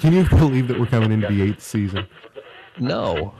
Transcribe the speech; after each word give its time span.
Can 0.00 0.12
you 0.12 0.28
believe 0.28 0.68
that 0.68 0.78
we're 0.78 0.86
coming 0.86 1.10
into 1.10 1.26
the 1.26 1.42
eighth 1.42 1.62
season? 1.62 2.06
No. 2.78 3.34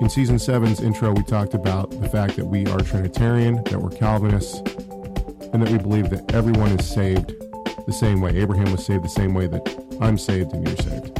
In 0.00 0.08
season 0.08 0.38
seven's 0.38 0.80
intro, 0.80 1.12
we 1.12 1.24
talked 1.24 1.54
about 1.54 1.90
the 1.90 2.08
fact 2.08 2.36
that 2.36 2.46
we 2.46 2.64
are 2.66 2.78
Trinitarian, 2.80 3.56
that 3.64 3.78
we're 3.78 3.90
Calvinists, 3.90 4.58
and 5.52 5.60
that 5.60 5.68
we 5.70 5.78
believe 5.78 6.10
that 6.10 6.32
everyone 6.32 6.70
is 6.70 6.88
saved 6.88 7.34
the 7.86 7.92
same 7.92 8.20
way. 8.20 8.36
Abraham 8.36 8.70
was 8.70 8.86
saved 8.86 9.04
the 9.04 9.08
same 9.08 9.34
way 9.34 9.48
that 9.48 9.98
I'm 10.00 10.16
saved 10.16 10.52
and 10.52 10.66
you're 10.66 10.76
saved. 10.76 11.15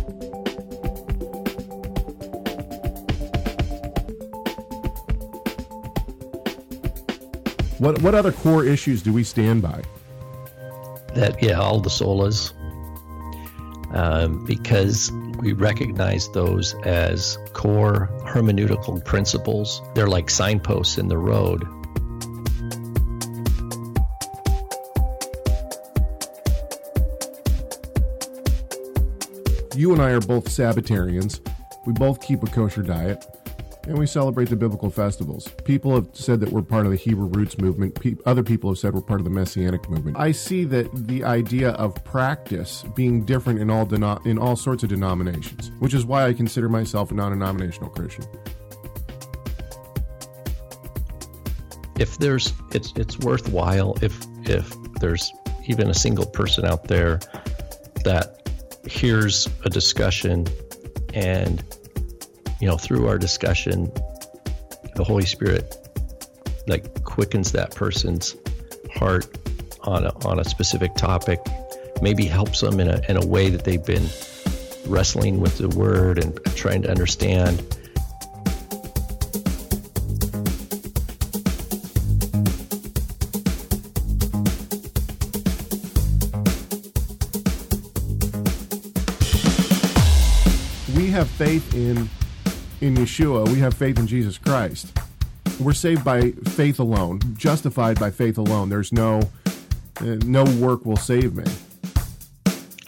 What 7.87 8.03
what 8.03 8.17
other 8.17 8.33
core 8.33 8.65
issues 8.65 9.01
do 9.01 9.13
we 9.13 9.23
stand 9.23 9.63
by? 9.63 9.81
That 11.15 11.41
yeah, 11.41 11.61
all 11.61 11.79
the 11.79 11.89
solas, 11.89 12.53
um, 13.95 14.45
because 14.45 15.13
we 15.39 15.53
recognize 15.53 16.29
those 16.31 16.75
as 16.83 17.39
core 17.53 18.11
hermeneutical 18.25 19.05
principles. 19.05 19.81
They're 19.95 20.09
like 20.09 20.31
signposts 20.31 20.99
in 20.99 21.07
the 21.07 21.17
road. 21.17 21.63
You 29.77 29.93
and 29.93 30.03
I 30.03 30.11
are 30.11 30.21
both 30.21 30.47
Sabbatarians. 30.47 31.39
We 31.87 31.93
both 31.93 32.21
keep 32.21 32.43
a 32.43 32.47
kosher 32.49 32.83
diet, 32.83 33.25
and 33.87 33.99
we 33.99 34.07
celebrate 34.07 34.49
the 34.49 34.57
biblical 34.57 34.91
festivals. 34.91 35.49
People 35.65 35.95
have 35.95 36.09
said 36.13 36.41
that 36.41 36.51
we're 36.51 36.63
part 36.63 36.87
of 36.87 36.93
the 36.93 36.97
Hebrew 36.97 37.27
roots 37.27 37.59
movement. 37.59 38.01
Pe- 38.01 38.17
other 38.25 38.43
people 38.43 38.71
have 38.71 38.79
said 38.79 38.95
we're 38.95 39.01
part 39.01 39.21
of 39.21 39.25
the 39.25 39.31
Messianic 39.31 39.89
movement. 39.89 40.17
I 40.19 40.33
see 40.33 40.65
that 40.65 40.91
the 41.07 41.25
idea 41.25 41.71
of 41.71 42.03
practice 42.05 42.85
being 42.95 43.25
different 43.25 43.61
in 43.61 43.71
all 43.71 43.87
deno- 43.87 44.25
in 44.27 44.39
all 44.39 44.57
sorts 44.57 44.83
of 44.83 44.89
denominations, 44.89 45.71
which 45.79 45.95
is 45.95 46.05
why 46.05 46.27
I 46.27 46.33
consider 46.33 46.69
myself 46.69 47.11
a 47.11 47.15
non-denominational 47.15 47.91
Christian. 47.91 48.25
If 51.99 52.19
there's 52.19 52.53
it's 52.73 52.93
it's 52.97 53.19
worthwhile 53.19 53.97
if 54.03 54.27
if 54.45 54.75
there's 55.01 55.33
even 55.67 55.89
a 55.89 55.95
single 55.95 56.27
person 56.27 56.65
out 56.65 56.89
there 56.89 57.21
that 58.05 58.49
hears 58.87 59.49
a 59.65 59.71
discussion 59.71 60.47
and 61.15 61.65
you 62.61 62.67
know 62.67 62.77
through 62.77 63.09
our 63.09 63.19
discussion 63.19 63.91
the 64.95 65.05
holy 65.05 65.27
spirit 65.27 65.77
like 66.67 67.05
quickens 67.05 67.53
that 67.53 67.75
person's 67.75 68.37
heart 68.95 69.27
on 69.83 70.05
a, 70.05 70.27
on 70.27 70.41
a 70.41 70.45
specific 70.45 70.95
topic 70.95 71.41
maybe 72.03 72.25
helps 72.25 72.61
them 72.61 72.81
in 72.81 72.89
a, 72.89 73.01
in 73.09 73.17
a 73.17 73.27
way 73.27 73.49
that 73.49 73.65
they've 73.65 73.85
been 73.85 74.07
wrestling 74.87 75.41
with 75.41 75.59
the 75.59 75.69
word 75.71 76.23
and 76.23 76.39
trying 76.57 76.83
to 76.83 76.91
understand. 76.91 77.63
We 90.95 91.11
have 91.11 91.29
faith 91.29 91.75
in 91.75 92.09
in 92.81 92.95
Yeshua. 92.95 93.49
We 93.49 93.59
have 93.61 93.75
faith 93.75 93.99
in 93.99 94.07
Jesus 94.07 94.39
Christ. 94.39 94.97
We're 95.61 95.73
saved 95.73 96.05
by 96.05 96.33
faith 96.33 96.79
alone, 96.79 97.21
justified 97.37 97.99
by 97.99 98.11
faith 98.11 98.39
alone. 98.39 98.69
There's 98.69 98.93
no 98.93 99.21
uh, 100.01 100.17
no 100.25 100.45
work 100.61 100.85
will 100.85 100.97
save 100.97 101.35
me. 101.35 101.45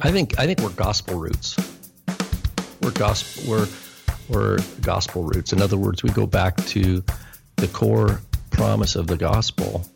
I 0.00 0.12
think 0.12 0.38
I 0.38 0.46
think 0.46 0.60
we're 0.60 0.70
gospel 0.70 1.18
roots. 1.18 1.56
We're 2.82 2.90
gospel 2.92 3.50
we're 3.50 3.68
we're 4.28 4.58
gospel 4.82 5.22
roots. 5.22 5.52
In 5.52 5.62
other 5.62 5.78
words, 5.78 6.02
we 6.02 6.10
go 6.10 6.26
back 6.26 6.56
to 6.66 7.02
the 7.56 7.68
core 7.68 8.20
promise 8.50 8.96
of 8.96 9.06
the 9.06 9.16
gospel 9.16 9.86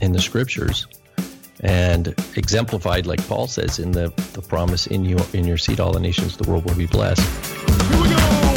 in 0.00 0.12
the 0.12 0.20
scriptures 0.20 0.86
and 1.60 2.14
exemplified 2.36 3.06
like 3.06 3.26
Paul 3.26 3.48
says 3.48 3.78
in 3.78 3.90
the, 3.90 4.12
the 4.34 4.42
promise 4.42 4.86
in 4.86 5.04
your 5.04 5.20
in 5.32 5.44
your 5.44 5.58
seed 5.58 5.80
all 5.80 5.92
the 5.92 6.00
nations 6.00 6.36
of 6.36 6.42
the 6.42 6.50
world 6.50 6.64
will 6.64 6.76
be 6.76 6.86
blessed. 6.86 8.47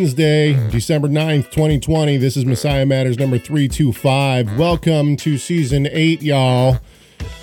Wednesday, 0.00 0.54
December 0.70 1.08
9th, 1.08 1.50
2020. 1.50 2.16
This 2.16 2.34
is 2.34 2.46
Messiah 2.46 2.86
Matters 2.86 3.18
number 3.18 3.36
325. 3.36 4.58
Welcome 4.58 5.14
to 5.18 5.36
season 5.36 5.86
8, 5.92 6.22
y'all. 6.22 6.78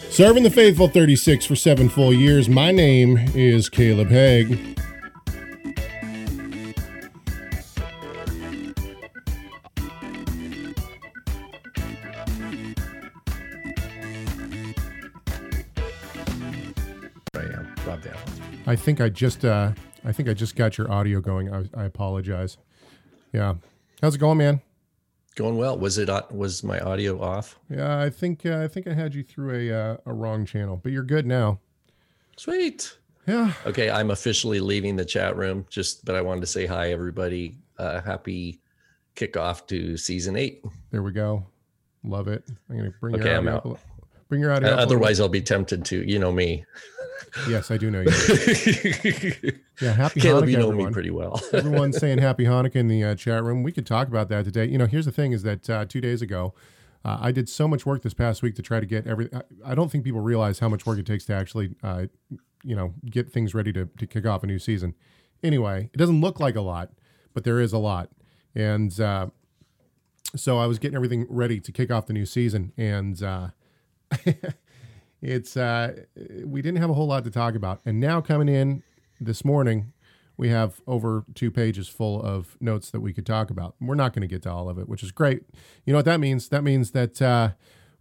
Serving 0.10 0.42
the 0.42 0.50
faithful 0.50 0.88
36 0.88 1.46
for 1.46 1.56
7 1.56 1.88
full 1.88 2.12
years. 2.12 2.50
My 2.50 2.72
name 2.72 3.20
is 3.36 3.70
Caleb 3.70 4.08
Hegg. 4.08 4.76
I 17.36 17.40
am 17.40 17.76
Rob 17.86 18.02
Down. 18.02 18.18
I 18.66 18.76
think 18.76 19.00
I 19.00 19.10
just 19.10 19.46
uh 19.46 19.74
I 20.08 20.14
think 20.14 20.30
I 20.30 20.34
just 20.34 20.56
got 20.56 20.78
your 20.78 20.90
audio 20.90 21.20
going. 21.20 21.54
I, 21.54 21.66
I 21.76 21.84
apologize. 21.84 22.58
Yeah. 23.34 23.56
How's 24.02 24.16
it 24.16 24.20
going, 24.20 24.38
man? 24.38 24.62
Going 25.36 25.58
well. 25.58 25.78
Was 25.78 25.98
it 25.98 26.10
uh, 26.10 26.24
was 26.32 26.64
my 26.64 26.80
audio 26.80 27.22
off? 27.22 27.60
Yeah, 27.70 28.00
I 28.00 28.10
think 28.10 28.46
uh, 28.46 28.60
I 28.64 28.70
think 28.70 28.88
I 28.88 28.94
had 28.94 29.14
you 29.14 29.22
through 29.22 29.70
a 29.70 29.72
uh, 29.74 29.98
a 30.06 30.14
wrong 30.14 30.46
channel, 30.46 30.80
but 30.82 30.94
you're 30.94 31.04
good 31.04 31.28
now. 31.28 31.60
Sweet. 32.38 32.98
Yeah. 33.28 33.52
Okay, 33.66 33.90
I'm 33.90 34.10
officially 34.12 34.62
leaving 34.62 34.96
the 34.96 35.04
chat 35.04 35.36
room. 35.36 35.66
Just 35.70 36.06
but 36.06 36.16
I 36.16 36.22
wanted 36.22 36.42
to 36.42 36.48
say 36.48 36.66
hi 36.66 36.92
everybody. 36.94 37.58
Uh, 37.78 38.00
happy 38.02 38.62
kickoff 39.18 39.68
to 39.68 39.98
season 39.98 40.38
eight. 40.38 40.64
There 40.92 41.04
we 41.04 41.12
go. 41.12 41.46
Love 42.06 42.30
it. 42.30 42.46
I'm 42.70 42.78
gonna 42.78 42.94
bring 43.02 43.16
Okay, 43.16 43.26
your 43.30 43.38
I'm 43.38 43.48
out. 43.50 43.66
up. 43.66 43.80
Bring 44.30 44.42
your 44.42 44.52
Uh, 44.52 44.58
audio. 44.58 44.70
up 44.74 44.80
otherwise, 44.80 45.20
I'll 45.20 45.30
be 45.30 45.42
tempted 45.42 45.86
to. 45.86 46.10
You 46.10 46.20
know 46.20 46.32
me. 46.32 46.66
yes, 47.50 47.72
I 47.72 47.78
do 47.78 47.90
know 47.92 48.02
you. 48.02 48.12
Yeah, 49.80 49.92
happy 49.94 50.20
Caleb, 50.22 50.46
Hanukkah, 50.46 50.50
you 50.52 50.58
know 50.58 50.70
everyone. 50.70 50.88
me 50.88 50.92
pretty 50.92 51.12
well. 51.12 51.40
Everyone's 51.54 51.98
saying 51.98 52.18
happy 52.18 52.46
Hanukkah 52.46 52.78
in 52.78 52.88
the 52.88 53.04
uh, 53.04 53.14
chat 53.16 53.44
room. 53.44 53.62
We 53.62 53.72
could 53.72 53.86
talk 53.86 54.08
about 54.08 54.28
that 54.30 54.46
today. 54.46 54.66
You 54.66 54.80
know, 54.80 54.88
here's 54.88 55.06
the 55.06 55.12
thing: 55.12 55.34
is 55.34 55.44
that 55.44 55.70
uh, 55.70 55.86
two 55.86 56.02
days 56.02 56.24
ago, 56.24 56.56
uh, 57.06 57.20
I 57.22 57.32
did 57.32 57.48
so 57.48 57.68
much 57.68 57.86
work 57.86 58.02
this 58.02 58.16
past 58.16 58.42
week 58.42 58.56
to 58.56 58.64
try 58.64 58.80
to 58.80 58.88
get 58.88 59.06
every. 59.06 59.30
I, 59.32 59.42
I 59.64 59.76
don't 59.76 59.92
think 59.92 60.04
people 60.04 60.20
realize 60.22 60.58
how 60.58 60.68
much 60.68 60.88
work 60.88 60.98
it 60.98 61.06
takes 61.06 61.26
to 61.26 61.34
actually, 61.36 61.76
uh, 61.84 62.08
you 62.64 62.76
know, 62.76 62.96
get 63.08 63.32
things 63.32 63.54
ready 63.54 63.72
to 63.74 63.86
to 63.86 64.08
kick 64.08 64.26
off 64.26 64.42
a 64.44 64.48
new 64.48 64.58
season. 64.58 64.96
Anyway, 65.44 65.92
it 65.94 65.98
doesn't 65.98 66.20
look 66.22 66.40
like 66.40 66.56
a 66.56 66.62
lot, 66.62 66.90
but 67.36 67.44
there 67.44 67.60
is 67.60 67.72
a 67.72 67.78
lot, 67.78 68.10
and 68.56 69.00
uh, 69.00 69.28
so 70.36 70.58
I 70.58 70.66
was 70.66 70.80
getting 70.80 70.96
everything 70.96 71.28
ready 71.30 71.60
to 71.60 71.72
kick 71.72 71.92
off 71.92 72.08
the 72.08 72.14
new 72.14 72.26
season, 72.26 72.74
and 72.78 73.22
uh, 73.22 73.50
it's 75.22 75.58
uh, 75.58 76.04
we 76.44 76.62
didn't 76.62 76.80
have 76.82 76.90
a 76.90 76.94
whole 76.94 77.08
lot 77.08 77.24
to 77.24 77.32
talk 77.32 77.56
about. 77.56 77.82
And 77.86 78.00
now 78.00 78.22
coming 78.22 78.50
in 78.50 78.84
this 79.20 79.44
morning, 79.44 79.94
we 80.38 80.50
have 80.50 80.82
over 80.86 81.26
two 81.34 81.50
pages 81.50 81.88
full 81.88 82.22
of 82.22 82.58
notes 82.62 82.92
that 82.92 83.00
we 83.00 83.14
could 83.14 83.26
talk 83.26 83.50
about. 83.50 83.76
We're 83.82 83.96
not 83.96 84.14
going 84.14 84.22
to 84.22 84.28
get 84.28 84.44
to 84.44 84.52
all 84.52 84.70
of 84.70 84.78
it, 84.78 84.88
which 84.88 85.04
is 85.04 85.12
great. 85.12 85.44
You 85.86 85.94
know 85.94 85.98
what 85.98 86.06
that 86.06 86.20
means? 86.20 86.50
That 86.50 86.64
means 86.64 86.92
that 86.92 87.22
uh, 87.22 87.52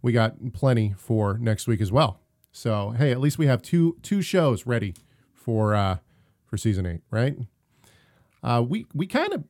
we 0.01 0.11
got 0.11 0.53
plenty 0.53 0.93
for 0.97 1.37
next 1.39 1.67
week 1.67 1.81
as 1.81 1.91
well. 1.91 2.19
So 2.51 2.91
hey, 2.91 3.11
at 3.11 3.19
least 3.19 3.37
we 3.37 3.47
have 3.47 3.61
two 3.61 3.97
two 4.01 4.21
shows 4.21 4.65
ready 4.65 4.95
for 5.33 5.75
uh, 5.75 5.97
for 6.45 6.57
season 6.57 6.85
eight, 6.85 7.01
right? 7.11 7.37
Uh, 8.43 8.63
we 8.67 8.85
we 8.93 9.05
kind 9.07 9.33
of 9.33 9.43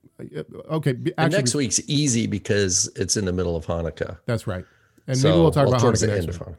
okay. 0.69 0.95
Actually, 1.17 1.37
next 1.37 1.55
week's 1.55 1.79
easy 1.87 2.27
because 2.27 2.89
it's 2.95 3.15
in 3.17 3.25
the 3.25 3.33
middle 3.33 3.55
of 3.55 3.65
Hanukkah. 3.65 4.17
that's 4.25 4.47
right. 4.47 4.65
And 5.07 5.17
so 5.17 5.29
maybe 5.29 5.41
we'll 5.41 5.51
talk 5.51 5.65
well, 5.65 5.75
about 5.75 5.81
towards 5.81 6.01
Hanukkah 6.01 6.07
the 6.07 6.07
next 6.07 6.19
end 6.19 6.29
of 6.29 6.39
week. 6.39 6.55
Hanukkah. 6.55 6.57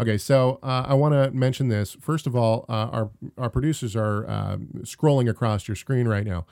Okay, 0.00 0.16
so 0.16 0.58
uh, 0.62 0.86
I 0.88 0.94
want 0.94 1.12
to 1.12 1.30
mention 1.30 1.68
this. 1.68 1.94
First 2.00 2.26
of 2.26 2.34
all, 2.34 2.64
uh, 2.68 2.88
our 2.90 3.10
our 3.36 3.50
producers 3.50 3.94
are 3.94 4.26
uh, 4.26 4.56
scrolling 4.78 5.28
across 5.28 5.68
your 5.68 5.74
screen 5.74 6.08
right 6.08 6.24
now, 6.24 6.46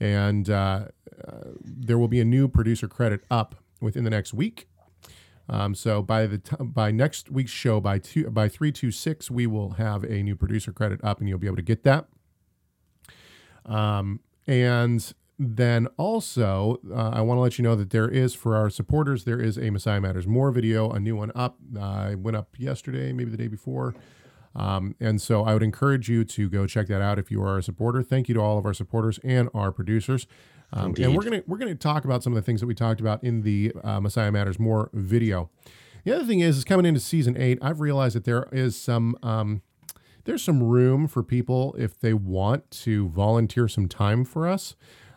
and 0.00 0.48
uh, 0.48 0.86
uh, 1.26 1.40
there 1.62 1.98
will 1.98 2.08
be 2.08 2.20
a 2.20 2.24
new 2.24 2.48
producer 2.48 2.88
credit 2.88 3.22
up 3.30 3.56
within 3.82 4.04
the 4.04 4.10
next 4.10 4.32
week. 4.32 4.66
Um, 5.48 5.74
so 5.74 6.02
by 6.02 6.26
the 6.26 6.38
t- 6.38 6.56
by 6.58 6.90
next 6.90 7.30
week's 7.30 7.50
show 7.50 7.80
by 7.80 7.98
two 7.98 8.30
by 8.30 8.48
three 8.48 8.72
two 8.72 8.90
six 8.90 9.30
we 9.30 9.46
will 9.46 9.72
have 9.72 10.02
a 10.02 10.22
new 10.22 10.34
producer 10.34 10.72
credit 10.72 10.98
up 11.04 11.20
and 11.20 11.28
you'll 11.28 11.38
be 11.38 11.46
able 11.46 11.56
to 11.56 11.62
get 11.62 11.84
that. 11.84 12.06
Um, 13.66 14.20
and 14.46 15.12
then 15.38 15.86
also 15.96 16.80
uh, 16.90 17.10
I 17.10 17.20
want 17.20 17.38
to 17.38 17.42
let 17.42 17.58
you 17.58 17.62
know 17.62 17.76
that 17.76 17.90
there 17.90 18.08
is 18.08 18.34
for 18.34 18.56
our 18.56 18.70
supporters 18.70 19.24
there 19.24 19.40
is 19.40 19.58
a 19.58 19.70
Messiah 19.70 20.00
Matters 20.00 20.26
more 20.26 20.50
video 20.50 20.90
a 20.90 20.98
new 20.98 21.16
one 21.16 21.30
up. 21.34 21.58
Uh, 21.78 22.14
went 22.16 22.36
up 22.36 22.58
yesterday 22.58 23.12
maybe 23.12 23.30
the 23.30 23.36
day 23.36 23.48
before. 23.48 23.94
Um, 24.54 24.96
and 25.00 25.20
so 25.20 25.44
I 25.44 25.52
would 25.52 25.62
encourage 25.62 26.08
you 26.08 26.24
to 26.24 26.48
go 26.48 26.66
check 26.66 26.86
that 26.86 27.02
out 27.02 27.18
if 27.18 27.30
you 27.30 27.42
are 27.42 27.58
a 27.58 27.62
supporter. 27.62 28.02
Thank 28.02 28.28
you 28.28 28.34
to 28.36 28.40
all 28.40 28.56
of 28.56 28.64
our 28.64 28.72
supporters 28.72 29.20
and 29.22 29.50
our 29.52 29.70
producers. 29.70 30.26
Um, 30.72 30.94
and 30.98 31.14
we're 31.14 31.22
gonna 31.22 31.42
we're 31.46 31.58
gonna 31.58 31.74
talk 31.74 32.04
about 32.04 32.22
some 32.22 32.32
of 32.32 32.36
the 32.36 32.42
things 32.42 32.60
that 32.60 32.66
we 32.66 32.74
talked 32.74 33.00
about 33.00 33.22
in 33.22 33.42
the 33.42 33.72
uh, 33.84 34.00
Messiah 34.00 34.32
Matters 34.32 34.58
More 34.58 34.90
video. 34.92 35.50
The 36.04 36.14
other 36.14 36.24
thing 36.24 36.40
is, 36.40 36.56
is 36.56 36.64
coming 36.64 36.86
into 36.86 37.00
season 37.00 37.36
eight, 37.36 37.58
I've 37.60 37.80
realized 37.80 38.16
that 38.16 38.24
there 38.24 38.48
is 38.50 38.76
some 38.76 39.16
um, 39.22 39.62
there's 40.24 40.42
some 40.42 40.62
room 40.62 41.06
for 41.06 41.22
people 41.22 41.74
if 41.78 42.00
they 42.00 42.14
want 42.14 42.70
to 42.82 43.08
volunteer 43.10 43.68
some 43.68 43.88
time 43.88 44.24
for 44.24 44.48
us. 44.48 44.74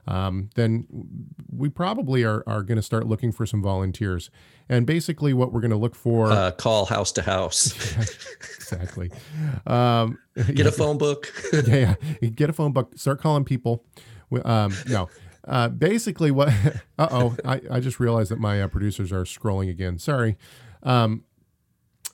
Um, 0.09 0.49
then 0.55 0.87
we 1.55 1.69
probably 1.69 2.23
are, 2.23 2.43
are 2.47 2.63
going 2.63 2.77
to 2.77 2.81
start 2.81 3.05
looking 3.05 3.31
for 3.31 3.45
some 3.45 3.61
volunteers. 3.61 4.31
And 4.67 4.87
basically, 4.87 5.33
what 5.33 5.53
we're 5.53 5.61
going 5.61 5.69
to 5.71 5.77
look 5.77 5.93
for 5.93 6.31
uh, 6.31 6.51
call 6.51 6.85
house 6.85 7.11
to 7.13 7.21
house. 7.21 7.71
exactly. 8.55 9.11
Um, 9.67 10.17
get 10.53 10.65
a 10.65 10.71
phone 10.73 10.97
book. 10.97 11.31
yeah, 11.53 11.93
yeah, 12.21 12.29
get 12.29 12.49
a 12.49 12.53
phone 12.53 12.73
book. 12.73 12.93
Start 12.97 13.21
calling 13.21 13.45
people. 13.45 13.85
Um, 14.43 14.73
no, 14.87 15.09
uh, 15.47 15.69
basically, 15.69 16.31
what? 16.31 16.49
uh 16.97 17.07
oh, 17.11 17.35
I, 17.45 17.61
I 17.69 17.79
just 17.79 17.99
realized 17.99 18.31
that 18.31 18.39
my 18.39 18.63
uh, 18.63 18.67
producers 18.67 19.11
are 19.11 19.25
scrolling 19.25 19.69
again. 19.69 19.99
Sorry. 19.99 20.37
Um, 20.81 21.23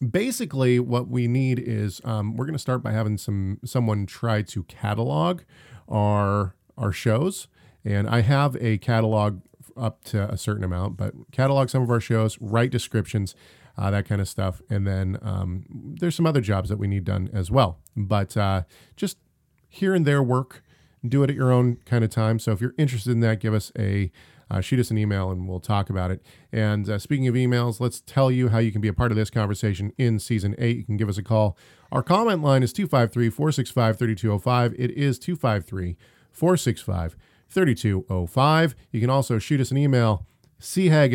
basically, 0.10 0.80
what 0.80 1.08
we 1.08 1.28
need 1.28 1.60
is 1.60 2.02
um, 2.04 2.36
we're 2.36 2.46
going 2.46 2.56
to 2.56 2.60
start 2.60 2.84
by 2.84 2.92
having 2.92 3.18
some 3.18 3.60
someone 3.64 4.06
try 4.06 4.42
to 4.42 4.64
catalog 4.64 5.44
our 5.88 6.56
our 6.78 6.92
shows, 6.92 7.48
and 7.86 8.10
I 8.10 8.22
have 8.22 8.58
a 8.60 8.78
catalog 8.80 9.42
up 9.78 10.04
to 10.06 10.30
a 10.30 10.38
certain 10.38 10.64
amount, 10.64 10.98
but 10.98 11.14
catalog 11.32 11.70
some 11.70 11.84
of 11.84 11.90
our 11.90 12.00
shows, 12.00 12.38
write 12.42 12.72
descriptions. 12.72 13.36
Uh, 13.78 13.92
that 13.92 14.08
kind 14.08 14.22
of 14.22 14.30
stuff. 14.30 14.62
And 14.70 14.88
then 14.88 15.18
um, 15.22 15.66
there's 15.70 16.16
some 16.16 16.26
other 16.26 16.40
jobs 16.40 16.70
that 16.70 16.78
we 16.78 16.88
need 16.88 17.04
done 17.04 17.30
as 17.34 17.52
well. 17.52 17.80
But 17.94 18.38
uh, 18.38 18.64
just 18.96 19.18
here 19.68 19.94
and 19.94 20.06
there 20.06 20.24
work 20.24 20.64
do 21.06 21.24
it 21.24 21.30
at 21.30 21.36
your 21.36 21.52
own 21.52 21.78
kind 21.86 22.02
of 22.02 22.10
time. 22.10 22.40
So 22.40 22.54
if 22.54 22.62
you're 22.62 22.74
interested 22.78 23.12
in 23.12 23.20
that, 23.20 23.42
give 23.42 23.54
us 23.54 23.74
a 23.78 24.12
uh, 24.50 24.62
shoot 24.62 24.80
us 24.80 24.92
an 24.92 24.98
email 24.98 25.32
and 25.32 25.48
we'll 25.50 25.60
talk 25.60 25.90
about 25.90 26.12
it. 26.12 26.24
And 26.52 26.88
uh, 26.88 27.00
speaking 27.00 27.28
of 27.28 27.34
emails, 27.34 27.80
let's 27.80 28.00
tell 28.02 28.30
you 28.30 28.50
how 28.50 28.60
you 28.60 28.72
can 28.72 28.80
be 28.80 28.88
a 28.88 28.94
part 28.94 29.12
of 29.12 29.18
this 29.18 29.30
conversation 29.30 29.92
in 29.98 30.20
season 30.20 30.56
eight. 30.58 30.78
You 30.78 30.84
can 30.84 30.98
give 30.98 31.10
us 31.10 31.18
a 31.18 31.24
call. 31.24 31.58
Our 31.92 32.04
comment 32.04 32.44
line 32.44 32.62
is 32.62 32.72
253 32.72 33.30
465 33.30 33.98
3205. 33.98 34.74
It 34.78 34.92
is 34.92 35.18
253 35.20 35.98
465 36.32 37.16
3205. 37.50 38.76
You 38.92 39.02
can 39.02 39.10
also 39.10 39.40
shoot 39.40 39.60
us 39.60 39.72
an 39.72 39.78
email. 39.78 40.26
chag 40.60 41.14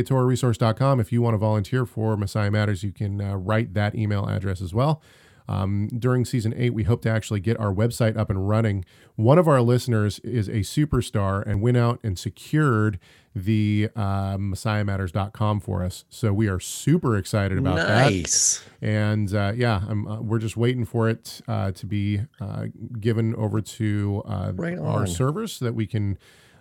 at. 0.78 1.00
If 1.00 1.12
you 1.12 1.22
want 1.22 1.34
to 1.34 1.38
volunteer 1.38 1.86
for 1.86 2.16
Messiah 2.16 2.50
Matters, 2.50 2.82
you 2.82 2.92
can 2.92 3.20
uh, 3.20 3.36
write 3.36 3.74
that 3.74 3.94
email 3.94 4.26
address 4.26 4.60
as 4.60 4.74
well. 4.74 5.02
Um, 5.50 5.88
during 5.88 6.24
season 6.24 6.54
eight, 6.56 6.72
we 6.72 6.84
hope 6.84 7.02
to 7.02 7.10
actually 7.10 7.40
get 7.40 7.58
our 7.58 7.74
website 7.74 8.16
up 8.16 8.30
and 8.30 8.48
running. 8.48 8.84
One 9.16 9.36
of 9.36 9.48
our 9.48 9.60
listeners 9.60 10.20
is 10.20 10.48
a 10.48 10.60
superstar 10.60 11.44
and 11.44 11.60
went 11.60 11.76
out 11.76 11.98
and 12.04 12.16
secured 12.16 13.00
the 13.34 13.88
uh, 13.96 14.36
messiahmatters.com 14.36 15.60
for 15.60 15.82
us. 15.82 16.04
So 16.08 16.32
we 16.32 16.48
are 16.48 16.60
super 16.60 17.16
excited 17.16 17.58
about 17.58 17.76
that. 17.76 17.88
nice. 17.88 18.62
that. 18.80 18.86
And 18.86 19.34
uh, 19.34 19.52
yeah, 19.56 19.82
uh, 19.88 20.18
we're 20.20 20.38
just 20.38 20.56
waiting 20.56 20.84
for 20.84 21.08
it 21.08 21.40
uh, 21.48 21.72
to 21.72 21.86
be 21.86 22.20
uh, 22.40 22.66
given 23.00 23.34
over 23.34 23.60
to 23.60 24.22
uh, 24.26 24.52
right 24.54 24.78
our 24.78 25.04
servers 25.06 25.54
so 25.54 25.64
that 25.64 25.74
we 25.74 25.86
can 25.86 26.16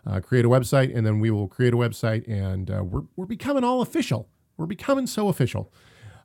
uh, 0.07 0.19
create 0.19 0.45
a 0.45 0.50
website. 0.50 0.95
And 0.95 1.06
then 1.06 1.19
we 1.19 1.30
will 1.30 1.47
create 1.47 1.75
a 1.75 1.77
website 1.77 2.27
and 2.27 2.69
we're, 2.92 3.03
we're 3.15 3.27
becoming 3.27 3.63
all 3.63 3.83
official. 3.83 4.30
We're 4.57 4.65
becoming 4.65 5.06
so 5.06 5.27
official. 5.27 5.71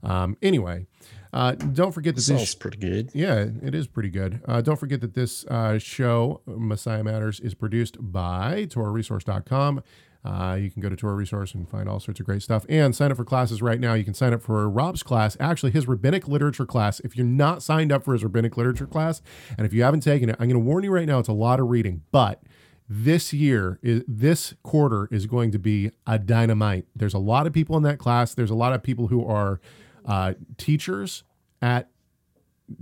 Um, 0.02 0.36
anyway, 0.42 0.86
uh, 1.34 1.52
don't 1.52 1.90
forget 1.90 2.14
that 2.14 2.24
this 2.24 2.50
sh- 2.52 2.58
pretty 2.58 2.78
good. 2.78 3.10
Yeah, 3.12 3.46
it 3.60 3.74
is 3.74 3.88
pretty 3.88 4.08
good. 4.08 4.40
Uh, 4.46 4.60
don't 4.60 4.78
forget 4.78 5.00
that 5.00 5.14
this 5.14 5.44
uh, 5.46 5.78
show, 5.78 6.40
Messiah 6.46 7.02
Matters, 7.02 7.40
is 7.40 7.54
produced 7.54 7.96
by 8.00 8.66
TorahResource.com. 8.70 9.82
Uh, 10.24 10.56
you 10.58 10.70
can 10.70 10.80
go 10.80 10.88
to 10.88 10.94
Torah 10.94 11.14
Resource 11.14 11.52
and 11.52 11.68
find 11.68 11.88
all 11.88 11.98
sorts 11.98 12.20
of 12.20 12.24
great 12.24 12.40
stuff 12.40 12.64
and 12.68 12.94
sign 12.94 13.10
up 13.10 13.16
for 13.16 13.24
classes 13.24 13.60
right 13.60 13.80
now. 13.80 13.94
You 13.94 14.04
can 14.04 14.14
sign 14.14 14.32
up 14.32 14.42
for 14.42 14.70
Rob's 14.70 15.02
class, 15.02 15.36
actually, 15.40 15.72
his 15.72 15.88
rabbinic 15.88 16.28
literature 16.28 16.64
class. 16.64 17.00
If 17.00 17.16
you're 17.16 17.26
not 17.26 17.64
signed 17.64 17.90
up 17.90 18.04
for 18.04 18.12
his 18.12 18.22
rabbinic 18.22 18.56
literature 18.56 18.86
class, 18.86 19.20
and 19.58 19.66
if 19.66 19.74
you 19.74 19.82
haven't 19.82 20.00
taken 20.00 20.30
it, 20.30 20.36
I'm 20.38 20.48
going 20.48 20.54
to 20.54 20.64
warn 20.64 20.84
you 20.84 20.92
right 20.92 21.06
now, 21.06 21.18
it's 21.18 21.28
a 21.28 21.32
lot 21.32 21.58
of 21.58 21.68
reading, 21.68 22.02
but 22.12 22.42
this 22.88 23.32
year 23.32 23.78
is 23.82 24.02
this 24.06 24.54
quarter 24.62 25.08
is 25.10 25.26
going 25.26 25.50
to 25.50 25.58
be 25.58 25.90
a 26.06 26.18
dynamite. 26.18 26.86
There's 26.94 27.14
a 27.14 27.18
lot 27.18 27.46
of 27.46 27.52
people 27.52 27.76
in 27.76 27.82
that 27.82 27.98
class. 27.98 28.34
There's 28.34 28.50
a 28.50 28.54
lot 28.54 28.72
of 28.72 28.82
people 28.82 29.08
who 29.08 29.26
are 29.26 29.60
uh, 30.04 30.34
teachers 30.56 31.24
at 31.62 31.88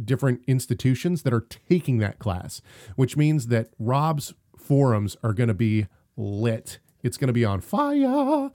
different 0.04 0.42
institutions 0.46 1.22
that 1.22 1.32
are 1.32 1.46
taking 1.68 1.98
that 1.98 2.18
class, 2.18 2.62
which 2.96 3.16
means 3.16 3.48
that 3.48 3.70
Rob's 3.78 4.34
forums 4.56 5.16
are 5.22 5.32
going 5.32 5.48
to 5.48 5.54
be 5.54 5.86
lit. 6.16 6.78
It's 7.02 7.16
going 7.16 7.28
to 7.28 7.32
be 7.32 7.44
on 7.44 7.60
fire. 7.60 8.50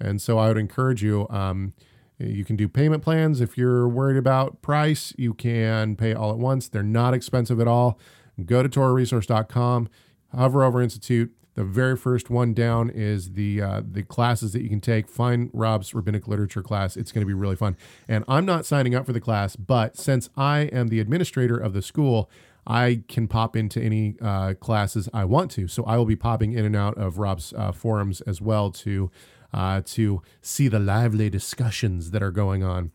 And 0.00 0.20
so 0.20 0.38
I 0.38 0.48
would 0.48 0.58
encourage 0.58 1.02
you. 1.02 1.26
Um, 1.30 1.74
you 2.18 2.44
can 2.44 2.56
do 2.56 2.68
payment 2.68 3.02
plans 3.02 3.40
if 3.40 3.56
you're 3.56 3.88
worried 3.88 4.16
about 4.16 4.62
price. 4.62 5.14
You 5.16 5.34
can 5.34 5.96
pay 5.96 6.14
all 6.14 6.30
at 6.30 6.38
once. 6.38 6.68
They're 6.68 6.82
not 6.82 7.14
expensive 7.14 7.60
at 7.60 7.68
all. 7.68 7.98
Go 8.44 8.62
to 8.62 8.68
torahresource.com, 8.68 9.88
hover 10.34 10.64
over 10.64 10.82
Institute, 10.82 11.32
the 11.54 11.64
very 11.64 11.96
first 11.96 12.30
one 12.30 12.54
down 12.54 12.90
is 12.90 13.32
the 13.32 13.60
uh, 13.60 13.82
the 13.84 14.02
classes 14.02 14.52
that 14.52 14.62
you 14.62 14.68
can 14.68 14.80
take. 14.80 15.08
Find 15.08 15.50
Rob's 15.52 15.94
rabbinic 15.94 16.26
literature 16.26 16.62
class. 16.62 16.96
It's 16.96 17.12
going 17.12 17.22
to 17.22 17.26
be 17.26 17.34
really 17.34 17.56
fun. 17.56 17.76
And 18.08 18.24
I'm 18.26 18.46
not 18.46 18.64
signing 18.64 18.94
up 18.94 19.04
for 19.06 19.12
the 19.12 19.20
class, 19.20 19.56
but 19.56 19.96
since 19.96 20.30
I 20.36 20.60
am 20.60 20.88
the 20.88 21.00
administrator 21.00 21.56
of 21.56 21.74
the 21.74 21.82
school, 21.82 22.30
I 22.66 23.02
can 23.08 23.28
pop 23.28 23.56
into 23.56 23.82
any 23.82 24.14
uh, 24.20 24.54
classes 24.54 25.08
I 25.12 25.24
want 25.24 25.50
to. 25.52 25.68
So 25.68 25.84
I 25.84 25.96
will 25.96 26.06
be 26.06 26.16
popping 26.16 26.52
in 26.52 26.64
and 26.64 26.76
out 26.76 26.96
of 26.96 27.18
Rob's 27.18 27.52
uh, 27.52 27.72
forums 27.72 28.20
as 28.22 28.40
well 28.40 28.70
to 28.70 29.10
uh, 29.52 29.82
to 29.84 30.22
see 30.40 30.68
the 30.68 30.78
lively 30.78 31.28
discussions 31.28 32.12
that 32.12 32.22
are 32.22 32.30
going 32.30 32.62
on. 32.62 32.92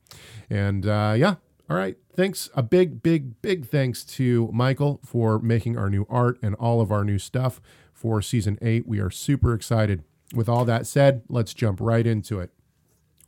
And 0.49 0.87
uh, 0.87 1.13
yeah, 1.15 1.35
all 1.69 1.77
right. 1.77 1.97
Thanks. 2.15 2.49
A 2.55 2.63
big, 2.63 3.03
big, 3.03 3.41
big 3.41 3.67
thanks 3.67 4.03
to 4.05 4.49
Michael 4.51 4.99
for 5.05 5.37
making 5.37 5.77
our 5.77 5.89
new 5.89 6.07
art 6.09 6.39
and 6.41 6.55
all 6.55 6.81
of 6.81 6.91
our 6.91 7.03
new 7.03 7.19
stuff 7.19 7.61
for 7.97 8.21
season 8.21 8.57
eight. 8.61 8.87
We 8.87 8.99
are 8.99 9.09
super 9.09 9.53
excited. 9.53 10.03
With 10.33 10.47
all 10.47 10.65
that 10.65 10.85
said, 10.85 11.23
let's 11.29 11.53
jump 11.53 11.79
right 11.81 12.05
into 12.05 12.39
it. 12.39 12.51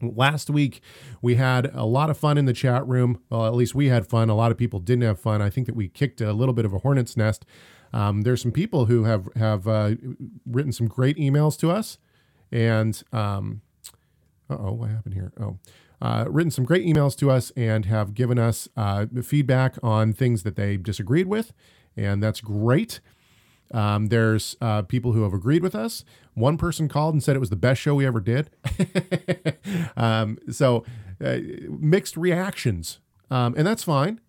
Last 0.01 0.49
week, 0.49 0.81
we 1.21 1.35
had 1.35 1.71
a 1.73 1.85
lot 1.85 2.09
of 2.09 2.17
fun 2.17 2.37
in 2.37 2.45
the 2.45 2.53
chat 2.53 2.87
room. 2.87 3.21
Well, 3.29 3.45
at 3.47 3.53
least 3.53 3.75
we 3.75 3.87
had 3.87 4.07
fun. 4.07 4.29
A 4.29 4.35
lot 4.35 4.51
of 4.51 4.57
people 4.57 4.79
didn't 4.79 5.03
have 5.03 5.19
fun. 5.19 5.41
I 5.41 5.49
think 5.49 5.65
that 5.67 5.75
we 5.75 5.89
kicked 5.89 6.21
a 6.21 6.31
little 6.31 6.53
bit 6.53 6.65
of 6.65 6.73
a 6.73 6.79
hornet's 6.79 7.17
nest. 7.17 7.45
Um, 7.91 8.21
there's 8.21 8.41
some 8.41 8.51
people 8.51 8.85
who 8.85 9.05
have 9.05 9.27
have 9.35 9.67
uh, 9.67 9.95
written 10.45 10.71
some 10.71 10.87
great 10.87 11.17
emails 11.17 11.57
to 11.59 11.71
us, 11.71 11.97
and 12.51 13.01
um, 13.11 13.61
oh, 14.49 14.71
what 14.73 14.89
happened 14.89 15.15
here? 15.15 15.33
Oh, 15.39 15.57
uh, 16.01 16.25
written 16.29 16.51
some 16.51 16.65
great 16.65 16.85
emails 16.85 17.17
to 17.17 17.31
us 17.31 17.51
and 17.57 17.85
have 17.85 18.13
given 18.13 18.37
us 18.37 18.69
uh, 18.77 19.07
feedback 19.23 19.77
on 19.81 20.13
things 20.13 20.43
that 20.43 20.55
they 20.55 20.77
disagreed 20.77 21.27
with, 21.27 21.51
and 21.97 22.21
that's 22.21 22.41
great. 22.41 22.99
Um, 23.71 24.07
there's 24.07 24.55
uh, 24.61 24.81
people 24.83 25.13
who 25.13 25.23
have 25.23 25.33
agreed 25.33 25.61
with 25.61 25.75
us. 25.75 26.03
One 26.33 26.57
person 26.57 26.87
called 26.87 27.13
and 27.13 27.23
said 27.23 27.35
it 27.35 27.39
was 27.39 27.49
the 27.49 27.55
best 27.55 27.81
show 27.81 27.95
we 27.95 28.05
ever 28.05 28.19
did. 28.19 28.49
um, 29.97 30.39
so 30.49 30.85
uh, 31.23 31.37
mixed 31.69 32.17
reactions, 32.17 32.99
um, 33.29 33.53
and 33.57 33.67
that's 33.67 33.83
fine. 33.83 34.21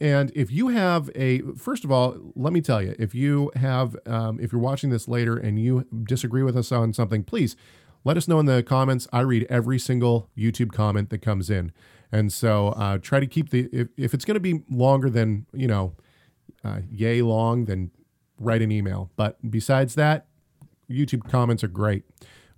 And 0.00 0.32
if 0.34 0.50
you 0.50 0.68
have 0.68 1.10
a, 1.14 1.40
first 1.56 1.84
of 1.84 1.90
all, 1.90 2.16
let 2.34 2.52
me 2.52 2.60
tell 2.60 2.82
you, 2.82 2.94
if 2.98 3.14
you 3.14 3.52
have, 3.56 3.96
um, 4.06 4.38
if 4.40 4.52
you're 4.52 4.60
watching 4.60 4.90
this 4.90 5.06
later 5.06 5.36
and 5.36 5.58
you 5.58 5.86
disagree 6.04 6.42
with 6.42 6.56
us 6.56 6.72
on 6.72 6.92
something, 6.92 7.22
please 7.22 7.56
let 8.04 8.16
us 8.16 8.28
know 8.28 8.38
in 8.38 8.46
the 8.46 8.62
comments. 8.62 9.08
I 9.12 9.20
read 9.20 9.46
every 9.48 9.78
single 9.78 10.28
YouTube 10.36 10.72
comment 10.72 11.10
that 11.10 11.18
comes 11.18 11.50
in, 11.50 11.72
and 12.12 12.32
so 12.32 12.68
uh, 12.68 12.98
try 12.98 13.18
to 13.20 13.26
keep 13.26 13.50
the. 13.50 13.68
If, 13.72 13.88
if 13.96 14.14
it's 14.14 14.24
going 14.24 14.34
to 14.34 14.40
be 14.40 14.62
longer 14.70 15.08
than 15.08 15.46
you 15.52 15.66
know, 15.66 15.94
uh, 16.62 16.80
yay 16.90 17.22
long, 17.22 17.64
then 17.64 17.90
write 18.44 18.62
an 18.62 18.70
email. 18.70 19.10
But 19.16 19.38
besides 19.50 19.94
that, 19.96 20.26
YouTube 20.90 21.28
comments 21.30 21.64
are 21.64 21.68
great. 21.68 22.04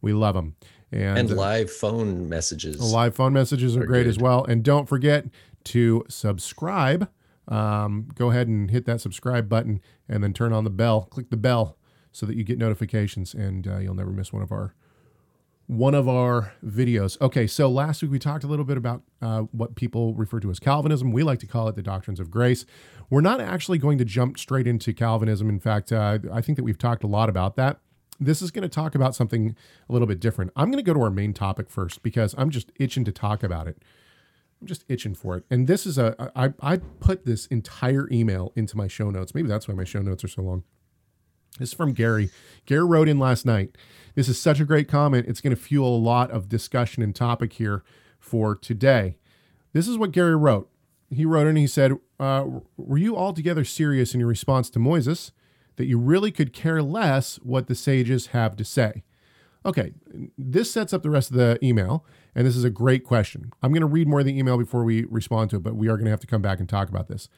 We 0.01 0.13
love 0.13 0.35
them. 0.35 0.57
And, 0.93 1.19
and 1.19 1.33
uh, 1.33 1.35
live 1.35 1.71
phone 1.71 2.29
messages. 2.29 2.81
Live 2.81 3.15
phone 3.15 3.33
messages 3.33 3.77
are, 3.77 3.83
are 3.83 3.87
great 3.87 4.05
good. 4.05 4.11
as 4.11 4.19
well. 4.19 4.45
And 4.45 4.63
don't 4.63 4.89
forget 4.89 5.27
to 5.65 6.05
subscribe. 6.09 7.09
Um, 7.49 8.09
go 8.15 8.31
ahead 8.31 8.49
and 8.49 8.71
hit 8.71 8.87
that 8.87 9.01
subscribe 9.01 9.49
button 9.49 9.81
and 10.09 10.23
then 10.23 10.33
turn 10.33 10.53
on 10.53 10.65
the 10.65 10.71
bell. 10.71 11.03
Click 11.03 11.31
the 11.31 11.37
bell 11.37 11.77
so 12.13 12.27
that 12.27 12.37
you 12.37 12.45
get 12.45 12.59
notifications 12.59 13.35
and 13.35 13.67
uh, 13.67 13.79
you'll 13.79 13.95
never 13.95 14.11
miss 14.11 14.33
one 14.33 14.43
of 14.43 14.53
our 14.53 14.75
one 15.67 15.95
of 15.95 16.09
our 16.09 16.53
videos. 16.65 17.21
Okay, 17.21 17.47
so 17.47 17.69
last 17.69 18.03
week 18.03 18.11
we 18.11 18.19
talked 18.19 18.45
a 18.45 18.47
little 18.47 18.65
bit 18.65 18.77
about 18.77 19.03
uh, 19.21 19.41
what 19.53 19.75
people 19.75 20.15
refer 20.15 20.39
to 20.41 20.51
as 20.51 20.61
Calvinism. 20.61 21.13
We 21.13 21.23
like 21.23 21.41
to 21.41 21.47
call 21.47 21.69
it 21.69 21.75
the 21.75 21.83
doctrines 21.83 22.21
of 22.21 22.31
grace. 22.31 22.65
We're 23.11 23.21
not 23.21 23.41
actually 23.41 23.79
going 23.79 23.99
to 23.99 24.05
jump 24.05 24.39
straight 24.39 24.67
into 24.67 24.93
Calvinism. 24.93 25.49
In 25.49 25.59
fact, 25.59 25.91
uh, 25.91 26.19
I 26.33 26.41
think 26.41 26.57
that 26.57 26.65
we've 26.65 26.79
talked 26.79 27.03
a 27.03 27.09
lot 27.09 27.29
about 27.29 27.57
that. 27.57 27.81
This 28.21 28.41
is 28.41 28.51
going 28.51 28.63
to 28.63 28.69
talk 28.69 28.95
about 28.95 29.15
something 29.15 29.57
a 29.89 29.93
little 29.93 30.07
bit 30.07 30.21
different. 30.21 30.53
I'm 30.57 30.71
going 30.71 30.83
to 30.83 30.89
go 30.89 30.95
to 30.95 31.03
our 31.03 31.11
main 31.11 31.35
topic 31.35 31.69
first 31.69 32.03
because 32.03 32.35
I'm 32.39 32.51
just 32.51 32.71
itching 32.77 33.05
to 33.05 33.13
talk 33.13 33.43
about 33.43 33.67
it. 33.67 33.83
I'm 34.61 34.67
just 34.67 34.85
itching 34.89 35.15
for 35.15 35.37
it. 35.37 35.45
And 35.51 35.67
this 35.67 35.85
is 35.85 35.99
a 35.99 36.33
I 36.35 36.55
I 36.63 36.79
put 36.79 37.27
this 37.27 37.47
entire 37.47 38.09
email 38.11 38.53
into 38.57 38.77
my 38.77 38.89
show 38.89 39.11
notes. 39.11 39.35
Maybe 39.35 39.49
that's 39.49 39.69
why 39.69 39.75
my 39.75 39.85
show 39.85 40.01
notes 40.01 40.25
are 40.25 40.29
so 40.29 40.43
long. 40.43 40.65
This 41.59 41.71
is 41.71 41.75
from 41.75 41.93
Gary. 41.93 42.31
Gary 42.67 42.85
wrote 42.85 43.09
in 43.09 43.19
last 43.19 43.47
night. 43.47 43.77
This 44.15 44.29
is 44.29 44.41
such 44.41 44.61
a 44.61 44.65
great 44.65 44.89
comment. 44.89 45.27
It's 45.29 45.41
going 45.41 45.55
to 45.55 45.61
fuel 45.61 45.97
a 45.97 45.99
lot 45.99 46.31
of 46.31 46.49
discussion 46.49 47.03
and 47.03 47.15
topic 47.15 47.55
here 47.55 47.83
for 48.19 48.55
today. 48.55 49.17
This 49.73 49.89
is 49.89 49.99
what 49.99 50.13
Gary 50.13 50.37
wrote. 50.37 50.71
He 51.11 51.25
wrote 51.25 51.47
and 51.47 51.59
he 51.59 51.67
said, 51.67 51.93
uh, 52.19 52.45
Were 52.77 52.99
you 52.99 53.17
altogether 53.17 53.65
serious 53.65 54.15
in 54.15 54.21
your 54.21 54.29
response 54.29 54.71
to 54.71 54.79
Moises 54.79 55.33
that 55.77 55.87
you 55.87 55.99
really 55.99 56.33
could 56.33 56.53
care 56.53 56.83
less 56.83 57.37
what 57.37 57.67
the 57.67 57.75
sages 57.75 58.29
have 58.29 58.57
to 58.57 58.65
say? 58.65 59.05
Okay, 59.65 59.93
this 60.39 60.71
sets 60.71 60.93
up 60.93 61.03
the 61.03 61.11
rest 61.11 61.31
of 61.31 61.37
the 61.37 61.59
email, 61.61 62.05
and 62.37 62.47
this 62.47 62.57
is 62.57 62.63
a 62.63 62.71
great 62.71 63.03
question. 63.03 63.53
I'm 63.63 63.73
going 63.73 63.81
to 63.81 63.87
read 63.87 64.07
more 64.07 64.21
of 64.21 64.27
the 64.27 64.39
email 64.39 64.57
before 64.57 64.85
we 64.85 65.05
respond 65.05 65.51
to 65.51 65.57
it, 65.57 65.65
but 65.65 65.75
we 65.75 65.89
are 65.89 65.97
going 65.97 66.05
to 66.05 66.11
have 66.11 66.21
to 66.21 66.27
come 66.27 66.41
back 66.41 66.61
and 66.61 66.69
talk 66.69 66.89
about 66.89 67.09
this. 67.09 67.29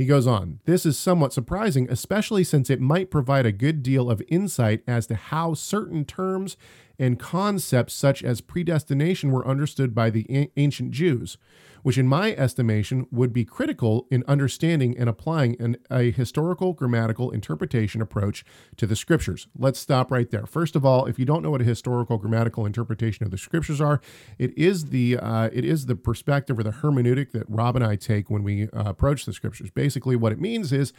He 0.00 0.06
goes 0.06 0.26
on, 0.26 0.60
This 0.64 0.86
is 0.86 0.98
somewhat 0.98 1.34
surprising, 1.34 1.86
especially 1.90 2.42
since 2.42 2.70
it 2.70 2.80
might 2.80 3.10
provide 3.10 3.44
a 3.44 3.52
good 3.52 3.82
deal 3.82 4.10
of 4.10 4.22
insight 4.28 4.82
as 4.86 5.06
to 5.08 5.14
how 5.14 5.52
certain 5.52 6.06
terms 6.06 6.56
and 6.98 7.18
concepts, 7.18 7.92
such 7.92 8.24
as 8.24 8.40
predestination, 8.40 9.30
were 9.30 9.46
understood 9.46 9.94
by 9.94 10.08
the 10.08 10.50
ancient 10.56 10.92
Jews 10.92 11.36
which 11.82 11.98
in 11.98 12.06
my 12.06 12.32
estimation 12.32 13.06
would 13.10 13.32
be 13.32 13.44
critical 13.44 14.06
in 14.10 14.24
understanding 14.26 14.96
and 14.98 15.08
applying 15.08 15.60
an, 15.60 15.76
a 15.90 16.10
historical 16.10 16.72
grammatical 16.72 17.30
interpretation 17.30 18.02
approach 18.02 18.44
to 18.76 18.86
the 18.86 18.96
scriptures. 18.96 19.48
Let's 19.58 19.78
stop 19.78 20.10
right 20.10 20.30
there. 20.30 20.46
First 20.46 20.76
of 20.76 20.84
all, 20.84 21.06
if 21.06 21.18
you 21.18 21.24
don't 21.24 21.42
know 21.42 21.50
what 21.50 21.60
a 21.60 21.64
historical 21.64 22.18
grammatical 22.18 22.66
interpretation 22.66 23.24
of 23.24 23.30
the 23.30 23.38
scriptures 23.38 23.80
are, 23.80 24.00
it 24.38 24.56
is 24.56 24.86
the 24.86 25.18
uh, 25.18 25.50
it 25.52 25.64
is 25.64 25.86
the 25.86 25.96
perspective 25.96 26.58
or 26.58 26.62
the 26.62 26.70
hermeneutic 26.70 27.32
that 27.32 27.44
Rob 27.48 27.76
and 27.76 27.84
I 27.84 27.96
take 27.96 28.30
when 28.30 28.42
we 28.42 28.64
uh, 28.64 28.84
approach 28.86 29.24
the 29.24 29.32
scriptures. 29.32 29.70
Basically, 29.70 30.16
what 30.16 30.32
it 30.32 30.40
means 30.40 30.72
is 30.72 30.92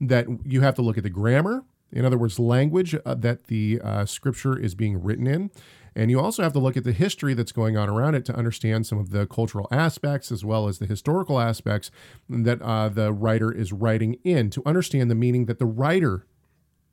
that 0.00 0.26
you 0.44 0.60
have 0.62 0.74
to 0.74 0.82
look 0.82 0.96
at 0.96 1.04
the 1.04 1.10
grammar, 1.10 1.64
in 1.92 2.04
other 2.04 2.18
words, 2.18 2.38
language 2.38 2.94
uh, 2.94 3.14
that 3.14 3.44
the 3.44 3.80
uh, 3.82 4.04
scripture 4.04 4.58
is 4.58 4.74
being 4.74 5.02
written 5.02 5.26
in. 5.26 5.50
And 5.94 6.10
you 6.10 6.20
also 6.20 6.42
have 6.42 6.52
to 6.54 6.58
look 6.58 6.76
at 6.76 6.84
the 6.84 6.92
history 6.92 7.34
that's 7.34 7.52
going 7.52 7.76
on 7.76 7.88
around 7.88 8.14
it 8.14 8.24
to 8.26 8.34
understand 8.34 8.86
some 8.86 8.98
of 8.98 9.10
the 9.10 9.26
cultural 9.26 9.68
aspects 9.70 10.32
as 10.32 10.44
well 10.44 10.68
as 10.68 10.78
the 10.78 10.86
historical 10.86 11.38
aspects 11.38 11.90
that 12.28 12.62
uh, 12.62 12.88
the 12.88 13.12
writer 13.12 13.52
is 13.52 13.72
writing 13.72 14.18
in 14.24 14.48
to 14.50 14.62
understand 14.64 15.10
the 15.10 15.14
meaning 15.14 15.46
that 15.46 15.58
the 15.58 15.66
writer, 15.66 16.26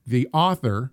the 0.05 0.27
author, 0.33 0.91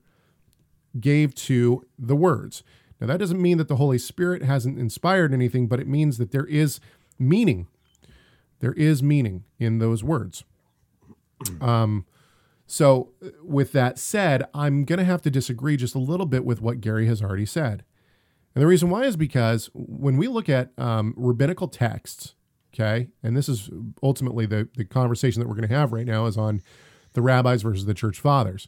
gave 1.01 1.35
to 1.35 1.85
the 1.99 2.17
words. 2.17 2.63
Now, 3.01 3.09
that 3.09 3.19
doesn't 3.19 3.43
mean 3.43 3.59
that 3.59 3.69
the 3.69 3.77
Holy 3.77 3.99
Spirit 3.99 4.43
hasn't 4.43 4.79
inspired 4.79 5.35
anything, 5.35 5.67
but 5.67 5.81
it 5.81 5.89
means 5.89 6.19
that 6.19 6.31
there 6.31 6.47
is 6.47 6.81
meaning. 7.19 7.67
There 8.61 8.73
is 8.73 9.03
meaning 9.03 9.45
in 9.59 9.79
those 9.79 10.03
words. 10.03 10.45
Um, 11.61 12.07
so, 12.67 13.11
with 13.43 13.73
that 13.73 13.99
said, 13.99 14.45
I'm 14.55 14.85
going 14.85 14.99
to 14.99 15.05
have 15.05 15.23
to 15.23 15.31
disagree 15.31 15.77
just 15.77 15.95
a 15.95 15.99
little 15.99 16.27
bit 16.27 16.45
with 16.45 16.61
what 16.61 16.81
Gary 16.81 17.07
has 17.07 17.23
already 17.23 17.47
said. 17.47 17.85
And 18.57 18.63
the 18.63 18.67
reason 18.67 18.89
why 18.89 19.05
is 19.05 19.19
because 19.19 19.69
when 19.75 20.17
we 20.17 20.29
look 20.29 20.49
at 20.49 20.71
um, 20.79 21.13
rabbinical 21.15 21.69
texts, 21.69 22.35
okay, 22.73 23.09
and 23.23 23.37
this 23.37 23.51
is 23.51 23.69
ultimately 24.03 24.47
the, 24.47 24.67
the 24.77 24.87
conversation 24.87 25.41
that 25.41 25.47
we're 25.47 25.57
going 25.57 25.69
to 25.69 25.75
have 25.75 25.93
right 25.93 26.07
now 26.07 26.25
is 26.25 26.39
on 26.39 26.63
the 27.13 27.21
rabbis 27.21 27.61
versus 27.61 27.85
the 27.85 27.93
church 27.93 28.19
fathers. 28.19 28.67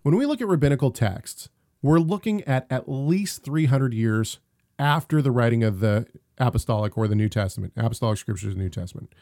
When 0.00 0.16
we 0.16 0.24
look 0.24 0.40
at 0.40 0.48
rabbinical 0.48 0.90
texts, 0.90 1.50
we're 1.82 1.98
looking 1.98 2.44
at 2.44 2.66
at 2.70 2.88
least 2.88 3.44
300 3.44 3.92
years 3.92 4.38
after 4.78 5.20
the 5.20 5.30
writing 5.30 5.62
of 5.62 5.80
the 5.80 6.06
apostolic 6.38 6.96
or 6.96 7.06
the 7.06 7.14
New 7.14 7.28
Testament, 7.28 7.74
apostolic 7.76 8.16
scriptures, 8.16 8.56
New 8.56 8.70
Testament. 8.70 9.12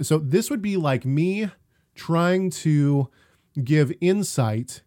So 0.00 0.16
this 0.16 0.48
would 0.48 0.62
be 0.62 0.78
like 0.78 1.04
me 1.04 1.50
trying 1.94 2.48
to 2.50 3.10
give 3.62 3.92
insight 4.00 4.80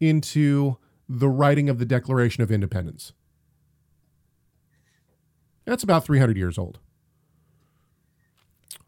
into 0.00 0.78
the 1.08 1.28
writing 1.28 1.68
of 1.68 1.78
the 1.78 1.86
Declaration 1.86 2.42
of 2.42 2.50
Independence. 2.50 3.12
That's 5.70 5.84
about 5.84 6.04
300 6.04 6.36
years 6.36 6.58
old. 6.58 6.80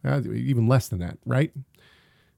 Uh, 0.05 0.21
even 0.35 0.67
less 0.67 0.89
than 0.89 0.99
that, 0.99 1.17
right? 1.25 1.53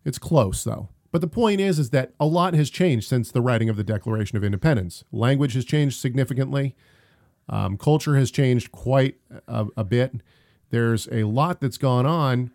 It's 0.05 0.19
close 0.19 0.63
though. 0.65 0.91
But 1.11 1.23
the 1.23 1.29
point 1.29 1.63
is 1.63 1.79
is 1.79 1.89
that 1.91 2.13
a 2.21 2.27
lot 2.27 2.53
has 2.53 2.69
changed 2.69 3.09
since 3.09 3.33
the 3.33 3.41
writing 3.41 3.71
of 3.71 3.77
the 3.79 3.85
Declaration 3.85 4.37
of 4.37 4.45
Independence. 4.45 5.03
Language 5.13 5.55
has 5.55 5.65
changed 5.65 5.99
significantly. 5.99 6.77
Um, 7.49 7.79
culture 7.79 8.17
has 8.17 8.31
changed 8.31 8.71
quite 8.71 9.17
a, 9.49 9.69
a 9.79 9.85
bit. 9.85 10.17
There's 10.69 11.09
a 11.11 11.25
lot 11.25 11.63
that's 11.63 11.79
gone 11.79 12.05
on 12.05 12.51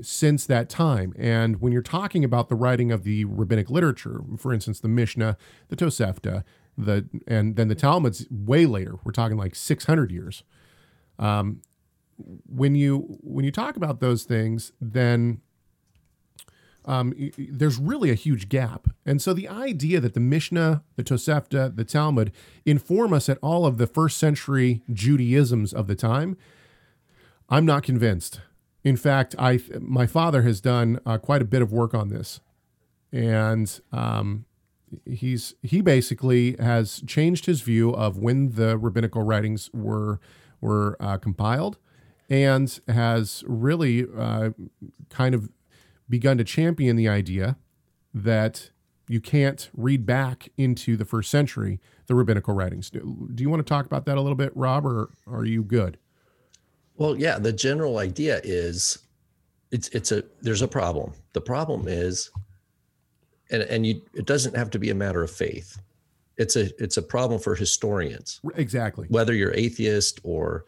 since 0.00 0.46
that 0.46 0.70
time. 0.70 1.12
And 1.18 1.60
when 1.60 1.74
you're 1.74 1.82
talking 1.82 2.24
about 2.24 2.48
the 2.48 2.54
writing 2.54 2.90
of 2.90 3.04
the 3.04 3.26
rabbinic 3.26 3.68
literature, 3.68 4.22
for 4.38 4.54
instance, 4.54 4.80
the 4.80 4.88
Mishnah, 4.88 5.36
the 5.68 5.76
Tosefta, 5.76 6.42
the 6.78 7.06
and 7.26 7.56
then 7.56 7.68
the 7.68 7.74
Talmud's 7.74 8.26
way 8.30 8.64
later. 8.64 8.94
We're 9.04 9.12
talking 9.12 9.36
like 9.36 9.54
600 9.54 10.10
years. 10.10 10.42
Um, 11.18 11.62
when 12.46 12.74
you 12.74 13.18
when 13.22 13.44
you 13.44 13.50
talk 13.50 13.76
about 13.76 14.00
those 14.00 14.24
things, 14.24 14.72
then 14.80 15.40
um, 16.84 17.14
there's 17.38 17.78
really 17.78 18.10
a 18.10 18.14
huge 18.14 18.48
gap. 18.48 18.88
And 19.06 19.20
so 19.20 19.32
the 19.32 19.48
idea 19.48 20.00
that 20.00 20.14
the 20.14 20.20
Mishnah, 20.20 20.82
the 20.96 21.04
Tosefta, 21.04 21.74
the 21.74 21.84
Talmud 21.84 22.32
inform 22.64 23.12
us 23.12 23.28
at 23.28 23.38
all 23.42 23.64
of 23.66 23.78
the 23.78 23.86
first 23.86 24.18
century 24.18 24.82
Judaisms 24.92 25.72
of 25.72 25.86
the 25.86 25.94
time, 25.94 26.36
I'm 27.48 27.64
not 27.64 27.82
convinced. 27.82 28.40
In 28.82 28.96
fact, 28.96 29.34
I 29.38 29.60
my 29.80 30.06
father 30.06 30.42
has 30.42 30.60
done 30.60 31.00
uh, 31.06 31.18
quite 31.18 31.40
a 31.40 31.46
bit 31.46 31.62
of 31.62 31.72
work 31.72 31.94
on 31.94 32.10
this, 32.10 32.40
and 33.10 33.80
um, 33.92 34.44
he's 35.06 35.54
he 35.62 35.80
basically 35.80 36.56
has 36.60 37.02
changed 37.06 37.46
his 37.46 37.62
view 37.62 37.94
of 37.94 38.18
when 38.18 38.52
the 38.52 38.76
rabbinical 38.76 39.22
writings 39.22 39.70
were 39.72 40.20
were 40.64 40.96
uh, 40.98 41.18
compiled 41.18 41.78
and 42.30 42.80
has 42.88 43.44
really 43.46 44.06
uh, 44.16 44.50
kind 45.10 45.34
of 45.34 45.50
begun 46.08 46.38
to 46.38 46.44
champion 46.44 46.96
the 46.96 47.08
idea 47.08 47.56
that 48.12 48.70
you 49.06 49.20
can't 49.20 49.68
read 49.74 50.06
back 50.06 50.48
into 50.56 50.96
the 50.96 51.04
first 51.04 51.30
century 51.30 51.78
the 52.06 52.14
rabbinical 52.14 52.54
writings. 52.54 52.90
Do, 52.90 53.34
you 53.36 53.50
want 53.50 53.60
to 53.60 53.68
talk 53.68 53.84
about 53.84 54.06
that 54.06 54.16
a 54.16 54.20
little 54.20 54.36
bit, 54.36 54.52
Rob, 54.56 54.86
or 54.86 55.10
are 55.26 55.44
you 55.44 55.62
good? 55.62 55.98
Well, 56.96 57.16
yeah, 57.18 57.38
the 57.38 57.52
general 57.52 57.98
idea 57.98 58.40
is 58.42 58.98
it's 59.70 59.88
it's 59.88 60.12
a 60.12 60.22
there's 60.40 60.62
a 60.62 60.68
problem. 60.68 61.12
The 61.32 61.40
problem 61.40 61.88
is 61.88 62.30
and 63.50 63.62
and 63.64 63.86
you 63.86 64.00
it 64.14 64.26
doesn't 64.26 64.56
have 64.56 64.70
to 64.70 64.78
be 64.78 64.90
a 64.90 64.94
matter 64.94 65.22
of 65.22 65.30
faith 65.30 65.78
it's 66.36 66.56
a 66.56 66.70
it's 66.82 66.96
a 66.96 67.02
problem 67.02 67.40
for 67.40 67.54
historians. 67.54 68.40
Exactly. 68.56 69.06
Whether 69.08 69.34
you're 69.34 69.54
atheist 69.54 70.20
or 70.24 70.64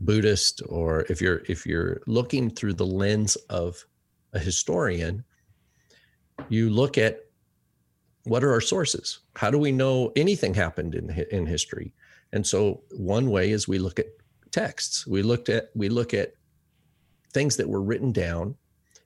buddhist 0.00 0.62
or 0.68 1.04
if 1.08 1.20
you're 1.20 1.42
if 1.48 1.66
you're 1.66 2.00
looking 2.06 2.50
through 2.50 2.74
the 2.74 2.86
lens 2.86 3.36
of 3.48 3.84
a 4.32 4.38
historian 4.38 5.24
you 6.48 6.70
look 6.70 6.98
at 6.98 7.20
what 8.24 8.42
are 8.42 8.52
our 8.52 8.60
sources? 8.60 9.20
How 9.36 9.50
do 9.50 9.58
we 9.58 9.72
know 9.72 10.12
anything 10.16 10.54
happened 10.54 10.94
in 10.94 11.10
in 11.30 11.46
history? 11.46 11.92
And 12.32 12.46
so 12.46 12.82
one 12.92 13.30
way 13.30 13.50
is 13.50 13.68
we 13.68 13.78
look 13.78 13.98
at 13.98 14.06
texts. 14.50 15.06
We 15.06 15.22
looked 15.22 15.48
at 15.48 15.70
we 15.74 15.88
look 15.88 16.14
at 16.14 16.34
things 17.32 17.56
that 17.56 17.68
were 17.68 17.82
written 17.82 18.12
down 18.12 18.56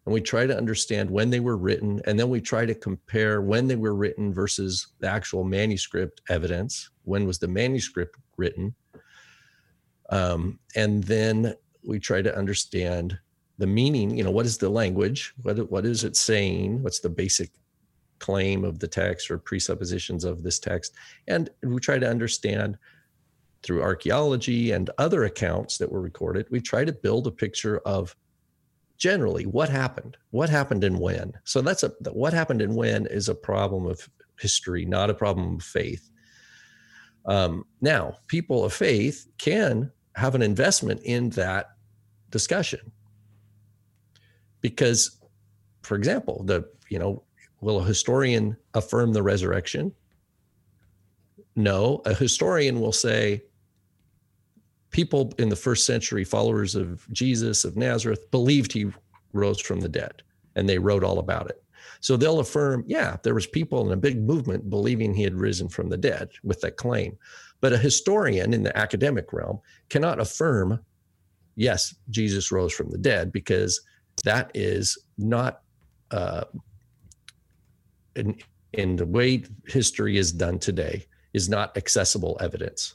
and 0.06 0.12
we 0.12 0.20
try 0.20 0.46
to 0.46 0.56
understand 0.56 1.10
when 1.10 1.30
they 1.30 1.40
were 1.40 1.56
written 1.56 2.00
and 2.06 2.18
then 2.18 2.30
we 2.30 2.40
try 2.40 2.64
to 2.64 2.75
compare 2.75 3.42
when 3.42 3.66
they 3.66 3.75
were 3.75 3.94
written 3.94 4.32
versus 4.32 4.86
the 5.00 5.08
actual 5.08 5.42
manuscript 5.42 6.22
evidence. 6.28 6.90
When 7.02 7.26
was 7.26 7.40
the 7.40 7.48
manuscript 7.48 8.16
written? 8.36 8.75
Um, 10.10 10.60
and 10.76 11.02
then 11.02 11.54
we 11.84 11.98
try 11.98 12.22
to 12.22 12.36
understand 12.36 13.18
the 13.58 13.66
meaning 13.66 14.16
you 14.16 14.22
know 14.22 14.30
what 14.30 14.46
is 14.46 14.58
the 14.58 14.68
language? 14.68 15.34
What, 15.42 15.70
what 15.70 15.84
is 15.84 16.04
it 16.04 16.16
saying? 16.16 16.82
What's 16.82 17.00
the 17.00 17.08
basic 17.08 17.50
claim 18.20 18.64
of 18.64 18.78
the 18.78 18.88
text 18.88 19.30
or 19.30 19.38
presuppositions 19.38 20.25
of 20.25 20.44
this 20.44 20.60
text? 20.60 20.94
And 21.26 21.50
we 21.64 21.80
try 21.80 21.98
to 21.98 22.08
understand 22.08 22.78
through 23.64 23.82
archaeology 23.82 24.70
and 24.70 24.88
other 24.98 25.25
accounts 25.25 25.78
that 25.78 25.90
were 25.90 26.00
recorded, 26.00 26.46
we 26.50 26.60
try 26.60 26.84
to 26.84 26.92
build 26.92 27.26
a 27.26 27.32
picture 27.32 27.78
of 27.78 28.14
generally 28.96 29.44
what 29.44 29.68
happened, 29.68 30.16
what 30.30 30.48
happened 30.48 30.84
and 30.84 30.98
when. 30.98 31.32
So 31.44 31.60
that's 31.62 31.82
a 31.82 31.92
what 32.12 32.32
happened 32.32 32.62
and 32.62 32.74
when 32.74 33.06
is 33.06 33.28
a 33.28 33.34
problem 33.34 33.86
of 33.86 34.08
history, 34.38 34.84
not 34.84 35.10
a 35.10 35.14
problem 35.14 35.56
of 35.56 35.62
faith. 35.62 36.10
Um, 37.26 37.64
now, 37.80 38.16
people 38.28 38.64
of 38.64 38.72
faith 38.72 39.26
can 39.38 39.90
have 40.14 40.34
an 40.34 40.42
investment 40.42 41.00
in 41.04 41.30
that 41.30 41.70
discussion 42.30 42.92
because, 44.60 45.18
for 45.82 45.96
example, 45.96 46.42
the 46.44 46.68
you 46.88 46.98
know, 46.98 47.22
will 47.60 47.80
a 47.80 47.84
historian 47.84 48.56
affirm 48.74 49.12
the 49.12 49.22
resurrection? 49.22 49.92
No, 51.54 52.02
a 52.04 52.14
historian 52.14 52.80
will 52.80 52.92
say 52.92 53.42
people 54.96 55.30
in 55.36 55.50
the 55.50 55.54
first 55.54 55.84
century, 55.84 56.24
followers 56.24 56.74
of 56.74 57.06
Jesus 57.12 57.66
of 57.66 57.76
Nazareth, 57.76 58.30
believed 58.30 58.72
he 58.72 58.86
rose 59.34 59.60
from 59.60 59.78
the 59.78 59.90
dead, 59.90 60.22
and 60.54 60.66
they 60.66 60.78
wrote 60.78 61.04
all 61.04 61.18
about 61.18 61.50
it. 61.50 61.62
So 62.00 62.16
they'll 62.16 62.40
affirm, 62.40 62.82
yeah, 62.86 63.18
there 63.22 63.34
was 63.34 63.46
people 63.46 63.84
in 63.84 63.92
a 63.92 64.00
big 64.08 64.22
movement 64.22 64.70
believing 64.70 65.12
he 65.12 65.22
had 65.22 65.34
risen 65.34 65.68
from 65.68 65.90
the 65.90 65.98
dead 65.98 66.30
with 66.44 66.62
that 66.62 66.78
claim. 66.78 67.18
But 67.60 67.74
a 67.74 67.78
historian 67.78 68.54
in 68.54 68.62
the 68.62 68.74
academic 68.74 69.34
realm 69.34 69.60
cannot 69.90 70.18
affirm, 70.18 70.80
yes, 71.56 71.94
Jesus 72.08 72.50
rose 72.50 72.72
from 72.72 72.88
the 72.88 72.96
dead, 72.96 73.32
because 73.32 73.82
that 74.24 74.50
is 74.54 74.96
not 75.18 75.60
uh, 76.10 76.44
in, 78.14 78.34
in 78.72 78.96
the 78.96 79.04
way 79.04 79.44
history 79.66 80.16
is 80.16 80.32
done 80.32 80.58
today 80.58 81.04
is 81.34 81.50
not 81.50 81.76
accessible 81.76 82.38
evidence, 82.40 82.94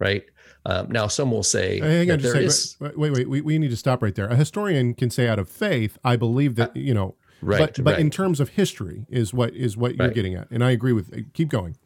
right? 0.00 0.24
Um, 0.68 0.90
now, 0.90 1.06
some 1.06 1.30
will 1.30 1.44
say 1.44 1.78
there 1.78 2.36
is, 2.36 2.76
wait, 2.80 2.98
wait, 2.98 3.12
wait, 3.12 3.28
we, 3.28 3.40
we 3.40 3.56
need 3.56 3.70
to 3.70 3.76
stop 3.76 4.02
right 4.02 4.14
there. 4.16 4.26
A 4.26 4.34
historian 4.34 4.94
can 4.94 5.10
say 5.10 5.28
out 5.28 5.38
of 5.38 5.48
faith, 5.48 5.96
I 6.02 6.16
believe 6.16 6.56
that, 6.56 6.74
you 6.74 6.92
know, 6.92 7.14
right, 7.40 7.60
but, 7.60 7.84
but 7.84 7.92
right. 7.92 8.00
in 8.00 8.10
terms 8.10 8.40
of 8.40 8.48
history 8.48 9.06
is 9.08 9.32
what 9.32 9.54
is 9.54 9.76
what 9.76 9.94
you're 9.94 10.08
right. 10.08 10.14
getting 10.14 10.34
at. 10.34 10.50
And 10.50 10.64
I 10.64 10.72
agree 10.72 10.92
with, 10.92 11.32
keep 11.34 11.50
going. 11.50 11.76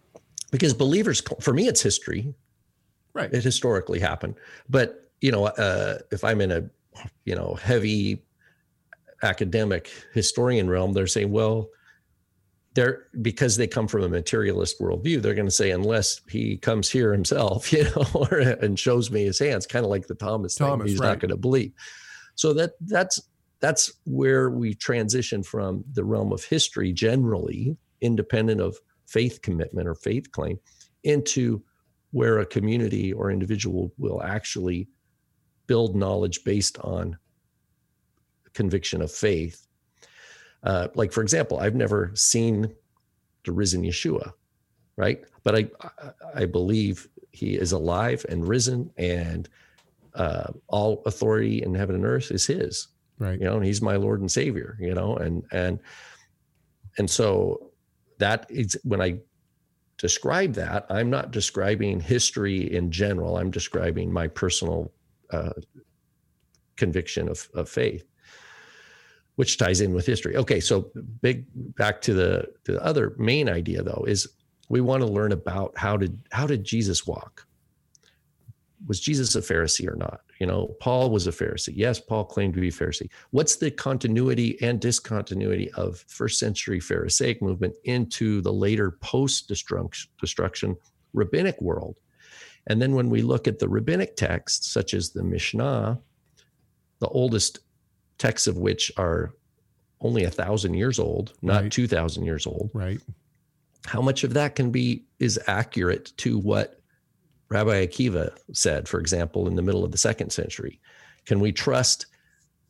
Because 0.51 0.73
believers, 0.73 1.23
for 1.41 1.53
me, 1.53 1.69
it's 1.69 1.83
history. 1.83 2.35
Right. 3.13 3.31
It 3.31 3.45
historically 3.45 4.01
happened. 4.01 4.37
But, 4.69 5.11
you 5.21 5.31
know, 5.31 5.49
uh, 5.49 5.99
if 6.11 6.25
I'm 6.25 6.41
in 6.41 6.51
a, 6.51 6.63
you 7.27 7.35
know, 7.35 7.59
heavy 7.63 8.25
academic 9.23 9.91
historian 10.15 10.71
realm, 10.71 10.95
they're 10.95 11.07
saying, 11.07 11.31
well, 11.31 11.69
they're 12.75 13.07
because 13.21 13.57
they 13.57 13.67
come 13.67 13.89
from 13.89 14.03
a 14.03 14.09
materialist 14.09 14.81
worldview 14.81 15.21
they're 15.21 15.35
going 15.35 15.47
to 15.47 15.51
say 15.51 15.71
unless 15.71 16.21
he 16.29 16.57
comes 16.57 16.89
here 16.89 17.13
himself 17.13 17.73
you 17.73 17.85
know 17.85 18.07
or, 18.15 18.39
and 18.39 18.79
shows 18.79 19.11
me 19.11 19.25
his 19.25 19.39
hands 19.39 19.67
kind 19.67 19.85
of 19.85 19.91
like 19.91 20.07
the 20.07 20.15
thomas, 20.15 20.55
thomas 20.55 20.85
thing 20.85 20.93
he's 20.93 21.01
right. 21.01 21.09
not 21.09 21.21
going 21.21 21.31
to 21.31 21.37
believe 21.37 21.73
so 22.35 22.53
that 22.53 22.73
that's 22.83 23.21
that's 23.61 23.93
where 24.05 24.51
we 24.51 24.75
transition 24.75 25.43
from 25.43 25.85
the 25.93 26.05
realm 26.05 26.33
of 26.33 26.45
history 26.45 26.93
generally 26.93 27.77
independent 28.01 28.61
of 28.61 28.77
faith 29.07 29.43
commitment 29.43 29.89
or 29.89 29.95
faith 29.95 30.31
claim 30.33 30.59
into 31.05 31.63
where 32.13 32.39
a 32.39 32.47
community 32.47 33.13
or 33.13 33.31
individual 33.31 33.93
will 33.99 34.23
actually 34.23 34.89
build 35.67 35.95
knowledge 35.95 36.43
based 36.45 36.79
on 36.79 37.17
conviction 38.55 39.01
of 39.01 39.11
faith 39.11 39.67
uh, 40.63 40.89
like 40.95 41.13
for 41.13 41.23
example, 41.23 41.59
I've 41.59 41.75
never 41.75 42.13
seen 42.15 42.75
the 43.45 43.53
risen 43.53 43.83
Yeshua, 43.83 44.33
right? 44.97 45.23
But 45.43 45.57
I 45.57 45.71
I 46.35 46.45
believe 46.47 47.09
he 47.33 47.55
is 47.57 47.73
alive 47.73 48.27
and 48.29 48.47
risen, 48.47 48.91
and 48.97 49.49
uh, 50.15 50.53
all 50.69 51.03
authority 51.07 51.63
in 51.63 51.75
heaven 51.75 51.95
and 51.95 52.05
earth 52.05 52.31
is 52.31 52.47
his. 52.47 52.89
Right. 53.19 53.39
You 53.39 53.45
know, 53.45 53.57
and 53.57 53.65
he's 53.65 53.83
my 53.83 53.97
Lord 53.97 54.21
and 54.21 54.31
Savior. 54.31 54.77
You 54.81 54.95
know, 54.95 55.17
and 55.17 55.45
and 55.53 55.81
and 56.99 57.09
so 57.09 57.71
that 58.19 58.47
is 58.51 58.79
when 58.85 59.01
I 59.01 59.21
describe 59.97 60.55
that, 60.55 60.87
I'm 60.89 61.11
not 61.11 61.31
describing 61.31 62.01
history 62.01 62.75
in 62.75 62.91
general. 62.91 63.37
I'm 63.37 63.51
describing 63.51 64.13
my 64.13 64.29
personal 64.29 64.93
uh, 65.31 65.53
conviction 66.77 67.29
of, 67.29 67.49
of 67.55 67.69
faith 67.69 68.10
which 69.41 69.57
ties 69.57 69.81
in 69.81 69.95
with 69.95 70.05
history. 70.05 70.37
Okay, 70.37 70.61
so 70.61 70.91
big 71.23 71.47
back 71.77 72.03
to 72.03 72.13
the 72.13 72.47
the 72.65 72.79
other 72.85 73.15
main 73.17 73.49
idea 73.49 73.83
though 73.83 74.05
is 74.07 74.29
we 74.69 74.83
want 74.83 75.01
to 75.03 75.07
learn 75.07 75.33
about 75.33 75.73
how 75.79 75.97
did 75.97 76.21
how 76.31 76.47
did 76.47 76.63
Jesus 76.63 77.07
walk? 77.07 77.47
Was 78.87 79.01
Jesus 79.01 79.35
a 79.37 79.41
Pharisee 79.41 79.89
or 79.91 79.97
not? 79.97 80.21
You 80.41 80.47
know, 80.47 80.77
Paul 80.79 81.09
was 81.09 81.27
a 81.27 81.33
Pharisee. 81.33 81.73
Yes, 81.75 81.99
Paul 81.99 82.27
claimed 82.27 82.53
to 82.53 82.61
be 82.61 82.69
a 82.69 82.71
Pharisee. 82.71 83.09
What's 83.31 83.57
the 83.57 83.71
continuity 83.71 84.59
and 84.61 84.79
discontinuity 84.79 85.71
of 85.71 86.05
first 86.07 86.39
century 86.39 86.79
Pharisaic 86.79 87.41
movement 87.41 87.77
into 87.85 88.43
the 88.43 88.53
later 88.53 88.91
post 88.91 89.49
destruction 89.49 90.77
rabbinic 91.15 91.59
world? 91.63 91.97
And 92.67 92.81
then 92.83 92.95
when 92.95 93.09
we 93.09 93.23
look 93.23 93.49
at 93.49 93.59
the 93.59 93.71
rabbinic 93.71 94.17
texts, 94.17 94.71
such 94.71 94.93
as 94.93 95.09
the 95.09 95.25
Mishnah, 95.25 95.99
the 96.99 97.09
oldest 97.09 97.61
texts 98.21 98.47
of 98.47 98.59
which 98.59 98.93
are 98.97 99.35
only 100.03 100.25
a 100.25 100.31
thousand 100.31 100.75
years 100.75 100.99
old, 100.99 101.33
not 101.43 101.63
right. 101.63 101.73
2000 101.73 102.25
years 102.25 102.47
old. 102.47 102.71
Right. 102.73 103.01
How 103.87 104.01
much 104.01 104.23
of 104.23 104.35
that 104.35 104.55
can 104.55 104.71
be 104.71 105.05
is 105.19 105.41
accurate 105.47 106.13
to 106.19 106.39
what 106.39 106.81
Rabbi 107.49 107.87
Akiva 107.87 108.31
said, 108.53 108.89
for 108.89 109.01
example, 109.01 109.49
in 109.49 109.57
the 109.57 109.63
middle 109.63 109.85
of 109.85 109.91
the 109.91 109.99
second 109.99 110.31
century? 110.31 110.81
Can 111.27 111.41
we 111.41 111.51
trust 111.51 112.07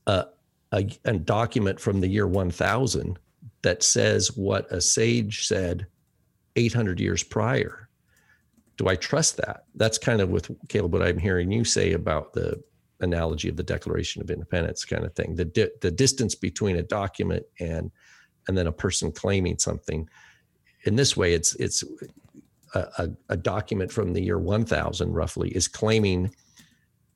a, 0.06 0.26
a, 0.72 0.88
a 1.04 1.18
document 1.18 1.78
from 1.78 2.00
the 2.00 2.08
year 2.08 2.26
1000 2.26 3.18
that 3.62 3.82
says 3.82 4.36
what 4.36 4.70
a 4.72 4.80
sage 4.80 5.46
said 5.46 5.86
800 6.56 7.00
years 7.00 7.22
prior? 7.22 7.88
Do 8.76 8.88
I 8.88 8.96
trust 8.96 9.36
that? 9.38 9.64
That's 9.74 9.98
kind 9.98 10.20
of 10.20 10.30
with 10.30 10.50
Caleb, 10.68 10.92
what 10.92 11.02
I'm 11.02 11.18
hearing 11.18 11.52
you 11.52 11.64
say 11.64 11.92
about 11.92 12.32
the 12.32 12.62
analogy 13.00 13.48
of 13.48 13.56
the 13.56 13.62
Declaration 13.62 14.22
of 14.22 14.30
Independence 14.30 14.84
kind 14.84 15.04
of 15.04 15.14
thing. 15.14 15.34
The 15.34 15.44
di- 15.44 15.70
the 15.80 15.90
distance 15.90 16.34
between 16.34 16.76
a 16.76 16.82
document 16.82 17.44
and 17.58 17.90
and 18.48 18.56
then 18.56 18.66
a 18.66 18.72
person 18.72 19.12
claiming 19.12 19.58
something. 19.58 20.08
In 20.84 20.96
this 20.96 21.16
way, 21.16 21.34
it's 21.34 21.54
it's 21.56 21.84
a, 22.74 22.80
a, 22.98 23.08
a 23.30 23.36
document 23.36 23.92
from 23.92 24.12
the 24.12 24.22
year 24.22 24.38
1000 24.38 25.12
roughly 25.12 25.50
is 25.50 25.68
claiming 25.68 26.34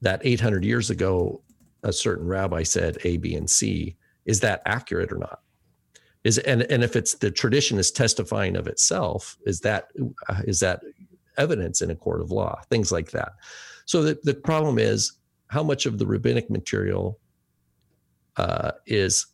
that 0.01 0.21
800 0.25 0.65
years 0.65 0.91
ago 0.91 1.43
a 1.83 1.93
certain 1.93 2.27
rabbi 2.27 2.63
said 2.63 2.99
A, 3.05 3.19
B, 3.19 3.35
and 3.35 3.49
C. 3.49 3.97
Is 4.27 4.41
that 4.41 4.63
accurate 4.67 5.13
or 5.13 5.19
not? 5.19 5.41
Is 6.25 6.39
and 6.39 6.63
and 6.63 6.83
if 6.83 6.97
it's 6.97 7.15
the 7.15 7.31
tradition 7.31 7.79
is 7.79 7.91
testifying 7.91 8.57
of 8.57 8.67
itself, 8.67 9.37
is 9.45 9.61
that 9.61 9.89
is 10.45 10.61
that 10.61 10.81
evidence 11.37 11.83
in 11.83 11.91
a 11.91 11.97
court 11.97 12.23
of 12.23 12.31
law? 12.31 12.61
Things 12.71 12.91
like 12.91 13.11
that. 13.11 13.33
So 13.85 14.03
the, 14.03 14.19
the 14.23 14.35
problem 14.35 14.79
is 14.79 15.13
how 15.55 15.63
much 15.63 15.87
of 15.87 15.99
the 15.99 16.07
rabbinic 16.07 16.51
material 16.51 17.21
uh, 18.37 18.73
is 18.87 19.27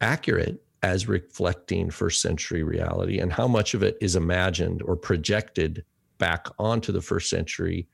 accurate 0.00 0.60
as 0.82 1.06
reflecting 1.06 1.90
first 1.90 2.20
century 2.20 2.64
reality 2.64 3.20
and 3.20 3.32
how 3.32 3.46
much 3.46 3.72
of 3.72 3.84
it 3.84 3.96
is 4.00 4.16
imagined 4.16 4.82
or 4.82 4.96
projected 4.96 5.84
back 6.18 6.48
onto 6.58 6.90
the 6.90 7.00
first 7.00 7.30
century 7.30 7.86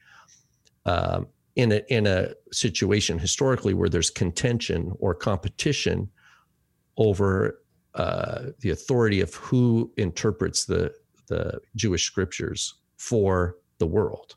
um, 0.86 1.26
in 1.56 1.72
a 1.72 1.82
in 1.88 2.06
a 2.06 2.32
situation 2.50 3.18
historically 3.18 3.74
where 3.74 3.90
there's 3.90 4.08
contention 4.08 4.90
or 4.98 5.14
competition 5.14 6.08
over 6.96 7.60
uh, 7.94 8.46
the 8.60 8.70
authority 8.70 9.20
of 9.20 9.34
who 9.34 9.92
interprets 9.98 10.64
the 10.64 10.90
the 11.28 11.60
Jewish 11.76 12.04
scriptures 12.04 12.74
for 12.96 13.58
the 13.78 13.86
world. 13.86 14.36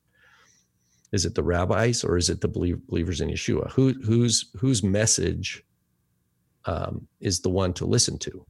Is 1.17 1.25
it 1.25 1.33
the 1.33 1.41
rabbis 1.41 2.03
or 2.03 2.15
is 2.15 2.29
it 2.29 2.41
the 2.41 2.47
believers 2.47 3.21
in 3.21 3.29
Yeshua? 3.29 3.71
Who, 3.71 3.93
whose 4.05 4.51
whose 4.55 4.83
message 4.83 5.63
um, 6.65 7.07
is 7.19 7.39
the 7.39 7.49
one 7.49 7.73
to 7.73 7.85
listen 7.85 8.19
to? 8.19 8.45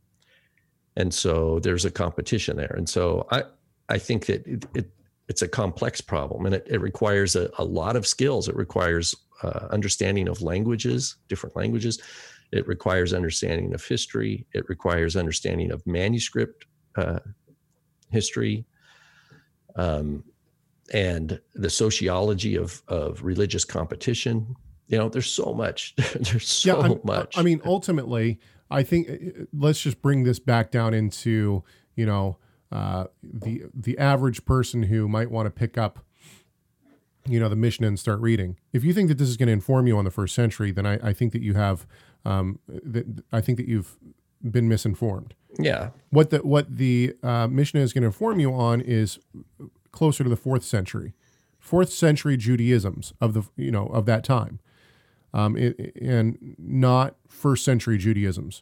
And 0.97 1.13
so 1.13 1.59
there's 1.59 1.85
a 1.85 1.91
competition 1.91 2.57
there. 2.57 2.75
And 2.77 2.89
so 2.89 3.25
I 3.31 3.43
I 3.87 3.97
think 3.99 4.25
that 4.25 4.45
it, 4.45 4.65
it 4.73 4.91
it's 5.29 5.43
a 5.43 5.47
complex 5.47 6.01
problem 6.01 6.45
and 6.45 6.55
it, 6.55 6.67
it 6.69 6.81
requires 6.81 7.37
a, 7.37 7.49
a 7.57 7.63
lot 7.63 7.95
of 7.95 8.05
skills. 8.05 8.49
It 8.49 8.55
requires 8.55 9.15
uh, 9.43 9.67
understanding 9.71 10.27
of 10.27 10.41
languages, 10.41 11.15
different 11.29 11.55
languages. 11.55 12.01
It 12.51 12.67
requires 12.67 13.13
understanding 13.13 13.73
of 13.73 13.85
history. 13.85 14.45
It 14.53 14.67
requires 14.67 15.15
understanding 15.15 15.71
of 15.71 15.85
manuscript 15.85 16.65
uh, 16.97 17.19
history. 18.09 18.65
Um, 19.75 20.25
and 20.93 21.39
the 21.53 21.69
sociology 21.69 22.55
of 22.55 22.81
of 22.87 23.23
religious 23.23 23.65
competition. 23.65 24.55
You 24.87 24.97
know, 24.97 25.09
there's 25.09 25.31
so 25.31 25.53
much. 25.53 25.95
there's 26.19 26.47
so 26.47 26.85
yeah, 26.85 26.95
much. 27.03 27.37
I 27.37 27.43
mean, 27.43 27.61
ultimately, 27.65 28.39
I 28.71 28.83
think 28.83 29.09
uh, 29.09 29.43
let's 29.53 29.81
just 29.81 30.01
bring 30.01 30.23
this 30.23 30.39
back 30.39 30.71
down 30.71 30.93
into 30.93 31.63
you 31.95 32.05
know 32.05 32.37
uh, 32.71 33.05
the 33.21 33.63
the 33.73 33.97
average 33.97 34.45
person 34.45 34.83
who 34.83 35.07
might 35.07 35.31
want 35.31 35.45
to 35.45 35.51
pick 35.51 35.77
up 35.77 36.05
you 37.29 37.39
know, 37.39 37.49
the 37.49 37.55
Mishnah 37.55 37.87
and 37.87 37.99
start 37.99 38.19
reading. 38.21 38.57
If 38.73 38.83
you 38.83 38.93
think 38.93 39.09
that 39.09 39.17
this 39.17 39.29
is 39.29 39.37
going 39.37 39.47
to 39.47 39.53
inform 39.53 39.87
you 39.87 39.97
on 39.97 40.05
the 40.05 40.11
first 40.11 40.33
century, 40.33 40.71
then 40.71 40.85
I, 40.85 41.09
I 41.09 41.13
think 41.13 41.33
that 41.33 41.41
you 41.41 41.53
have, 41.55 41.85
um, 42.25 42.59
that 42.67 43.23
I 43.31 43.41
think 43.41 43.57
that 43.57 43.67
you've 43.67 43.97
been 44.41 44.69
misinformed. 44.69 45.33
Yeah. 45.59 45.89
What 46.09 46.29
the 46.29 46.39
what 46.39 46.77
the 46.77 47.15
uh, 47.23 47.47
Mishnah 47.47 47.81
is 47.81 47.93
going 47.93 48.03
to 48.03 48.07
inform 48.07 48.39
you 48.39 48.53
on 48.53 48.81
is 48.81 49.19
closer 49.97 50.23
to 50.23 50.29
the 50.29 50.37
fourth 50.37 50.63
century, 50.63 51.13
fourth 51.59 51.91
century 51.91 52.37
Judaisms 52.37 53.13
of 53.19 53.33
the 53.33 53.43
you 53.55 53.71
know 53.71 53.87
of 53.87 54.05
that 54.05 54.23
time, 54.23 54.59
um, 55.33 55.57
it, 55.57 55.95
and 55.99 56.55
not 56.59 57.15
first 57.27 57.65
century 57.65 57.97
Judaisms. 57.97 58.61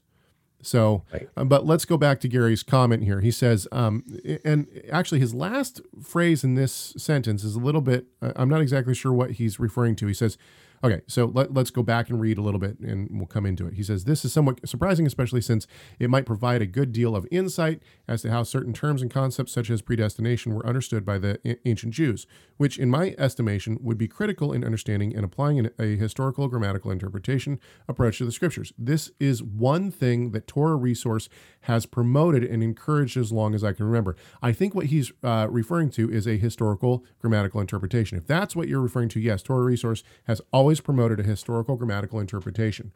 So, 0.62 1.04
right. 1.14 1.30
um, 1.38 1.48
but 1.48 1.66
let's 1.66 1.86
go 1.86 1.98
back 1.98 2.20
to 2.22 2.28
Gary's 2.28 2.64
comment 2.64 3.04
here. 3.04 3.22
He 3.22 3.30
says, 3.30 3.68
um, 3.72 4.04
and 4.44 4.68
actually, 4.92 5.20
his 5.20 5.34
last 5.36 5.82
phrase 6.02 6.44
in 6.44 6.56
this 6.56 6.94
sentence 6.98 7.44
is 7.44 7.56
a 7.56 7.60
little 7.60 7.82
bit, 7.82 8.08
uh, 8.22 8.32
I'm 8.36 8.50
not 8.50 8.62
exactly 8.62 8.96
sure 8.96 9.14
what 9.14 9.32
he's 9.32 9.60
referring 9.60 9.96
to. 9.98 10.08
He 10.08 10.14
says, 10.14 10.40
Okay, 10.86 11.02
so 11.08 11.26
let, 11.26 11.58
us 11.58 11.72
go 11.72 11.82
back 11.82 12.12
and 12.12 12.22
read 12.22 12.38
a 12.38 12.44
little 12.44 12.60
bit 12.60 12.80
and 12.80 13.10
we'll 13.10 13.26
come 13.26 13.44
into 13.44 13.66
it. 13.66 13.74
He 13.74 13.82
says, 13.82 14.04
This 14.04 14.24
is 14.24 14.32
somewhat 14.32 14.70
surprising, 14.70 15.08
especially 15.08 15.42
since 15.42 15.66
it 15.98 16.12
might 16.12 16.28
provide 16.28 16.62
a 16.62 16.68
good 16.68 16.92
deal 16.92 17.16
of 17.16 17.26
insight 17.32 17.82
as 18.08 18.22
to 18.22 18.30
how 18.30 18.44
certain 18.44 18.72
terms 18.72 19.02
and 19.02 19.10
concepts, 19.10 19.52
such 19.52 19.72
as 19.72 19.82
predestination, 19.82 20.54
were 20.54 20.64
understood 20.64 21.04
by 21.04 21.18
the 21.18 21.40
ancient 21.66 21.96
Jews, 21.96 22.28
which, 22.58 22.78
in 22.78 22.92
my 22.92 23.16
estimation, 23.18 23.80
would 23.82 23.98
be 23.98 24.08
critical 24.08 24.54
in 24.54 24.64
understanding 24.64 25.16
and 25.16 25.26
applying 25.26 25.58
an, 25.58 25.72
a 25.80 25.96
historical 25.96 26.48
grammatical 26.48 26.92
interpretation 26.92 27.60
approach 27.88 28.20
to 28.20 28.26
the 28.26 28.32
scriptures. 28.32 28.72
This 28.78 29.10
is 29.20 29.42
one 29.42 29.90
thing 29.90 30.34
that 30.34 30.46
Torah 30.46 30.76
Resource 30.76 31.30
has 31.62 31.88
promoted 31.88 32.44
and 32.44 32.62
encouraged 32.62 33.18
as 33.18 33.32
long 33.32 33.56
as 33.56 33.64
I 33.64 33.74
can 33.74 33.88
remember. 33.88 34.16
I 34.40 34.52
think 34.52 34.76
what 34.76 34.86
he's 34.88 35.12
uh, 35.24 35.48
referring 35.50 35.90
to 35.92 36.12
is 36.12 36.28
a 36.28 36.38
historical 36.38 37.04
grammatical 37.18 37.60
interpretation. 37.60 38.20
If 38.20 38.28
that's 38.28 38.56
what 38.56 38.68
you're 38.68 38.82
referring 38.82 39.10
to, 39.10 39.20
yes, 39.20 39.42
Torah 39.42 39.64
Resource 39.64 40.04
has 40.26 40.42
always 40.54 40.75
always 40.76 40.82
promoted 40.82 41.22
a 41.22 41.24
historical 41.24 41.78
grammatical 41.78 42.20
interpretation. 42.20 42.92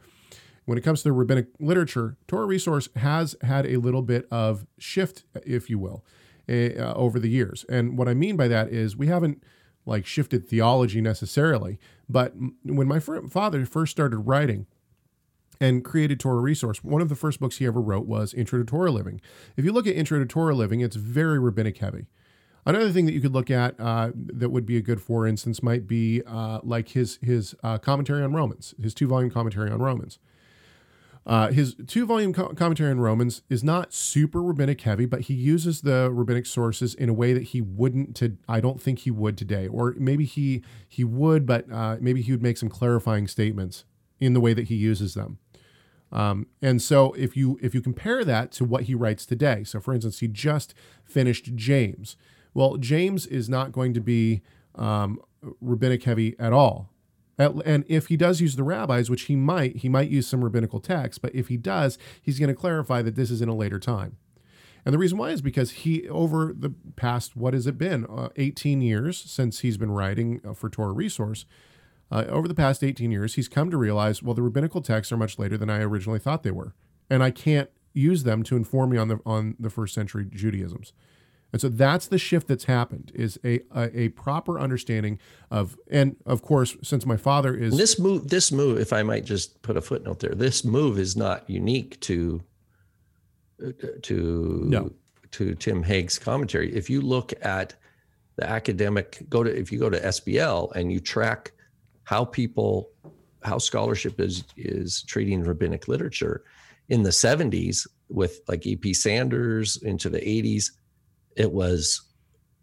When 0.66 0.78
it 0.78 0.82
comes 0.82 1.02
to 1.02 1.10
the 1.10 1.14
rabbinic 1.14 1.48
literature, 1.60 2.18
Torah 2.28 2.46
Resource 2.46 2.90
has 2.98 3.38
had 3.42 3.66
a 3.66 3.78
little 3.78 4.02
bit 4.02 4.28
of 4.30 4.66
shift, 4.78 5.24
if 5.46 5.70
you 5.70 5.80
will, 5.80 6.04
uh, 6.50 6.94
over 6.94 7.20
the 7.20 7.30
years. 7.30 7.66
And 7.70 7.98
what 7.98 8.10
I 8.10 8.14
mean 8.14 8.36
by 8.36 8.50
that 8.50 8.68
is 8.70 8.98
we 8.98 9.08
haven't 9.08 9.42
like 9.86 10.06
shifted 10.06 10.46
theology 10.46 11.00
necessarily, 11.00 11.80
but 12.10 12.34
when 12.64 12.88
my 12.88 13.00
father 13.00 13.66
first 13.66 13.92
started 13.92 14.18
writing, 14.18 14.68
and 15.62 15.84
created 15.84 16.22
Torah 16.22 16.40
Resource. 16.40 16.86
One 16.86 17.02
of 17.02 17.10
the 17.10 17.18
first 17.18 17.42
books 17.42 17.58
he 17.58 17.66
ever 17.66 17.82
wrote 17.82 18.06
was 18.06 18.34
Intro 18.34 18.60
to 18.60 18.64
Torah 18.64 18.92
Living. 18.92 19.20
If 19.58 19.66
you 19.66 19.74
look 19.74 19.88
at 19.88 19.94
Intro 19.94 20.18
to 20.18 20.26
Torah 20.26 20.56
Living, 20.56 20.80
it's 20.80 20.96
very 20.96 21.38
rabbinic 21.38 21.80
heavy. 21.80 22.06
Another 22.66 22.92
thing 22.92 23.06
that 23.06 23.14
you 23.14 23.22
could 23.22 23.34
look 23.34 23.50
at 23.50 23.80
uh, 23.80 24.12
that 24.16 24.50
would 24.50 24.66
be 24.66 24.78
a 24.78 24.82
good 24.82 25.02
for 25.02 25.26
instance 25.26 25.64
might 25.64 25.88
be 25.88 26.22
uh, 26.28 26.60
like 26.64 26.90
his 26.90 27.18
his 27.22 27.56
uh, 27.64 27.78
commentary 27.78 28.24
on 28.24 28.34
Romans, 28.34 28.76
his 28.82 28.94
two 28.94 29.08
volume 29.08 29.32
commentary 29.32 29.72
on 29.72 29.80
Romans. 29.82 30.20
Uh, 31.26 31.52
his 31.52 31.76
two 31.86 32.06
volume 32.06 32.34
co- 32.34 32.54
commentary 32.54 32.90
on 32.90 33.00
Romans 33.00 33.44
is 33.50 33.64
not 33.64 33.94
super 33.94 34.42
rabbinic 34.42 34.82
heavy, 34.82 35.06
but 35.06 35.22
he 35.22 35.34
uses 35.34 35.82
the 35.82 36.10
rabbinic 36.12 36.46
sources 36.46 36.96
in 36.96 37.08
a 37.08 37.14
way 37.14 37.34
that 37.34 37.44
he 37.44 37.62
wouldn't. 37.62 38.16
To 38.18 38.38
I 38.48 38.60
don't 38.60 38.82
think 38.82 39.00
he 39.00 39.12
would 39.12 39.38
today, 39.38 39.68
or 39.68 39.96
maybe 39.98 40.26
he 40.26 40.64
he 40.88 41.04
would, 41.04 41.46
but 41.46 41.72
uh, 41.72 41.98
maybe 42.00 42.22
he 42.22 42.32
would 42.32 42.42
make 42.42 42.58
some 42.58 42.70
clarifying 42.70 43.28
statements 43.28 43.86
in 44.20 44.34
the 44.34 44.40
way 44.40 44.54
that 44.54 44.70
he 44.70 44.76
uses 44.76 45.14
them. 45.14 45.38
Um, 46.12 46.48
and 46.62 46.82
so 46.82 47.12
if 47.14 47.38
you 47.38 47.60
if 47.62 47.76
you 47.76 47.82
compare 47.82 48.24
that 48.26 48.52
to 48.54 48.66
what 48.66 48.84
he 48.84 48.96
writes 48.96 49.26
today, 49.26 49.64
so 49.64 49.80
for 49.80 49.94
instance, 49.94 50.20
he 50.20 50.28
just 50.28 50.74
finished 51.04 51.56
James. 51.56 52.18
Well, 52.54 52.78
James 52.78 53.26
is 53.26 53.50
not 53.50 53.72
going 53.72 53.94
to 53.94 54.02
be 54.02 54.42
um, 54.76 55.20
rabbinic 55.62 56.04
heavy 56.04 56.36
at 56.40 56.54
all. 56.54 56.90
And 57.38 57.86
if 57.88 58.08
he 58.08 58.18
does 58.18 58.42
use 58.42 58.58
the 58.58 58.64
rabbis, 58.64 59.10
which 59.10 59.24
he 59.24 59.36
might, 59.38 59.78
he 59.78 59.88
might 59.88 60.10
use 60.10 60.28
some 60.28 60.44
rabbinical 60.44 60.82
text, 60.82 61.22
but 61.22 61.34
if 61.34 61.48
he 61.48 61.56
does, 61.56 61.98
he's 62.22 62.38
going 62.38 62.50
to 62.50 62.56
clarify 62.56 63.02
that 63.02 63.16
this 63.16 63.32
is 63.32 63.42
in 63.42 63.48
a 63.48 63.56
later 63.56 63.80
time. 63.80 64.18
And 64.84 64.94
the 64.94 64.98
reason 64.98 65.18
why 65.18 65.30
is 65.30 65.42
because 65.42 65.72
he, 65.72 66.08
over 66.10 66.54
the 66.58 66.74
past, 66.98 67.38
what 67.38 67.54
has 67.54 67.66
it 67.66 67.78
been, 67.78 68.06
uh, 68.06 68.30
18 68.36 68.82
years 68.82 69.18
since 69.18 69.60
he's 69.60 69.78
been 69.78 69.92
writing 69.92 70.42
uh, 70.46 70.54
for 70.54 70.70
Torah 70.70 70.92
Resource, 70.92 71.46
uh, 72.12 72.26
over 72.28 72.48
the 72.48 72.56
past 72.56 72.84
18 72.84 73.12
years, 73.12 73.36
he's 73.36 73.48
come 73.48 73.70
to 73.70 73.78
realize, 73.78 74.22
well, 74.22 74.34
the 74.34 74.42
rabbinical 74.42 74.82
texts 74.82 75.12
are 75.12 75.18
much 75.18 75.40
later 75.40 75.58
than 75.58 75.70
I 75.70 75.80
originally 75.80 76.20
thought 76.20 76.44
they 76.44 76.52
were. 76.52 76.74
And 77.10 77.24
I 77.24 77.32
can't 77.32 77.70
use 77.94 78.24
them 78.24 78.44
to 78.44 78.56
inform 78.56 78.90
me 78.90 78.98
on 78.98 79.08
the, 79.08 79.20
on 79.26 79.56
the 79.60 79.70
first 79.70 79.94
century 79.94 80.26
Judaisms. 80.26 80.92
And 81.52 81.62
so 81.62 81.70
that's 81.70 82.08
the 82.08 82.18
shift 82.18 82.48
that's 82.48 82.66
happened 82.66 83.12
is 83.16 83.40
a, 83.44 83.62
a, 83.76 84.00
a 84.00 84.10
proper 84.10 84.60
understanding 84.60 85.20
of 85.50 85.78
and 85.90 86.16
of 86.26 86.42
course 86.42 86.78
since 86.84 87.06
my 87.06 87.18
father 87.18 87.56
is 87.56 87.76
this 87.76 88.00
move 88.00 88.30
this 88.30 88.52
move 88.52 88.80
if 88.80 88.94
I 88.94 89.02
might 89.04 89.26
just 89.26 89.62
put 89.62 89.76
a 89.76 89.82
footnote 89.82 90.20
there 90.20 90.36
this 90.36 90.64
move 90.64 91.00
is 91.00 91.18
not 91.18 91.50
unique 91.50 92.00
to 92.02 92.44
uh, 93.66 93.72
to 94.04 94.64
no. 94.68 94.92
to 95.32 95.56
Tim 95.56 95.82
Hegg's 95.82 96.20
commentary 96.20 96.74
if 96.76 96.90
you 96.90 97.02
look 97.02 97.34
at 97.42 97.74
the 98.36 98.48
academic 98.48 99.26
go 99.28 99.44
to 99.44 99.50
if 99.50 99.72
you 99.72 99.80
go 99.80 99.90
to 99.90 100.00
SBL 100.00 100.76
and 100.76 100.92
you 100.92 101.00
track 101.00 101.52
how 102.04 102.26
people 102.26 102.92
how 103.44 103.58
scholarship 103.58 104.20
is 104.20 104.44
is 104.56 105.04
treating 105.04 105.44
rabbinic 105.44 105.88
literature 105.88 106.44
in 106.90 107.04
the 107.04 107.10
70s 107.10 107.88
with 108.10 108.42
like 108.48 108.66
EP 108.66 108.94
Sanders 108.94 109.78
into 109.78 110.10
the 110.10 110.20
80s 110.20 110.72
it 111.36 111.52
was 111.52 112.02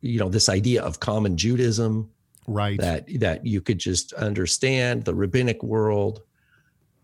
you 0.00 0.18
know 0.18 0.29
this 0.29 0.48
idea 0.48 0.83
of 0.83 1.00
common 1.00 1.37
judaism 1.37 2.11
right. 2.46 2.79
that 2.81 3.07
that 3.20 3.46
you 3.46 3.61
could 3.61 3.79
just 3.79 4.12
understand 4.14 5.05
the 5.05 5.14
rabbinic 5.14 5.62
world. 5.62 6.22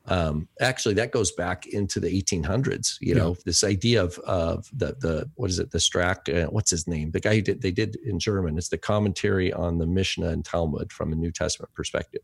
Um 0.07 0.49
actually 0.61 0.95
that 0.95 1.13
goes 1.13 1.31
back 1.31 1.67
into 1.67 2.01
the 2.01 2.09
1800s 2.23 2.97
you 3.01 3.15
know 3.15 3.37
this 3.47 3.63
idea 3.63 4.03
of 4.03 4.19
of 4.21 4.69
the 4.73 4.97
the 5.01 5.31
what 5.37 5.49
is 5.49 5.61
it 5.61 5.71
the 5.71 5.79
strack 5.79 6.29
uh, 6.29 6.51
what's 6.51 6.71
his 6.71 6.89
name? 6.89 7.13
The 7.13 7.21
guy 7.21 7.37
who 7.37 7.43
did 7.43 7.63
they 7.63 7.71
did 7.71 7.97
in 8.05 8.19
german 8.19 8.59
it's 8.59 8.69
the 8.69 8.79
commentary 8.79 9.53
on 9.53 9.79
the 9.79 9.87
mishnah 9.87 10.31
and 10.31 10.45
talmud 10.45 10.93
from 10.93 11.13
a 11.13 11.17
new 11.17 11.31
testament 11.31 11.73
perspective. 11.75 12.23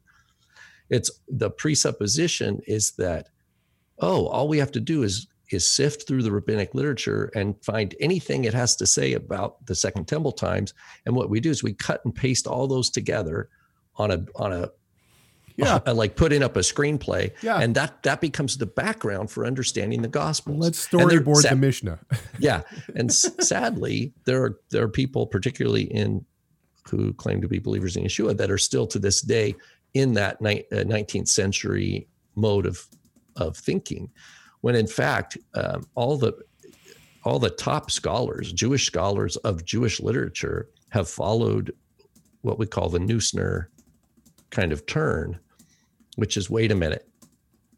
It's 0.91 1.11
the 1.29 1.51
presupposition 1.51 2.61
is 2.67 2.93
that 2.93 3.29
oh 4.01 4.27
all 4.27 4.49
we 4.49 4.59
have 4.59 4.73
to 4.73 4.81
do 4.81 5.05
is 5.05 5.29
is 5.53 5.69
sift 5.69 6.07
through 6.07 6.23
the 6.23 6.33
rabbinic 6.33 6.75
literature 6.75 7.31
and 7.35 7.63
find 7.65 7.95
anything 8.01 8.45
it 8.45 8.55
has 8.55 8.77
to 8.77 8.87
say 8.87 9.15
about 9.15 9.65
the 9.67 9.75
Second 9.75 10.07
Temple 10.07 10.33
times. 10.33 10.75
And 11.07 11.15
what 11.15 11.31
we 11.31 11.41
do 11.41 11.51
is 11.51 11.63
we 11.63 11.75
cut 11.75 12.05
and 12.05 12.15
paste 12.15 12.47
all 12.47 12.67
those 12.67 12.91
together 12.91 13.49
on 13.97 14.11
a 14.11 14.25
on 14.37 14.53
a 14.53 14.71
yeah, 15.57 15.81
uh, 15.87 15.95
like 15.95 16.17
putting 16.17 16.43
up 16.43 16.57
a 16.57 16.61
screenplay, 16.61 17.33
yeah, 17.43 17.59
and 17.59 17.75
that 17.75 18.03
that 18.05 18.21
becomes 18.21 18.57
the 18.57 18.67
background 18.67 19.31
for 19.31 19.45
understanding 19.45 20.03
the 20.03 20.09
gospel. 20.09 20.57
Let's 20.57 20.87
storyboard 20.87 21.43
sad, 21.43 21.53
the 21.53 21.57
Mishnah. 21.57 21.99
yeah, 22.39 22.63
and 22.95 23.13
sadly, 23.13 24.13
there 24.25 24.43
are 24.43 24.61
there 24.71 24.85
are 24.85 24.89
people, 24.89 25.27
particularly 25.27 25.83
in 25.83 26.25
who 26.89 27.13
claim 27.15 27.43
to 27.43 27.49
be 27.49 27.59
believers 27.59 27.97
in 27.97 28.05
Yeshua, 28.05 28.37
that 28.37 28.51
are 28.51 28.59
still 28.59 28.87
to 28.87 28.99
this 28.99 29.21
day 29.21 29.55
in 29.95 30.15
that 30.15 30.41
ni- 30.41 30.65
uh, 30.73 30.77
19th 30.77 31.29
century 31.29 32.07
mode 32.37 32.65
of 32.65 32.87
of 33.37 33.57
thinking 33.57 34.11
when 34.61 34.75
in 34.75 34.87
fact 34.87 35.39
um, 35.55 35.87
all 35.95 36.17
the 36.17 36.35
all 37.25 37.39
the 37.39 37.51
top 37.51 37.91
scholars, 37.91 38.53
Jewish 38.53 38.87
scholars 38.87 39.37
of 39.39 39.65
Jewish 39.65 40.01
literature, 40.01 40.69
have 40.91 41.09
followed 41.09 41.75
what 42.43 42.59
we 42.59 42.67
call 42.67 42.89
the 42.89 42.99
Neusner 42.99 43.67
kind 44.51 44.73
of 44.73 44.87
turn, 44.87 45.39
which 46.17 46.37
is 46.37 46.49
wait 46.49 46.73
a 46.73 46.75
minute, 46.75 47.07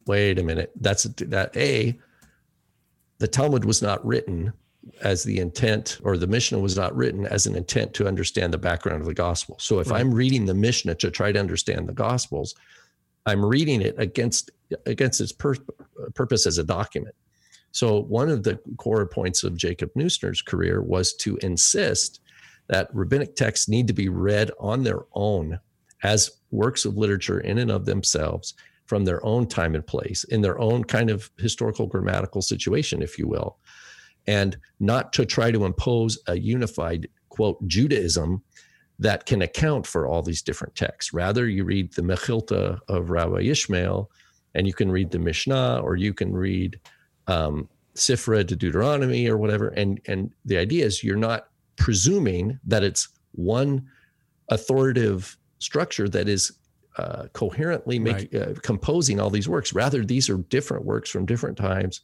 wait 0.07 0.39
a 0.39 0.43
minute. 0.43 0.73
That's 0.77 1.05
that 1.05 1.57
a 1.57 1.99
the 3.19 3.29
Talmud 3.29 3.65
was 3.65 3.83
not 3.83 4.05
written 4.05 4.53
as 5.03 5.23
the 5.23 5.39
intent, 5.39 5.99
or 6.03 6.17
the 6.17 6.27
Mishnah 6.27 6.59
was 6.59 6.77
not 6.77 6.97
written 6.97 7.27
as 7.27 7.47
an 7.47 7.55
intent 7.55 7.93
to 7.95 8.09
understand 8.09 8.53
the 8.53 8.59
background 8.59 9.01
of 9.01 9.07
the 9.07 9.15
gospel. 9.15 9.57
So 9.61 9.79
if 9.79 9.91
right. 9.91 10.01
I'm 10.01 10.13
reading 10.13 10.47
the 10.47 10.55
Mishnah 10.55 10.95
to 10.97 11.11
try 11.11 11.33
to 11.33 11.39
understand 11.39 11.87
the 11.87 11.93
gospels, 11.93 12.55
I'm 13.27 13.45
reading 13.45 13.83
it 13.83 13.95
against 13.99 14.51
against 14.87 15.21
its 15.21 15.33
pur- 15.33 15.57
purpose 16.15 16.47
as 16.47 16.59
a 16.59 16.65
document. 16.65 17.15
So 17.73 18.03
one 18.03 18.29
of 18.29 18.43
the 18.43 18.59
core 18.77 19.07
points 19.07 19.45
of 19.45 19.57
Jacob 19.57 19.91
Neusner's 19.95 20.43
career 20.43 20.83
was 20.83 21.15
to 21.17 21.37
insist 21.39 22.21
that 22.69 22.89
rabbinic 22.93 23.35
texts 23.35 23.69
need 23.69 23.87
to 23.89 23.93
be 23.93 24.09
read 24.09 24.51
on 24.61 24.85
their 24.85 25.01
own 25.13 25.59
as 26.03 26.31
works 26.51 26.85
of 26.85 26.97
literature 26.97 27.41
in 27.41 27.59
and 27.59 27.71
of 27.71 27.85
themselves 27.85 28.55
from 28.87 29.05
their 29.05 29.25
own 29.25 29.47
time 29.47 29.75
and 29.75 29.87
place 29.87 30.25
in 30.25 30.41
their 30.41 30.59
own 30.59 30.83
kind 30.83 31.11
of 31.11 31.31
historical 31.39 31.87
grammatical 31.87 32.43
situation 32.43 33.03
if 33.03 33.19
you 33.19 33.29
will 33.29 33.59
and 34.27 34.57
not 34.81 35.13
to 35.13 35.25
try 35.25 35.51
to 35.51 35.65
impose 35.65 36.19
a 36.27 36.39
unified 36.39 37.09
quote 37.29 37.65
judaism 37.67 38.43
that 39.01 39.27
can 39.27 39.43
account 39.43 39.87
for 39.87 40.07
all 40.07 40.23
these 40.23 40.43
different 40.43 40.77
texts. 40.77 41.13
Rather, 41.13 41.49
you 41.49 41.65
read 41.65 41.93
the 41.95 42.03
Mechilta 42.03 42.79
of 42.87 43.11
Rabbi 43.11 43.41
Ishmael, 43.41 44.11
and 44.55 44.67
you 44.67 44.75
can 44.75 44.91
read 44.93 45.11
the 45.11 45.19
Mishnah, 45.19 45.81
or 45.83 45.97
you 45.97 46.15
can 46.15 46.33
read 46.33 46.79
um, 47.27 47.69
Sifra 47.97 48.47
to 48.47 48.55
Deuteronomy, 48.55 49.29
or 49.29 49.37
whatever. 49.39 49.69
And 49.69 50.01
and 50.07 50.33
the 50.45 50.59
idea 50.59 50.85
is 50.85 51.03
you're 51.03 51.17
not 51.17 51.49
presuming 51.77 52.61
that 52.67 52.85
it's 52.85 53.09
one 53.33 53.89
authoritative 54.51 55.37
structure 55.59 56.09
that 56.09 56.29
is 56.29 56.53
uh, 56.99 57.27
coherently 57.33 57.99
make, 57.99 58.29
right. 58.33 58.35
uh, 58.35 58.55
composing 58.63 59.19
all 59.19 59.31
these 59.31 59.49
works. 59.49 59.73
Rather, 59.73 60.05
these 60.05 60.29
are 60.29 60.37
different 60.37 60.85
works 60.85 61.09
from 61.09 61.25
different 61.25 61.57
times. 61.57 62.03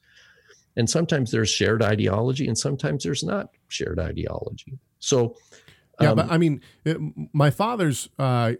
And 0.76 0.88
sometimes 0.88 1.30
there's 1.30 1.50
shared 1.50 1.82
ideology, 1.82 2.46
and 2.46 2.56
sometimes 2.56 3.04
there's 3.04 3.24
not 3.24 3.50
shared 3.68 3.98
ideology. 3.98 4.78
So, 4.98 5.36
yeah, 6.00 6.10
um, 6.10 6.16
but 6.16 6.30
I 6.30 6.36
mean, 6.36 6.60
it, 6.84 6.98
my 7.32 7.50
father's 7.50 8.08
uh, 8.18 8.52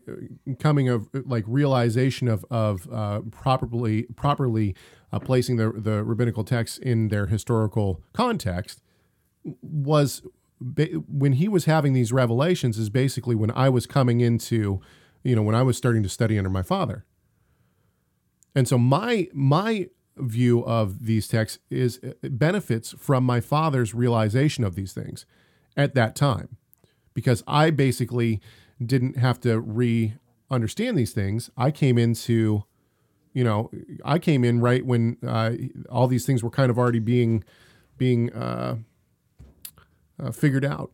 coming 0.58 0.88
of 0.88 1.08
like 1.12 1.44
realization 1.46 2.28
of 2.28 2.44
of 2.50 2.88
uh, 2.90 3.20
properly 3.30 4.04
properly 4.16 4.74
uh, 5.12 5.18
placing 5.18 5.56
the 5.56 5.70
the 5.72 6.02
rabbinical 6.02 6.44
texts 6.44 6.78
in 6.78 7.08
their 7.08 7.26
historical 7.26 8.02
context 8.12 8.82
was 9.60 10.22
when 10.58 11.32
he 11.32 11.48
was 11.48 11.66
having 11.66 11.92
these 11.92 12.12
revelations 12.12 12.78
is 12.78 12.88
basically 12.88 13.34
when 13.34 13.50
I 13.50 13.68
was 13.68 13.86
coming 13.86 14.22
into, 14.22 14.80
you 15.22 15.36
know, 15.36 15.42
when 15.42 15.54
I 15.54 15.62
was 15.62 15.76
starting 15.76 16.02
to 16.02 16.08
study 16.08 16.38
under 16.38 16.50
my 16.50 16.62
father. 16.62 17.04
And 18.54 18.66
so 18.66 18.78
my 18.78 19.28
my 19.34 19.88
view 20.16 20.64
of 20.64 21.04
these 21.04 21.28
texts 21.28 21.58
is 21.68 22.00
benefits 22.22 22.94
from 22.98 23.24
my 23.24 23.40
father's 23.40 23.92
realization 23.92 24.64
of 24.64 24.74
these 24.74 24.94
things 24.94 25.26
at 25.76 25.94
that 25.94 26.16
time 26.16 26.56
because 27.16 27.42
I 27.48 27.70
basically 27.70 28.42
didn't 28.84 29.16
have 29.16 29.40
to 29.40 29.58
re 29.58 30.14
understand 30.50 30.98
these 30.98 31.12
things. 31.12 31.50
I 31.56 31.70
came 31.70 31.96
into, 31.96 32.64
you 33.32 33.42
know, 33.42 33.70
I 34.04 34.18
came 34.18 34.44
in 34.44 34.60
right 34.60 34.84
when 34.84 35.16
uh, 35.26 35.52
all 35.90 36.06
these 36.08 36.26
things 36.26 36.44
were 36.44 36.50
kind 36.50 36.70
of 36.70 36.78
already 36.78 36.98
being 36.98 37.42
being 37.96 38.30
uh, 38.34 38.76
uh, 40.22 40.30
figured 40.30 40.64
out. 40.64 40.92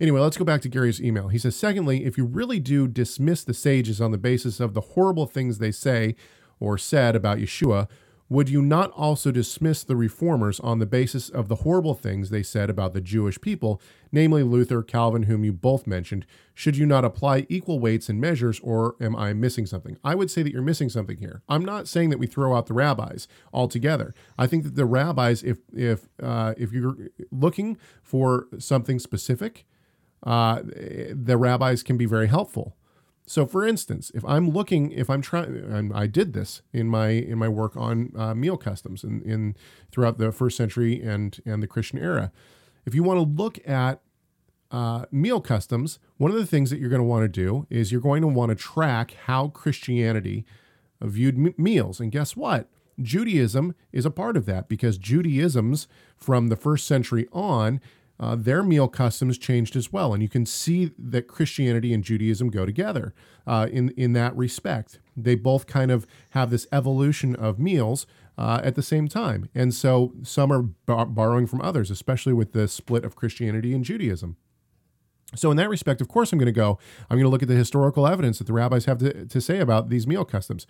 Anyway, 0.00 0.20
let's 0.20 0.38
go 0.38 0.44
back 0.44 0.62
to 0.62 0.70
Gary's 0.70 1.02
email. 1.02 1.28
He 1.28 1.38
says, 1.38 1.54
secondly, 1.54 2.06
if 2.06 2.16
you 2.16 2.24
really 2.24 2.58
do 2.58 2.88
dismiss 2.88 3.44
the 3.44 3.54
sages 3.54 4.00
on 4.00 4.10
the 4.10 4.18
basis 4.18 4.60
of 4.60 4.72
the 4.72 4.80
horrible 4.80 5.26
things 5.26 5.58
they 5.58 5.70
say 5.70 6.16
or 6.58 6.78
said 6.78 7.14
about 7.14 7.38
Yeshua, 7.38 7.88
would 8.30 8.48
you 8.50 8.60
not 8.60 8.90
also 8.92 9.30
dismiss 9.30 9.82
the 9.82 9.96
reformers 9.96 10.60
on 10.60 10.78
the 10.78 10.86
basis 10.86 11.30
of 11.30 11.48
the 11.48 11.56
horrible 11.56 11.94
things 11.94 12.28
they 12.28 12.42
said 12.42 12.68
about 12.68 12.92
the 12.92 13.00
Jewish 13.00 13.40
people, 13.40 13.80
namely 14.12 14.42
Luther, 14.42 14.82
Calvin, 14.82 15.24
whom 15.24 15.44
you 15.44 15.52
both 15.52 15.86
mentioned? 15.86 16.26
Should 16.52 16.76
you 16.76 16.84
not 16.84 17.06
apply 17.06 17.46
equal 17.48 17.80
weights 17.80 18.10
and 18.10 18.20
measures, 18.20 18.60
or 18.60 18.96
am 19.00 19.16
I 19.16 19.32
missing 19.32 19.64
something? 19.64 19.96
I 20.04 20.14
would 20.14 20.30
say 20.30 20.42
that 20.42 20.52
you're 20.52 20.60
missing 20.60 20.90
something 20.90 21.16
here. 21.16 21.42
I'm 21.48 21.64
not 21.64 21.88
saying 21.88 22.10
that 22.10 22.18
we 22.18 22.26
throw 22.26 22.54
out 22.54 22.66
the 22.66 22.74
rabbis 22.74 23.28
altogether. 23.52 24.14
I 24.36 24.46
think 24.46 24.64
that 24.64 24.74
the 24.74 24.84
rabbis, 24.84 25.42
if 25.42 25.58
if 25.74 26.08
uh, 26.22 26.54
if 26.58 26.72
you're 26.72 26.96
looking 27.30 27.78
for 28.02 28.46
something 28.58 28.98
specific, 28.98 29.64
uh, 30.22 30.62
the 30.64 31.38
rabbis 31.38 31.82
can 31.82 31.96
be 31.96 32.06
very 32.06 32.26
helpful. 32.26 32.76
So, 33.28 33.44
for 33.46 33.66
instance, 33.66 34.10
if 34.14 34.24
I'm 34.24 34.50
looking, 34.50 34.90
if 34.90 35.10
I'm 35.10 35.20
trying, 35.20 35.54
and 35.54 35.92
I 35.92 36.06
did 36.06 36.32
this 36.32 36.62
in 36.72 36.88
my 36.88 37.08
in 37.08 37.38
my 37.38 37.48
work 37.48 37.76
on 37.76 38.12
uh, 38.16 38.34
meal 38.34 38.56
customs 38.56 39.04
in, 39.04 39.20
in 39.22 39.54
throughout 39.90 40.16
the 40.16 40.32
first 40.32 40.56
century 40.56 41.00
and 41.02 41.38
and 41.44 41.62
the 41.62 41.66
Christian 41.66 41.98
era, 41.98 42.32
if 42.86 42.94
you 42.94 43.02
want 43.02 43.18
to 43.18 43.42
look 43.42 43.58
at 43.68 44.00
uh, 44.70 45.04
meal 45.10 45.40
customs, 45.40 45.98
one 46.16 46.30
of 46.30 46.36
the 46.38 46.46
things 46.46 46.70
that 46.70 46.78
you're 46.78 46.90
going 46.90 47.02
to 47.02 47.06
want 47.06 47.24
to 47.24 47.28
do 47.28 47.66
is 47.68 47.92
you're 47.92 48.00
going 48.00 48.22
to 48.22 48.28
want 48.28 48.50
to 48.50 48.54
track 48.54 49.14
how 49.26 49.48
Christianity 49.48 50.46
viewed 51.00 51.36
m- 51.36 51.54
meals. 51.56 52.00
And 52.00 52.10
guess 52.10 52.36
what? 52.36 52.68
Judaism 53.00 53.74
is 53.92 54.04
a 54.04 54.10
part 54.10 54.36
of 54.36 54.46
that 54.46 54.68
because 54.68 54.98
Judaism's 54.98 55.86
from 56.16 56.48
the 56.48 56.56
first 56.56 56.86
century 56.86 57.28
on 57.32 57.80
uh, 58.20 58.34
their 58.34 58.62
meal 58.62 58.88
customs 58.88 59.38
changed 59.38 59.76
as 59.76 59.92
well. 59.92 60.12
And 60.12 60.22
you 60.22 60.28
can 60.28 60.44
see 60.44 60.92
that 60.98 61.28
Christianity 61.28 61.92
and 61.94 62.02
Judaism 62.02 62.50
go 62.50 62.66
together 62.66 63.14
uh, 63.46 63.68
in, 63.70 63.90
in 63.90 64.12
that 64.14 64.36
respect. 64.36 64.98
They 65.16 65.34
both 65.34 65.66
kind 65.66 65.90
of 65.90 66.06
have 66.30 66.50
this 66.50 66.66
evolution 66.72 67.36
of 67.36 67.58
meals 67.58 68.06
uh, 68.36 68.60
at 68.62 68.74
the 68.74 68.82
same 68.82 69.08
time. 69.08 69.48
And 69.54 69.72
so 69.72 70.14
some 70.22 70.52
are 70.52 70.62
bar- 70.62 71.06
borrowing 71.06 71.46
from 71.46 71.60
others, 71.60 71.90
especially 71.90 72.32
with 72.32 72.52
the 72.52 72.68
split 72.68 73.04
of 73.04 73.16
Christianity 73.16 73.72
and 73.72 73.84
Judaism. 73.84 74.36
So, 75.34 75.50
in 75.50 75.58
that 75.58 75.68
respect, 75.68 76.00
of 76.00 76.08
course, 76.08 76.32
I'm 76.32 76.38
going 76.38 76.46
to 76.46 76.52
go, 76.52 76.78
I'm 77.10 77.16
going 77.18 77.24
to 77.24 77.28
look 77.28 77.42
at 77.42 77.48
the 77.48 77.54
historical 77.54 78.06
evidence 78.06 78.38
that 78.38 78.46
the 78.46 78.54
rabbis 78.54 78.86
have 78.86 78.96
to, 78.98 79.26
to 79.26 79.40
say 79.42 79.58
about 79.58 79.90
these 79.90 80.06
meal 80.06 80.24
customs. 80.24 80.66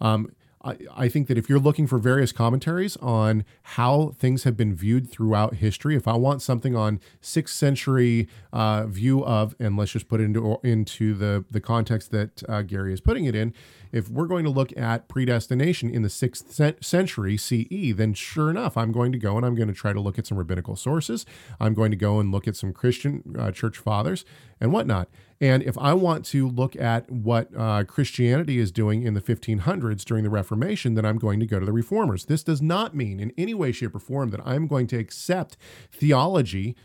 Um, 0.00 0.32
I, 0.64 0.76
I 0.94 1.08
think 1.08 1.28
that 1.28 1.38
if 1.38 1.48
you're 1.48 1.58
looking 1.58 1.86
for 1.86 1.98
various 1.98 2.32
commentaries 2.32 2.96
on 2.96 3.44
how 3.62 4.14
things 4.18 4.44
have 4.44 4.56
been 4.56 4.74
viewed 4.74 5.10
throughout 5.10 5.54
history, 5.54 5.94
if 5.94 6.08
I 6.08 6.14
want 6.14 6.42
something 6.42 6.74
on 6.74 7.00
sixth 7.20 7.54
century 7.54 8.28
uh, 8.52 8.86
view 8.86 9.24
of, 9.24 9.54
and 9.60 9.76
let's 9.76 9.92
just 9.92 10.08
put 10.08 10.20
it 10.20 10.24
into 10.24 10.58
into 10.64 11.14
the 11.14 11.44
the 11.50 11.60
context 11.60 12.10
that 12.10 12.42
uh, 12.48 12.62
Gary 12.62 12.92
is 12.92 13.00
putting 13.00 13.24
it 13.24 13.34
in, 13.34 13.54
if 13.92 14.08
we're 14.08 14.26
going 14.26 14.44
to 14.44 14.50
look 14.50 14.76
at 14.76 15.08
predestination 15.08 15.90
in 15.90 16.02
the 16.02 16.10
sixth 16.10 16.60
century 16.84 17.36
CE, 17.36 17.94
then 17.94 18.14
sure 18.14 18.50
enough, 18.50 18.76
I'm 18.76 18.92
going 18.92 19.12
to 19.12 19.18
go 19.18 19.36
and 19.36 19.44
I'm 19.44 19.54
going 19.54 19.68
to 19.68 19.74
try 19.74 19.92
to 19.92 20.00
look 20.00 20.18
at 20.18 20.26
some 20.26 20.38
rabbinical 20.38 20.76
sources. 20.76 21.24
I'm 21.60 21.74
going 21.74 21.90
to 21.90 21.96
go 21.96 22.20
and 22.20 22.30
look 22.32 22.48
at 22.48 22.56
some 22.56 22.72
Christian 22.72 23.36
uh, 23.38 23.50
church 23.50 23.78
fathers 23.78 24.24
and 24.60 24.72
whatnot. 24.72 25.08
And 25.40 25.62
if 25.62 25.78
I 25.78 25.94
want 25.94 26.24
to 26.26 26.48
look 26.48 26.74
at 26.74 27.08
what 27.10 27.48
uh, 27.56 27.84
Christianity 27.84 28.58
is 28.58 28.72
doing 28.72 29.04
in 29.04 29.14
the 29.14 29.20
1500s 29.20 30.04
during 30.04 30.24
the 30.24 30.30
Reformation, 30.30 30.94
then 30.94 31.04
I'm 31.04 31.18
going 31.18 31.38
to 31.40 31.46
go 31.46 31.60
to 31.60 31.66
the 31.66 31.72
Reformers. 31.72 32.24
This 32.24 32.42
does 32.42 32.60
not 32.60 32.94
mean 32.94 33.20
in 33.20 33.32
any 33.38 33.54
way, 33.54 33.70
shape, 33.70 33.94
or 33.94 34.00
form 34.00 34.30
that 34.30 34.40
I'm 34.44 34.66
going 34.66 34.88
to 34.88 34.96
accept 34.96 35.56
theology 35.92 36.76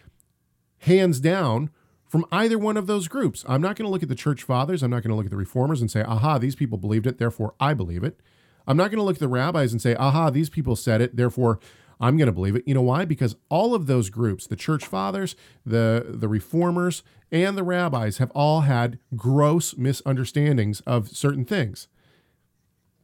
hands 0.79 1.19
down 1.19 1.71
from 2.13 2.27
either 2.31 2.59
one 2.59 2.77
of 2.77 2.85
those 2.85 3.07
groups. 3.07 3.43
I'm 3.47 3.59
not 3.59 3.75
going 3.75 3.87
to 3.87 3.91
look 3.91 4.03
at 4.03 4.07
the 4.07 4.13
church 4.13 4.43
fathers. 4.43 4.83
I'm 4.83 4.91
not 4.91 5.01
going 5.01 5.09
to 5.09 5.15
look 5.15 5.25
at 5.25 5.31
the 5.31 5.35
reformers 5.35 5.81
and 5.81 5.89
say, 5.89 6.03
aha, 6.03 6.37
these 6.37 6.55
people 6.55 6.77
believed 6.77 7.07
it, 7.07 7.17
therefore 7.17 7.55
I 7.59 7.73
believe 7.73 8.03
it. 8.03 8.21
I'm 8.67 8.77
not 8.77 8.91
going 8.91 8.99
to 8.99 9.03
look 9.03 9.15
at 9.15 9.19
the 9.19 9.27
rabbis 9.27 9.71
and 9.71 9.81
say, 9.81 9.95
aha, 9.95 10.29
these 10.29 10.51
people 10.51 10.75
said 10.75 11.01
it, 11.01 11.15
therefore 11.15 11.59
I'm 11.99 12.15
going 12.15 12.27
to 12.27 12.31
believe 12.31 12.55
it. 12.55 12.67
You 12.67 12.75
know 12.75 12.83
why? 12.83 13.03
Because 13.05 13.35
all 13.49 13.73
of 13.73 13.87
those 13.87 14.11
groups, 14.11 14.45
the 14.45 14.55
church 14.55 14.85
fathers, 14.85 15.35
the 15.65 16.05
the 16.07 16.27
reformers, 16.27 17.01
and 17.31 17.57
the 17.57 17.63
rabbis 17.63 18.19
have 18.19 18.29
all 18.35 18.61
had 18.61 18.99
gross 19.15 19.75
misunderstandings 19.75 20.81
of 20.81 21.09
certain 21.09 21.45
things. 21.45 21.87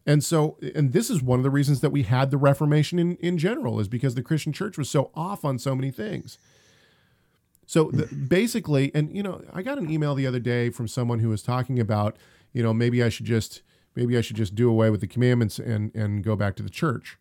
And 0.05 0.23
so, 0.23 0.59
and 0.75 0.93
this 0.93 1.09
is 1.09 1.23
one 1.23 1.39
of 1.39 1.43
the 1.43 1.49
reasons 1.49 1.81
that 1.81 1.89
we 1.89 2.03
had 2.03 2.29
the 2.29 2.37
Reformation 2.37 2.99
in, 2.99 3.15
in 3.15 3.39
general, 3.39 3.79
is 3.79 3.87
because 3.87 4.13
the 4.13 4.21
Christian 4.21 4.53
church 4.53 4.77
was 4.77 4.87
so 4.87 5.09
off 5.15 5.43
on 5.43 5.57
so 5.57 5.73
many 5.73 5.89
things. 5.89 6.37
So 7.69 7.91
the, 7.91 8.07
basically, 8.07 8.89
and 8.95 9.15
you 9.15 9.21
know, 9.21 9.43
I 9.53 9.61
got 9.61 9.77
an 9.77 9.91
email 9.91 10.15
the 10.15 10.25
other 10.25 10.39
day 10.39 10.71
from 10.71 10.87
someone 10.87 11.19
who 11.19 11.29
was 11.29 11.43
talking 11.43 11.79
about, 11.79 12.17
you 12.51 12.63
know, 12.63 12.73
maybe 12.73 13.03
I 13.03 13.09
should 13.09 13.27
just 13.27 13.61
maybe 13.95 14.17
I 14.17 14.21
should 14.21 14.37
just 14.37 14.55
do 14.55 14.71
away 14.71 14.89
with 14.89 15.01
the 15.01 15.07
commandments 15.07 15.59
and 15.59 15.93
and 15.93 16.23
go 16.23 16.35
back 16.35 16.55
to 16.55 16.63
the 16.63 16.71
church. 16.71 17.19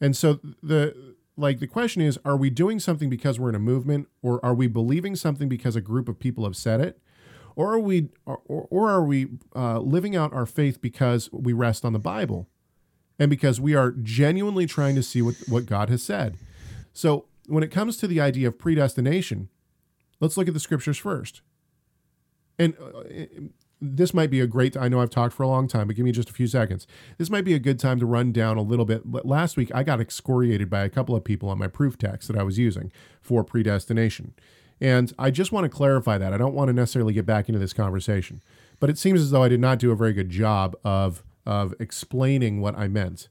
And 0.00 0.16
so 0.16 0.40
the 0.60 1.14
like 1.36 1.60
the 1.60 1.68
question 1.68 2.02
is 2.02 2.18
are 2.24 2.36
we 2.36 2.50
doing 2.50 2.80
something 2.80 3.08
because 3.08 3.38
we're 3.38 3.50
in 3.50 3.54
a 3.54 3.60
movement 3.60 4.08
or 4.20 4.44
are 4.44 4.52
we 4.52 4.66
believing 4.66 5.14
something 5.14 5.48
because 5.48 5.76
a 5.76 5.80
group 5.80 6.08
of 6.08 6.18
people 6.18 6.42
have 6.42 6.56
said 6.56 6.80
it 6.80 6.98
or 7.54 7.72
are 7.72 7.78
we 7.78 8.08
or, 8.26 8.40
or 8.48 8.90
are 8.90 9.04
we 9.04 9.28
uh, 9.54 9.78
living 9.78 10.16
out 10.16 10.32
our 10.32 10.44
faith 10.44 10.80
because 10.80 11.30
we 11.32 11.52
rest 11.52 11.84
on 11.84 11.92
the 11.92 12.00
bible 12.00 12.48
and 13.16 13.30
because 13.30 13.60
we 13.60 13.76
are 13.76 13.92
genuinely 13.92 14.66
trying 14.66 14.96
to 14.96 15.02
see 15.02 15.22
what, 15.22 15.36
what 15.48 15.66
god 15.66 15.88
has 15.88 16.02
said 16.02 16.36
so 16.92 17.26
when 17.46 17.62
it 17.62 17.70
comes 17.70 17.96
to 17.96 18.06
the 18.06 18.20
idea 18.20 18.48
of 18.48 18.58
predestination 18.58 19.48
let's 20.24 20.36
look 20.36 20.48
at 20.48 20.54
the 20.54 20.60
scriptures 20.60 20.98
first. 20.98 21.42
And 22.58 22.74
uh, 22.80 23.02
this 23.80 24.14
might 24.14 24.30
be 24.30 24.40
a 24.40 24.46
great 24.46 24.76
i 24.76 24.88
know 24.88 25.00
i've 25.00 25.10
talked 25.10 25.34
for 25.34 25.42
a 25.42 25.48
long 25.48 25.68
time 25.68 25.86
but 25.86 25.96
give 25.96 26.04
me 26.04 26.12
just 26.12 26.30
a 26.30 26.32
few 26.32 26.46
seconds. 26.46 26.86
This 27.18 27.30
might 27.30 27.44
be 27.44 27.54
a 27.54 27.58
good 27.58 27.78
time 27.78 28.00
to 28.00 28.06
run 28.06 28.32
down 28.32 28.56
a 28.56 28.62
little 28.62 28.84
bit. 28.84 29.02
Last 29.24 29.56
week 29.56 29.70
i 29.74 29.82
got 29.82 30.00
excoriated 30.00 30.70
by 30.70 30.84
a 30.84 30.88
couple 30.88 31.14
of 31.14 31.24
people 31.24 31.48
on 31.48 31.58
my 31.58 31.68
proof 31.68 31.98
text 31.98 32.28
that 32.28 32.38
i 32.38 32.42
was 32.42 32.58
using 32.58 32.90
for 33.20 33.44
predestination. 33.44 34.32
And 34.80 35.12
i 35.18 35.30
just 35.30 35.52
want 35.52 35.64
to 35.64 35.68
clarify 35.68 36.16
that. 36.18 36.32
I 36.32 36.38
don't 36.38 36.54
want 36.54 36.68
to 36.68 36.72
necessarily 36.72 37.12
get 37.12 37.26
back 37.26 37.48
into 37.48 37.58
this 37.58 37.72
conversation. 37.72 38.42
But 38.80 38.90
it 38.90 38.98
seems 38.98 39.20
as 39.20 39.30
though 39.30 39.42
i 39.42 39.48
did 39.48 39.60
not 39.60 39.78
do 39.78 39.90
a 39.90 39.96
very 39.96 40.14
good 40.14 40.30
job 40.30 40.76
of 40.84 41.22
of 41.44 41.74
explaining 41.78 42.62
what 42.62 42.78
i 42.78 42.88
meant. 42.88 43.28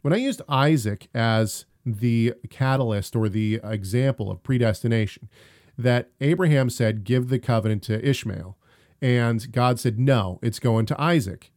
When 0.00 0.14
i 0.14 0.16
used 0.16 0.40
isaac 0.48 1.08
as 1.14 1.66
the 1.84 2.34
catalyst 2.48 3.16
or 3.16 3.28
the 3.28 3.60
example 3.64 4.30
of 4.30 4.42
predestination 4.42 5.28
that 5.76 6.10
abraham 6.20 6.68
said 6.70 7.04
give 7.04 7.28
the 7.28 7.38
covenant 7.38 7.82
to 7.82 8.06
ishmael 8.06 8.56
and 9.02 9.50
God 9.50 9.80
said, 9.80 9.98
no, 9.98 10.38
it's 10.42 10.60
going 10.60 10.86
to 10.86 11.00
Isaac. 11.00 11.50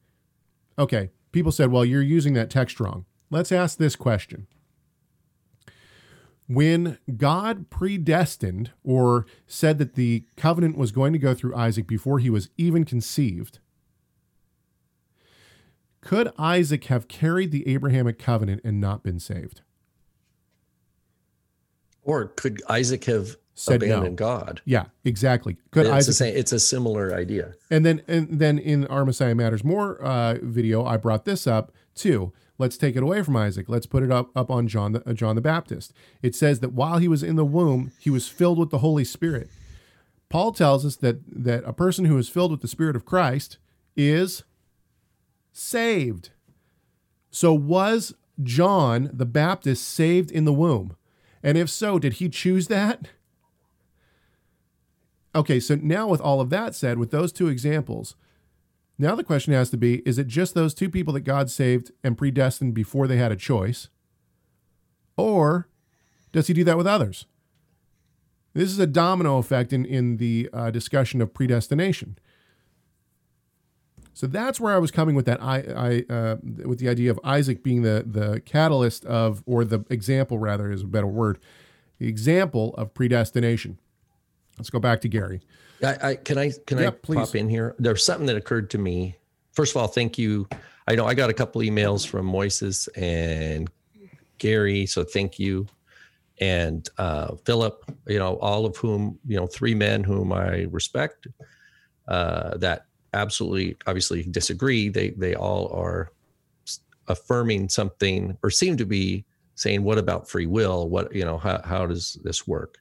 Okay, 0.79 1.11
people 1.31 1.51
said, 1.51 1.71
well, 1.71 1.85
you're 1.85 2.01
using 2.01 2.33
that 2.33 2.49
text 2.49 2.79
wrong. 2.79 3.05
Let's 3.29 3.51
ask 3.51 3.77
this 3.77 3.95
question. 3.95 4.47
When 6.47 6.97
God 7.17 7.69
predestined 7.69 8.71
or 8.83 9.27
said 9.45 9.77
that 9.77 9.93
the 9.93 10.25
covenant 10.35 10.75
was 10.75 10.91
going 10.91 11.13
to 11.13 11.19
go 11.19 11.35
through 11.35 11.55
Isaac 11.55 11.87
before 11.87 12.17
he 12.17 12.31
was 12.31 12.49
even 12.57 12.83
conceived, 12.83 13.59
could 16.01 16.31
Isaac 16.37 16.85
have 16.85 17.07
carried 17.07 17.51
the 17.51 17.67
Abrahamic 17.67 18.17
covenant 18.17 18.61
and 18.63 18.81
not 18.81 19.03
been 19.03 19.19
saved? 19.19 19.61
Or 22.01 22.25
could 22.25 22.61
Isaac 22.69 23.05
have 23.05 23.37
said 23.55 23.81
abandon 23.81 24.11
no. 24.11 24.15
God. 24.15 24.61
Yeah, 24.65 24.85
exactly. 25.03 25.57
Could 25.71 25.85
It's, 25.85 25.95
Isaac 25.95 26.07
the 26.07 26.13
same, 26.13 26.35
it's 26.35 26.51
a 26.51 26.59
similar 26.59 27.15
idea. 27.15 27.53
And 27.71 27.85
then 27.85 28.01
and 28.07 28.39
then 28.39 28.59
in 28.59 28.85
our 28.87 29.05
Messiah 29.05 29.33
Matters 29.33 29.63
More 29.63 29.99
uh, 30.01 30.35
video, 30.41 30.85
I 30.85 30.97
brought 30.97 31.25
this 31.25 31.47
up 31.47 31.71
too. 31.95 32.33
Let's 32.57 32.77
take 32.77 32.95
it 32.95 33.03
away 33.03 33.23
from 33.23 33.35
Isaac. 33.35 33.67
Let's 33.67 33.85
put 33.85 34.03
it 34.03 34.11
up 34.11 34.29
up 34.35 34.51
on 34.51 34.67
John 34.67 34.91
the, 34.91 35.09
uh, 35.09 35.13
John 35.13 35.35
the 35.35 35.41
Baptist. 35.41 35.93
It 36.21 36.35
says 36.35 36.59
that 36.59 36.73
while 36.73 36.99
he 36.99 37.07
was 37.07 37.23
in 37.23 37.37
the 37.37 37.45
womb, 37.45 37.91
he 37.97 38.09
was 38.09 38.27
filled 38.27 38.59
with 38.59 38.69
the 38.69 38.79
Holy 38.79 39.05
Spirit. 39.05 39.49
Paul 40.29 40.51
tells 40.51 40.85
us 40.85 40.97
that 40.97 41.21
that 41.27 41.63
a 41.65 41.73
person 41.73 42.05
who 42.05 42.17
is 42.17 42.29
filled 42.29 42.51
with 42.51 42.61
the 42.61 42.67
Spirit 42.67 42.95
of 42.95 43.05
Christ 43.05 43.57
is 43.95 44.43
saved. 45.53 46.31
So 47.31 47.53
was 47.53 48.13
John 48.43 49.09
the 49.13 49.25
Baptist 49.25 49.87
saved 49.87 50.29
in 50.29 50.43
the 50.43 50.53
womb? 50.53 50.97
And 51.41 51.57
if 51.57 51.69
so, 51.69 51.99
did 51.99 52.13
he 52.13 52.27
choose 52.27 52.67
that? 52.67 53.07
Okay, 55.35 55.59
so 55.59 55.75
now 55.75 56.07
with 56.07 56.21
all 56.21 56.39
of 56.39 56.49
that 56.49 56.73
said, 56.73 56.97
with 56.97 57.11
those 57.11 57.33
two 57.33 57.49
examples, 57.49 58.15
now 58.97 59.15
the 59.15 59.23
question 59.23 59.53
has 59.53 59.69
to 59.71 59.77
be 59.77 59.95
is 60.07 60.17
it 60.17 60.27
just 60.27 60.53
those 60.53 60.73
two 60.73 60.89
people 60.89 61.13
that 61.13 61.21
God 61.21 61.49
saved 61.51 61.91
and 62.03 62.17
predestined 62.17 62.73
before 62.73 63.05
they 63.05 63.17
had 63.17 63.33
a 63.33 63.35
choice? 63.35 63.89
Or 65.17 65.67
does 66.31 66.47
he 66.47 66.53
do 66.53 66.63
that 66.63 66.77
with 66.77 66.87
others? 66.87 67.25
This 68.53 68.69
is 68.69 68.79
a 68.79 68.87
domino 68.87 69.37
effect 69.37 69.73
in, 69.73 69.83
in 69.83 70.15
the 70.15 70.49
uh, 70.53 70.71
discussion 70.71 71.21
of 71.21 71.33
predestination. 71.33 72.17
So 74.13 74.27
that's 74.27 74.61
where 74.61 74.73
I 74.73 74.77
was 74.77 74.91
coming 74.91 75.13
with 75.13 75.25
that. 75.25 75.43
I, 75.43 75.57
I 76.09 76.13
uh, 76.13 76.37
with 76.65 76.79
the 76.79 76.87
idea 76.87 77.11
of 77.11 77.19
Isaac 77.25 77.61
being 77.61 77.81
the 77.81 78.05
the 78.07 78.39
catalyst 78.45 79.03
of, 79.03 79.43
or 79.45 79.65
the 79.65 79.83
example 79.89 80.39
rather 80.39 80.71
is 80.71 80.83
a 80.83 80.87
better 80.87 81.07
word, 81.07 81.37
the 81.99 82.07
example 82.07 82.73
of 82.75 82.93
predestination. 82.93 83.77
Let's 84.57 84.69
go 84.69 84.79
back 84.79 85.01
to 85.01 85.09
Gary. 85.09 85.41
I, 85.83 86.09
I 86.09 86.15
can 86.15 86.37
I 86.37 86.51
can 86.65 86.77
Yeah, 86.77 86.87
I 86.87 86.91
please. 86.91 87.15
pop 87.17 87.35
in 87.35 87.49
here? 87.49 87.75
There's 87.79 88.03
something 88.03 88.25
that 88.27 88.37
occurred 88.37 88.69
to 88.71 88.77
me. 88.77 89.17
First 89.51 89.75
of 89.75 89.81
all, 89.81 89.87
thank 89.87 90.17
you. 90.17 90.47
I 90.87 90.95
know 90.95 91.05
I 91.05 91.13
got 91.13 91.29
a 91.29 91.33
couple 91.33 91.61
emails 91.61 92.07
from 92.07 92.31
Moises 92.31 92.87
and 92.95 93.69
Gary, 94.37 94.85
so 94.85 95.03
thank 95.03 95.39
you. 95.39 95.67
And 96.39 96.87
uh, 96.97 97.35
Philip, 97.45 97.89
you 98.07 98.19
know, 98.19 98.37
all 98.37 98.65
of 98.65 98.75
whom, 98.77 99.17
you 99.25 99.37
know, 99.37 99.47
three 99.47 99.73
men 99.73 100.03
whom 100.03 100.33
I 100.33 100.67
respect, 100.69 101.27
uh, 102.07 102.57
that 102.57 102.85
absolutely, 103.13 103.77
obviously 103.87 104.23
disagree. 104.23 104.89
They 104.89 105.11
they 105.11 105.35
all 105.35 105.71
are 105.73 106.11
affirming 107.07 107.69
something 107.69 108.37
or 108.43 108.49
seem 108.49 108.77
to 108.77 108.85
be 108.85 109.25
saying, 109.55 109.83
"What 109.83 109.97
about 109.97 110.29
free 110.29 110.45
will? 110.45 110.89
What 110.89 111.15
you 111.15 111.23
know? 111.25 111.37
How 111.37 111.61
how 111.63 111.85
does 111.85 112.17
this 112.23 112.45
work?" 112.45 112.77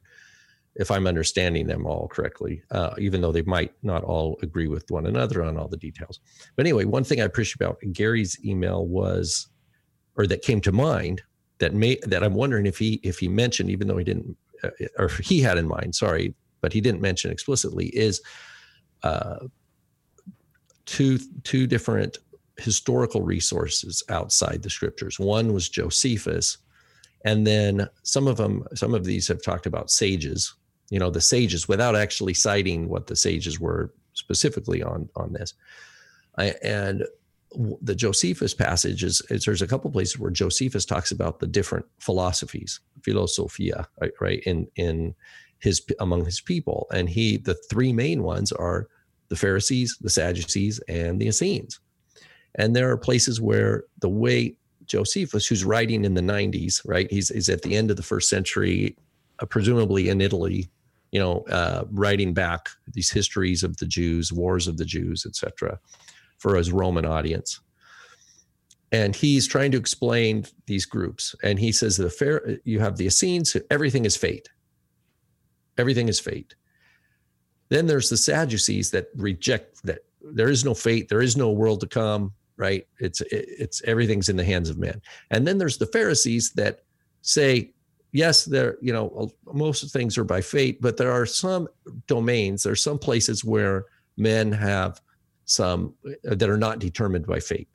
If 0.77 0.91
I'm 0.91 1.07
understanding 1.07 1.67
them 1.67 1.87
all 1.87 2.09
correctly, 2.09 2.63
uh, 2.71 2.95
even 2.99 3.21
though 3.21 3.33
they 3.33 3.43
might 3.43 3.73
not 3.83 4.03
all 4.03 4.39
agree 4.43 4.67
with 4.67 4.91
one 4.91 5.07
another 5.07 5.45
on 5.45 5.57
all 5.57 5.69
the 5.69 5.77
details. 5.77 6.21
But 6.57 6.67
anyway, 6.67 6.85
one 6.85 7.05
thing 7.05 7.21
I 7.21 7.25
appreciate 7.25 7.57
about 7.57 7.79
Gary's 7.93 8.39
email 8.45 8.87
was, 8.87 9.49
or 10.17 10.27
that 10.27 10.43
came 10.43 10.61
to 10.63 10.73
mind, 10.73 11.23
that 11.59 11.75
may 11.75 11.99
that 12.03 12.25
I'm 12.25 12.35
wondering 12.35 12.67
if 12.67 12.79
he 12.79 12.95
if 13.05 13.19
he 13.19 13.29
mentioned, 13.29 13.71
even 13.71 13.87
though 13.87 13.97
he 13.97 14.05
didn't, 14.05 14.37
uh, 14.65 14.71
or 14.99 15.09
he 15.09 15.41
had 15.41 15.59
in 15.59 15.69
mind, 15.69 15.95
sorry, 15.95 16.35
but 16.61 16.73
he 16.73 16.81
didn't 16.81 17.01
mention 17.01 17.31
explicitly, 17.31 17.87
is 17.89 18.21
uh, 19.05 19.39
two 20.87 21.19
two 21.45 21.67
different 21.69 22.19
historical 22.57 23.23
resources 23.23 24.03
outside 24.09 24.63
the 24.63 24.71
scriptures. 24.71 25.21
One 25.21 25.53
was 25.53 25.69
Josephus, 25.69 26.59
and 27.25 27.47
then 27.47 27.89
some 28.03 28.27
of 28.27 28.37
them, 28.37 28.65
some 28.75 28.95
of 28.95 29.05
these 29.05 29.29
have 29.29 29.43
talked 29.43 29.67
about 29.67 29.91
sages. 29.91 30.55
You 30.90 30.99
know, 30.99 31.11
the 31.11 31.20
sages, 31.20 31.68
without 31.68 31.97
actually 31.97 32.35
citing 32.35 32.88
what 32.88 33.07
the 33.07 33.16
sages 33.16 33.59
were 33.59 33.92
specifically 34.12 34.83
on 34.83 35.09
on 35.16 35.33
this. 35.33 35.55
I, 36.37 36.55
and 36.62 37.05
the 37.83 37.94
Josephus 37.94 38.53
passage 38.53 39.05
is, 39.05 39.23
is 39.31 39.44
there's 39.44 39.62
a 39.62 39.66
couple 39.66 39.90
places 39.90 40.18
where 40.18 40.31
Josephus 40.31 40.85
talks 40.85 41.12
about 41.12 41.38
the 41.38 41.47
different 41.47 41.87
philosophies, 42.01 42.81
philosophia, 43.03 43.88
right, 44.01 44.12
right 44.20 44.42
in 44.44 44.66
in 44.77 45.14
his 45.59 45.83
among 46.01 46.25
his 46.25 46.40
people, 46.40 46.87
and 46.92 47.09
he 47.09 47.37
the 47.37 47.55
three 47.70 47.92
main 47.92 48.23
ones 48.23 48.53
are 48.53 48.88
the 49.29 49.37
Pharisees, 49.37 49.97
the 50.01 50.11
Sadducees, 50.11 50.81
and 50.88 51.20
the 51.20 51.29
Essenes. 51.29 51.81
And 52.57 52.75
there 52.75 52.90
are 52.90 52.97
places 52.97 53.40
where 53.40 53.85
the 54.01 54.09
way 54.09 54.57
Josephus, 54.87 55.47
who's 55.47 55.64
writing 55.64 56.05
in 56.05 56.14
the 56.14 56.20
90s, 56.20 56.81
right? 56.85 57.11
He's, 57.11 57.29
he's 57.29 57.49
at 57.49 57.62
the 57.62 57.75
end 57.75 57.90
of 57.90 57.97
the 57.97 58.03
first 58.03 58.29
century, 58.29 58.97
uh, 59.40 59.47
presumably 59.47 60.09
in 60.09 60.20
Italy, 60.20 60.70
you 61.12 61.20
know, 61.20 61.40
uh, 61.51 61.85
writing 61.90 62.35
back 62.35 62.68
these 62.92 63.11
histories 63.11 63.62
of 63.62 63.77
the 63.77 63.87
Jews, 63.87 64.33
wars 64.33 64.66
of 64.66 64.77
the 64.77 64.85
Jews, 64.85 65.25
etc., 65.27 65.79
for 66.38 66.57
his 66.57 66.73
Roman 66.73 67.05
audience. 67.05 67.61
And 68.92 69.14
he's 69.14 69.47
trying 69.47 69.73
to 69.73 69.79
explain 69.79 70.44
these 70.66 70.87
groups. 70.87 71.35
And 71.42 71.59
he 71.59 71.73
says 71.73 71.97
the 71.97 72.11
fair, 72.11 72.59
you 72.64 72.81
have 72.81 72.97
the 72.97 73.07
Essenes, 73.07 73.57
everything 73.70 74.05
is 74.05 74.16
fate. 74.16 74.49
Everything 75.79 76.09
is 76.09 76.20
fate. 76.20 76.55
Then 77.70 77.87
there's 77.87 78.09
the 78.09 78.16
Sadducees 78.16 78.90
that 78.92 79.09
reject 79.16 79.83
that 79.85 80.01
there 80.20 80.49
is 80.49 80.64
no 80.64 80.75
fate, 80.75 81.09
there 81.09 81.23
is 81.23 81.37
no 81.37 81.51
world 81.51 81.81
to 81.81 81.87
come, 81.87 82.33
right? 82.57 82.87
It's 82.99 83.20
it's 83.31 83.83
everything's 83.83 84.29
in 84.29 84.37
the 84.37 84.44
hands 84.44 84.70
of 84.70 84.79
men. 84.79 85.01
And 85.31 85.47
then 85.47 85.59
there's 85.59 85.79
the 85.79 85.87
Pharisees 85.87 86.53
that 86.53 86.85
say, 87.23 87.73
yes, 88.14 88.44
there 88.44 88.79
you 88.81 88.92
know 88.92 89.31
most 89.53 89.92
things 89.92 90.16
are 90.16 90.24
by 90.24 90.40
fate, 90.40 90.81
but 90.81 90.96
there 90.96 91.12
are 91.12 91.27
some 91.27 91.68
domains, 92.07 92.62
there 92.62 92.72
are 92.72 92.77
some 92.77 92.98
places 92.98 93.44
where 93.44 93.85
men 94.16 94.53
have 94.53 95.00
some 95.44 95.92
uh, 96.07 96.35
that 96.35 96.48
are 96.48 96.57
not 96.57 96.79
determined 96.79 97.27
by 97.27 97.40
fate. 97.40 97.68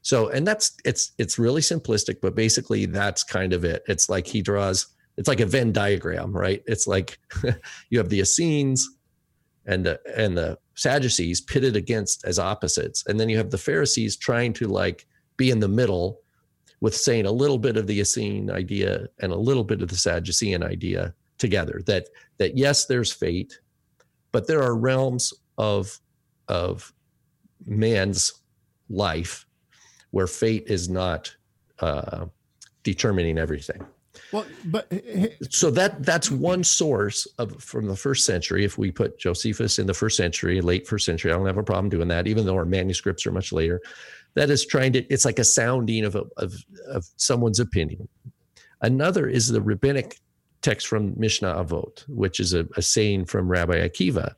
So, 0.00 0.28
and 0.28 0.46
that's 0.46 0.76
it's 0.86 1.12
it's 1.18 1.38
really 1.38 1.60
simplistic, 1.60 2.20
but 2.22 2.34
basically 2.34 2.86
that's 2.86 3.22
kind 3.22 3.52
of 3.52 3.64
it. 3.64 3.82
It's 3.88 4.08
like 4.08 4.26
he 4.26 4.40
draws. 4.40 4.86
It's 5.18 5.28
like 5.28 5.40
a 5.40 5.46
Venn 5.46 5.72
diagram, 5.72 6.34
right? 6.34 6.62
It's 6.66 6.86
like 6.86 7.18
you 7.90 7.98
have 7.98 8.08
the 8.08 8.20
Essenes 8.20 8.88
and 9.66 9.84
the 9.84 10.00
and 10.16 10.38
the 10.38 10.58
Sadducees 10.76 11.40
pitted 11.40 11.74
against 11.74 12.24
as 12.24 12.38
opposites, 12.38 13.04
and 13.06 13.18
then 13.18 13.28
you 13.28 13.36
have 13.36 13.50
the 13.50 13.58
Pharisees 13.58 14.16
trying 14.16 14.52
to 14.54 14.68
like 14.68 15.06
be 15.36 15.50
in 15.50 15.58
the 15.58 15.68
middle 15.68 16.20
with 16.80 16.94
saying 16.94 17.26
a 17.26 17.32
little 17.32 17.58
bit 17.58 17.76
of 17.76 17.86
the 17.86 18.00
Essene 18.00 18.50
idea 18.50 19.08
and 19.20 19.32
a 19.32 19.36
little 19.36 19.64
bit 19.64 19.82
of 19.82 19.88
the 19.88 19.96
Sadducean 19.96 20.62
idea 20.62 21.14
together. 21.38 21.82
That 21.86 22.08
that 22.38 22.56
yes, 22.56 22.86
there's 22.86 23.12
fate, 23.12 23.58
but 24.32 24.46
there 24.46 24.62
are 24.62 24.76
realms 24.76 25.32
of 25.56 25.98
of 26.48 26.92
man's 27.66 28.32
life 28.88 29.46
where 30.10 30.26
fate 30.26 30.64
is 30.68 30.88
not 30.88 31.34
uh, 31.80 32.26
determining 32.82 33.38
everything. 33.38 33.84
Well, 34.32 34.46
but 34.66 34.92
So 35.50 35.70
that 35.70 36.02
that's 36.02 36.30
one 36.30 36.64
source 36.64 37.26
of 37.38 37.62
from 37.62 37.86
the 37.86 37.96
first 37.96 38.24
century. 38.26 38.64
If 38.64 38.76
we 38.76 38.90
put 38.90 39.18
Josephus 39.18 39.78
in 39.78 39.86
the 39.86 39.94
first 39.94 40.16
century, 40.16 40.60
late 40.60 40.86
first 40.86 41.06
century, 41.06 41.32
I 41.32 41.36
don't 41.36 41.46
have 41.46 41.56
a 41.58 41.62
problem 41.62 41.88
doing 41.88 42.08
that, 42.08 42.26
even 42.26 42.44
though 42.44 42.56
our 42.56 42.64
manuscripts 42.64 43.26
are 43.26 43.32
much 43.32 43.52
later. 43.52 43.80
That 44.34 44.50
is 44.50 44.66
trying 44.66 44.92
to. 44.92 45.04
It's 45.12 45.24
like 45.24 45.38
a 45.38 45.44
sounding 45.44 46.04
of 46.04 46.14
a, 46.14 46.24
of 46.36 46.54
of 46.88 47.06
someone's 47.16 47.60
opinion. 47.60 48.08
Another 48.80 49.26
is 49.28 49.48
the 49.48 49.60
rabbinic 49.60 50.18
text 50.62 50.86
from 50.86 51.18
Mishnah 51.18 51.54
Avot, 51.54 52.04
which 52.08 52.40
is 52.40 52.54
a, 52.54 52.66
a 52.76 52.82
saying 52.82 53.26
from 53.26 53.48
Rabbi 53.48 53.76
Akiva, 53.76 54.34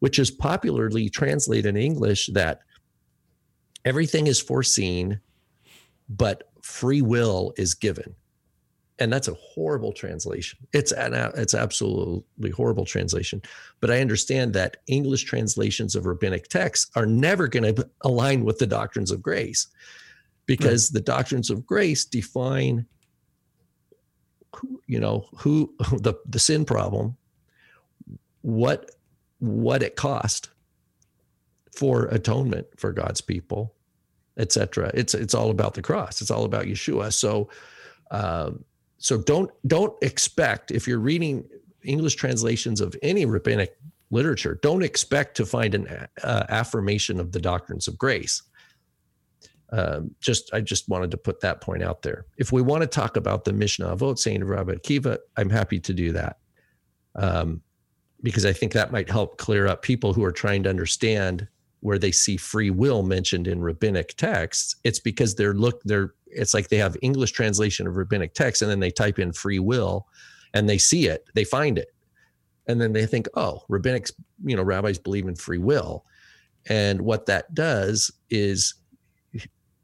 which 0.00 0.18
is 0.18 0.30
popularly 0.30 1.08
translated 1.08 1.66
in 1.66 1.76
English 1.76 2.30
that 2.32 2.60
everything 3.84 4.26
is 4.26 4.40
foreseen, 4.40 5.20
but 6.08 6.50
free 6.62 7.02
will 7.02 7.52
is 7.56 7.74
given. 7.74 8.14
And 9.00 9.12
that's 9.12 9.28
a 9.28 9.34
horrible 9.34 9.92
translation. 9.92 10.58
It's 10.72 10.90
an 10.92 11.14
it's 11.36 11.54
absolutely 11.54 12.50
horrible 12.50 12.84
translation. 12.84 13.42
But 13.80 13.90
I 13.90 14.00
understand 14.00 14.54
that 14.54 14.78
English 14.88 15.22
translations 15.24 15.94
of 15.94 16.04
rabbinic 16.04 16.48
texts 16.48 16.90
are 16.96 17.06
never 17.06 17.46
going 17.46 17.74
to 17.74 17.88
align 18.00 18.44
with 18.44 18.58
the 18.58 18.66
doctrines 18.66 19.12
of 19.12 19.22
grace, 19.22 19.68
because 20.46 20.90
the 20.90 21.00
doctrines 21.00 21.50
of 21.50 21.64
grace 21.64 22.04
define 22.04 22.86
who, 24.56 24.82
you 24.86 24.98
know 24.98 25.26
who 25.36 25.72
the 25.92 26.14
the 26.26 26.38
sin 26.38 26.64
problem 26.64 27.16
what 28.42 28.90
what 29.38 29.82
it 29.82 29.94
cost 29.96 30.50
for 31.76 32.06
atonement 32.06 32.66
for 32.76 32.92
god's 32.92 33.20
people 33.20 33.74
etc 34.36 34.90
it's 34.94 35.14
it's 35.14 35.34
all 35.34 35.50
about 35.50 35.74
the 35.74 35.82
cross 35.82 36.20
it's 36.20 36.30
all 36.30 36.44
about 36.44 36.64
yeshua 36.64 37.12
so 37.12 37.48
um, 38.10 38.64
so 38.98 39.18
don't 39.18 39.50
don't 39.66 39.94
expect 40.02 40.70
if 40.70 40.86
you're 40.86 40.98
reading 40.98 41.44
english 41.82 42.14
translations 42.14 42.80
of 42.80 42.94
any 43.02 43.24
rabbinic 43.24 43.76
literature 44.10 44.58
don't 44.62 44.82
expect 44.82 45.36
to 45.36 45.46
find 45.46 45.74
an 45.74 45.86
uh, 46.22 46.44
affirmation 46.50 47.20
of 47.20 47.32
the 47.32 47.40
doctrines 47.40 47.88
of 47.88 47.98
grace 47.98 48.42
um, 49.70 50.14
just 50.20 50.52
I 50.54 50.62
just 50.62 50.88
wanted 50.88 51.10
to 51.10 51.18
put 51.18 51.40
that 51.40 51.60
point 51.60 51.82
out 51.82 52.00
there. 52.02 52.24
If 52.38 52.52
we 52.52 52.62
want 52.62 52.80
to 52.82 52.86
talk 52.86 53.16
about 53.18 53.44
the 53.44 53.52
Mishnah 53.52 53.94
Avot 53.96 54.18
saying 54.18 54.42
Rabbi 54.44 54.72
Akiva, 54.72 55.18
I'm 55.36 55.50
happy 55.50 55.78
to 55.80 55.92
do 55.92 56.12
that. 56.12 56.38
um, 57.16 57.62
because 58.22 58.44
I 58.46 58.52
think 58.52 58.72
that 58.72 58.90
might 58.92 59.08
help 59.10 59.38
clear 59.38 59.66
up 59.66 59.82
people 59.82 60.12
who 60.12 60.24
are 60.24 60.32
trying 60.32 60.62
to 60.64 60.70
understand 60.70 61.46
where 61.80 61.98
they 61.98 62.10
see 62.10 62.36
free 62.36 62.70
will 62.70 63.02
mentioned 63.02 63.46
in 63.46 63.60
rabbinic 63.60 64.16
texts. 64.16 64.76
It's 64.84 64.98
because 64.98 65.34
they're 65.36 65.54
look 65.54 65.82
they're 65.84 66.14
it's 66.30 66.54
like 66.54 66.68
they 66.68 66.76
have 66.76 66.96
English 67.02 67.32
translation 67.32 67.86
of 67.86 67.96
rabbinic 67.96 68.34
text 68.34 68.62
and 68.62 68.70
then 68.70 68.80
they 68.80 68.90
type 68.90 69.18
in 69.18 69.32
free 69.32 69.58
will 69.58 70.06
and 70.54 70.68
they 70.68 70.78
see 70.78 71.06
it, 71.06 71.26
they 71.34 71.44
find 71.44 71.78
it. 71.78 71.92
And 72.66 72.80
then 72.80 72.92
they 72.92 73.06
think, 73.06 73.28
oh, 73.34 73.62
rabbinics, 73.70 74.12
you 74.44 74.56
know, 74.56 74.62
rabbis 74.62 74.98
believe 74.98 75.26
in 75.26 75.34
free 75.34 75.58
will. 75.58 76.04
And 76.68 77.00
what 77.00 77.26
that 77.26 77.54
does 77.54 78.10
is 78.28 78.74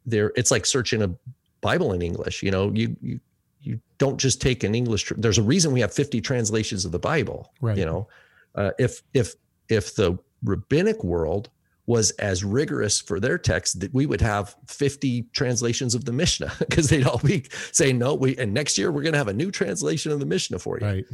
there 0.06 0.32
it's 0.36 0.50
like 0.50 0.66
searching 0.66 1.02
a 1.02 1.14
Bible 1.62 1.92
in 1.92 2.02
English. 2.02 2.42
You 2.42 2.50
know, 2.50 2.70
you 2.74 2.94
you 3.00 3.20
you 3.62 3.80
don't 3.96 4.18
just 4.18 4.42
take 4.42 4.64
an 4.64 4.74
English. 4.74 5.10
There's 5.16 5.38
a 5.38 5.42
reason 5.42 5.72
we 5.72 5.80
have 5.80 5.94
50 5.94 6.20
translations 6.20 6.84
of 6.84 6.92
the 6.92 6.98
Bible. 6.98 7.52
Right. 7.62 7.78
You 7.78 7.86
know, 7.86 8.08
uh, 8.54 8.72
if 8.78 9.02
if 9.14 9.34
if 9.70 9.94
the 9.94 10.18
rabbinic 10.42 11.02
world 11.02 11.48
was 11.86 12.10
as 12.12 12.42
rigorous 12.42 13.00
for 13.00 13.20
their 13.20 13.36
text 13.36 13.80
that 13.80 13.92
we 13.92 14.06
would 14.06 14.20
have 14.20 14.56
50 14.68 15.26
translations 15.32 15.94
of 15.94 16.04
the 16.06 16.12
Mishnah 16.12 16.52
because 16.58 16.88
they'd 16.88 17.06
all 17.06 17.18
be 17.18 17.44
saying 17.72 17.98
no 17.98 18.14
we 18.14 18.36
and 18.38 18.54
next 18.54 18.78
year 18.78 18.90
we're 18.90 19.02
going 19.02 19.12
to 19.12 19.18
have 19.18 19.28
a 19.28 19.32
new 19.34 19.50
translation 19.50 20.10
of 20.10 20.18
the 20.20 20.26
Mishnah 20.26 20.58
for 20.58 20.78
you 20.80 20.86
Right. 20.86 21.04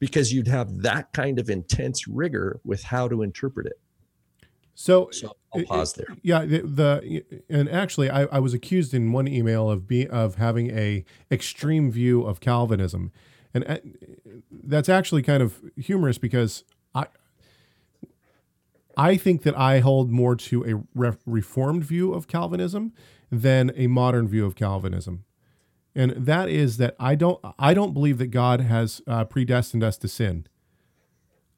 because 0.00 0.32
you'd 0.32 0.48
have 0.48 0.82
that 0.82 1.12
kind 1.12 1.38
of 1.38 1.48
intense 1.48 2.08
rigor 2.08 2.60
with 2.64 2.82
how 2.82 3.06
to 3.08 3.22
interpret 3.22 3.66
it. 3.66 3.78
So, 4.74 5.08
So 5.12 5.36
I'll 5.54 5.62
pause 5.64 5.92
there. 5.92 6.06
yeah, 6.22 6.44
the, 6.46 6.62
the 6.62 7.42
and 7.50 7.68
actually, 7.68 8.08
I, 8.10 8.22
I 8.24 8.38
was 8.40 8.54
accused 8.54 8.94
in 8.94 9.12
one 9.12 9.28
email 9.28 9.70
of 9.70 9.86
be 9.86 10.08
of 10.08 10.36
having 10.36 10.70
a 10.70 11.04
extreme 11.30 11.92
view 11.92 12.22
of 12.22 12.40
Calvinism, 12.40 13.12
and 13.52 13.64
uh, 13.68 13.76
that's 14.50 14.88
actually 14.88 15.22
kind 15.22 15.42
of 15.42 15.60
humorous 15.76 16.16
because 16.16 16.64
I 18.96 19.16
think 19.16 19.42
that 19.42 19.56
I 19.56 19.80
hold 19.80 20.10
more 20.10 20.36
to 20.36 20.64
a 20.64 20.82
re- 20.98 21.16
reformed 21.26 21.84
view 21.84 22.12
of 22.12 22.26
Calvinism 22.26 22.92
than 23.30 23.72
a 23.74 23.86
modern 23.86 24.28
view 24.28 24.44
of 24.44 24.54
Calvinism, 24.54 25.24
and 25.94 26.12
that 26.12 26.48
is 26.48 26.76
that 26.76 26.94
I 26.98 27.14
don't 27.14 27.40
I 27.58 27.74
don't 27.74 27.94
believe 27.94 28.18
that 28.18 28.28
God 28.28 28.60
has 28.60 29.02
uh, 29.06 29.24
predestined 29.24 29.82
us 29.82 29.96
to 29.98 30.08
sin. 30.08 30.46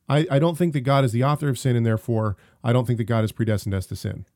I, 0.09 0.27
I 0.31 0.39
don't 0.39 0.59
think 0.59 0.73
that 0.75 0.83
God 0.83 1.05
is 1.05 1.13
the 1.13 1.25
author 1.25 1.49
of 1.49 1.59
sin, 1.59 1.77
and 1.77 1.87
therefore 1.87 2.37
I 2.63 2.73
don't 2.73 2.87
think 2.87 2.99
that 2.99 3.05
God 3.05 3.23
has 3.23 3.33
predestined 3.33 3.75
us 3.75 3.87
to 3.87 3.97
sin. 3.97 4.27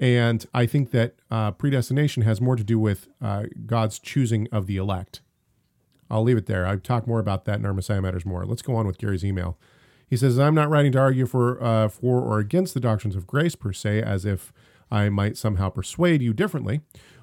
And 0.00 0.46
I 0.54 0.66
think 0.66 0.90
that 0.92 1.16
uh, 1.30 1.50
predestination 1.50 2.22
has 2.22 2.40
more 2.40 2.56
to 2.56 2.64
do 2.64 2.78
with 2.78 3.08
uh, 3.20 3.44
God's 3.66 3.98
choosing 3.98 4.48
of 4.52 4.66
the 4.66 4.76
elect. 4.76 5.20
I'll 6.10 6.22
leave 6.22 6.36
it 6.38 6.46
there. 6.46 6.66
I 6.66 6.76
talk 6.76 7.06
more 7.06 7.18
about 7.18 7.44
that 7.44 7.58
in 7.58 7.66
our 7.66 7.74
Messiah 7.74 8.00
Matters 8.00 8.24
more. 8.24 8.46
Let's 8.46 8.62
go 8.62 8.76
on 8.76 8.86
with 8.86 8.98
Gary's 8.98 9.24
email. 9.24 9.58
He 10.08 10.16
says, 10.16 10.38
"I'm 10.38 10.54
not 10.54 10.70
writing 10.70 10.92
to 10.92 10.98
argue 10.98 11.26
for 11.26 11.62
uh, 11.62 11.88
for 11.88 12.20
or 12.20 12.38
against 12.38 12.74
the 12.74 12.80
doctrines 12.80 13.14
of 13.16 13.26
grace 13.26 13.54
per 13.54 13.72
se, 13.72 14.02
as 14.02 14.24
if 14.24 14.52
I 14.90 15.08
might 15.08 15.36
somehow 15.36 15.68
persuade 15.68 16.22
you 16.22 16.32
differently. 16.32 16.80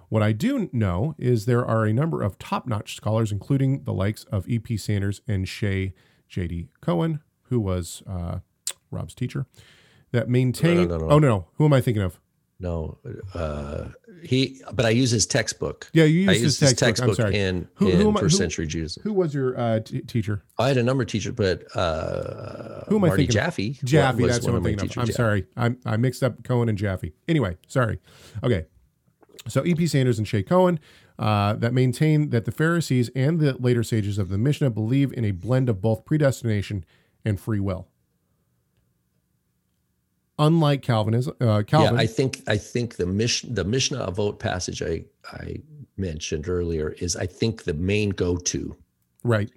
What 0.10 0.22
I 0.22 0.32
do 0.34 0.70
know 0.72 1.16
is 1.18 1.46
there 1.46 1.66
are 1.66 1.86
a 1.86 1.92
number 1.94 2.22
of 2.22 2.38
top-notch 2.38 2.96
scholars, 2.96 3.32
including 3.32 3.84
the 3.84 3.94
likes 3.94 4.24
of 4.26 4.48
E.P. 4.48 4.78
Sanders 4.78 5.22
and 5.28 5.46
Shaye 5.48 5.94
J.D. 6.30 6.70
Cohen, 6.80 7.22
who 7.50 7.60
was 7.60 8.04
uh, 8.08 8.40
Rob's 8.92 9.16
teacher, 9.16 9.48
that 10.12 10.30
maintain. 10.30 10.88
no, 10.88 10.98
no. 10.98 11.10
Oh 11.10 11.20
no, 11.20 11.28
no, 11.28 11.48
who 11.56 11.66
am 11.66 11.74
I 11.74 11.82
thinking 11.82 12.04
of? 12.04 12.20
No, 12.58 12.98
uh, 13.34 13.90
he. 14.24 14.62
But 14.74 14.86
I 14.86 14.90
use 14.90 15.12
his 15.12 15.26
textbook. 15.26 15.90
Yeah, 15.94 16.06
you 16.06 16.30
I 16.30 16.34
use 16.34 16.58
his 16.58 16.74
textbook. 16.74 17.20
In 17.20 17.68
Who- 17.76 17.90
in 17.90 18.00
who 18.00 18.08
am 18.10 18.18
I- 18.18 18.22
first 18.22 18.36
who- 18.36 18.44
century 18.44 18.66
Judaism. 18.66 19.04
Who 19.04 19.12
was 19.14 19.34
your 19.34 19.60
uh, 19.60 19.80
t- 19.82 20.00
teacher? 20.02 20.42
I 20.58 20.70
had 20.70 20.78
a 20.78 20.84
number 20.84 21.04
of 21.04 21.10
teachers, 21.10 21.34
but 21.36 21.64
uh, 21.76 22.86
Who 22.88 22.96
am 22.96 23.04
I 23.04 23.08
Marty 23.08 23.24
thinking? 23.24 23.34
Jaffee. 23.34 23.78
Jaffee, 23.84 24.24
was 24.24 24.32
that's 24.32 24.46
one 24.46 24.54
what 24.54 24.60
I'm 24.60 24.66
of 24.74 24.78
my 24.78 24.82
teachers, 24.88 24.98
I'm 25.10 25.12
sorry. 25.12 25.46
I'm, 25.58 25.78
I 25.86 25.98
mixed 25.98 26.24
up 26.24 26.44
Cohen 26.46 26.70
and 26.70 26.78
Jaffee. 26.78 27.14
Anyway, 27.28 27.58
sorry. 27.68 28.00
Okay. 28.42 28.66
So 29.48 29.66
E.P. 29.66 29.86
Sanders 29.88 30.18
and 30.18 30.26
Shaye 30.26 30.48
Cohen 30.48 30.80
uh, 31.20 31.54
that 31.56 31.74
maintain 31.74 32.30
that 32.30 32.46
the 32.46 32.52
Pharisees 32.52 33.10
and 33.16 33.40
the 33.40 33.54
later 33.62 33.84
sages 33.84 34.18
of 34.18 34.30
the 34.30 34.38
Mishnah 34.38 34.70
believe 34.72 35.12
in 35.14 35.24
a 35.26 35.32
blend 35.32 35.68
of 35.70 35.82
both 35.82 36.04
predestination 36.06 36.84
and 37.26 37.40
free 37.40 37.60
will. 37.60 37.88
Unlike 40.38 40.82
Calvinism, 40.82 41.36
uh, 41.40 41.64
Calvin, 41.66 41.96
Yeah, 41.96 42.02
I 42.02 42.08
think 42.08 42.42
I 42.48 42.58
think 42.58 42.98
the 42.98 43.06
Mish, 43.06 43.44
the 43.44 43.64
Mishnah 43.64 44.06
Avot 44.12 44.38
passage 44.40 44.82
I 44.82 45.06
I 45.32 45.58
mentioned 45.98 46.50
earlier 46.50 46.90
is 47.00 47.16
I 47.16 47.26
think 47.26 47.64
the 47.64 47.74
main 47.74 48.10
go 48.10 48.36
to 48.38 48.76
right. 49.24 49.50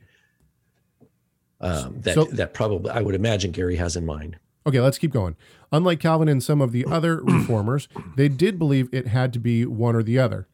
um, 1.60 1.96
that 2.00 2.14
So- 2.14 2.24
that 2.26 2.54
probably 2.54 2.90
I 2.90 3.00
would 3.02 3.14
imagine 3.16 3.50
Gary 3.50 3.76
has 3.76 3.96
in 3.96 4.06
mind. 4.06 4.38
Okay, 4.66 4.80
let's 4.80 4.98
keep 4.98 5.12
going. 5.12 5.34
Unlike 5.72 6.00
Calvin 6.00 6.28
and 6.28 6.42
some 6.42 6.60
of 6.60 6.72
the 6.72 6.84
other 6.86 7.16
reformers, 7.24 7.88
they 8.16 8.28
did 8.28 8.58
believe 8.58 8.88
it 8.92 9.08
had 9.08 9.32
to 9.32 9.38
be 9.40 9.64
one 9.66 9.96
or 9.96 10.02
the 10.02 10.18
other. 10.18 10.46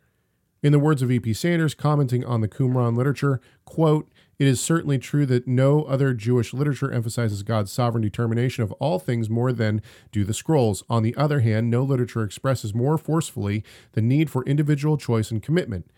In 0.62 0.72
the 0.72 0.78
words 0.78 1.02
of 1.02 1.10
E.P. 1.10 1.34
Sanders, 1.34 1.74
commenting 1.74 2.24
on 2.24 2.40
the 2.40 2.48
Qumran 2.48 2.96
literature, 2.96 3.40
quote, 3.66 4.08
it 4.38 4.46
is 4.46 4.60
certainly 4.60 4.98
true 4.98 5.26
that 5.26 5.46
no 5.46 5.84
other 5.84 6.12
Jewish 6.14 6.52
literature 6.52 6.90
emphasizes 6.90 7.42
God's 7.42 7.72
sovereign 7.72 8.02
determination 8.02 8.62
of 8.62 8.72
all 8.72 8.98
things 8.98 9.30
more 9.30 9.52
than 9.52 9.82
do 10.12 10.24
the 10.24 10.34
scrolls. 10.34 10.82
On 10.88 11.02
the 11.02 11.14
other 11.16 11.40
hand, 11.40 11.70
no 11.70 11.82
literature 11.82 12.22
expresses 12.22 12.74
more 12.74 12.98
forcefully 12.98 13.62
the 13.92 14.02
need 14.02 14.30
for 14.30 14.44
individual 14.44 14.96
choice 14.96 15.30
and 15.30 15.42
commitment. 15.42 15.90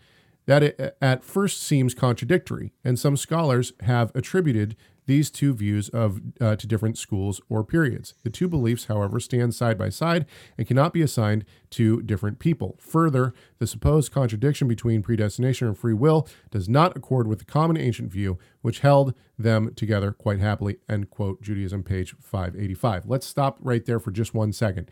That 0.45 0.63
eh, 0.63 0.89
at 1.01 1.23
first 1.23 1.61
seems 1.61 1.93
contradictory, 1.93 2.73
and 2.83 2.97
some 2.97 3.17
scholars 3.17 3.73
have 3.81 4.11
attributed 4.15 4.75
these 5.07 5.31
two 5.31 5.53
views 5.53 5.89
of 5.89 6.21
uh, 6.39 6.55
to 6.55 6.67
different 6.67 6.97
schools 6.97 7.41
or 7.49 7.63
periods. 7.63 8.13
The 8.23 8.29
two 8.29 8.47
beliefs, 8.47 8.85
however, 8.85 9.19
stand 9.19 9.55
side 9.55 9.77
by 9.77 9.89
side 9.89 10.25
and 10.57 10.67
cannot 10.67 10.93
be 10.93 11.01
assigned 11.01 11.45
to 11.71 12.01
different 12.03 12.39
people. 12.39 12.77
Further, 12.79 13.33
the 13.57 13.67
supposed 13.67 14.11
contradiction 14.11 14.67
between 14.67 15.01
predestination 15.01 15.67
and 15.67 15.77
free 15.77 15.93
will 15.93 16.27
does 16.51 16.69
not 16.69 16.95
accord 16.95 17.27
with 17.27 17.39
the 17.39 17.45
common 17.45 17.77
ancient 17.77 18.11
view, 18.11 18.37
which 18.61 18.79
held 18.79 19.13
them 19.39 19.73
together 19.73 20.11
quite 20.11 20.39
happily. 20.39 20.77
End 20.87 21.09
quote. 21.09 21.41
Judaism, 21.41 21.83
page 21.83 22.13
585. 22.21 23.05
Let's 23.07 23.25
stop 23.25 23.57
right 23.61 23.85
there 23.85 23.99
for 23.99 24.11
just 24.11 24.33
one 24.33 24.51
second. 24.51 24.91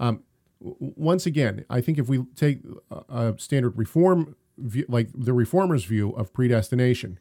Um, 0.00 0.22
once 0.60 1.26
again, 1.26 1.64
I 1.68 1.80
think 1.80 1.98
if 1.98 2.08
we 2.08 2.24
take 2.34 2.60
a 3.08 3.34
standard 3.38 3.76
reform 3.76 4.36
view, 4.56 4.84
like 4.88 5.08
the 5.14 5.32
reformers' 5.32 5.84
view 5.84 6.10
of 6.10 6.32
predestination, 6.32 7.18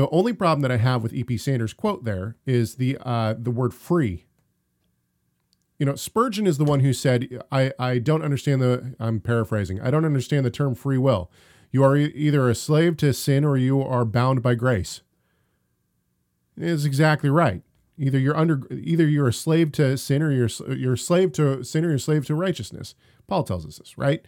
the 0.00 0.08
only 0.08 0.32
problem 0.32 0.62
that 0.62 0.72
I 0.72 0.78
have 0.78 1.02
with 1.02 1.12
E.P. 1.12 1.36
Sanders' 1.36 1.74
quote 1.74 2.04
there 2.04 2.36
is 2.46 2.76
the 2.76 2.96
uh, 3.02 3.34
the 3.38 3.50
word 3.50 3.74
free. 3.74 4.24
You 5.78 5.84
know, 5.84 5.94
Spurgeon 5.94 6.46
is 6.46 6.56
the 6.56 6.64
one 6.64 6.80
who 6.80 6.94
said, 6.94 7.42
I, 7.52 7.72
I 7.78 7.98
don't 7.98 8.22
understand 8.22 8.62
the, 8.62 8.94
I'm 8.98 9.20
paraphrasing, 9.20 9.78
I 9.80 9.90
don't 9.90 10.06
understand 10.06 10.46
the 10.46 10.50
term 10.50 10.74
free 10.74 10.96
will. 10.96 11.30
You 11.70 11.84
are 11.84 11.96
e- 11.96 12.12
either 12.14 12.48
a 12.48 12.54
slave 12.54 12.96
to 12.98 13.12
sin 13.12 13.44
or 13.44 13.58
you 13.58 13.82
are 13.82 14.06
bound 14.06 14.42
by 14.42 14.54
grace. 14.54 15.02
Is 16.56 16.86
exactly 16.86 17.28
right. 17.28 17.62
Either 17.98 18.18
you're 18.18 18.36
under, 18.36 18.62
either 18.72 19.06
you're 19.06 19.28
a 19.28 19.34
slave 19.34 19.70
to 19.72 19.98
sin 19.98 20.22
or 20.22 20.30
you're 20.30 20.48
you're 20.74 20.94
a 20.94 20.98
slave 20.98 21.32
to 21.32 21.62
sin 21.62 21.84
or 21.84 21.88
you're 21.88 21.96
a 21.96 22.00
slave 22.00 22.24
to 22.26 22.34
righteousness. 22.34 22.94
Paul 23.26 23.44
tells 23.44 23.66
us 23.66 23.76
this, 23.76 23.98
right? 23.98 24.24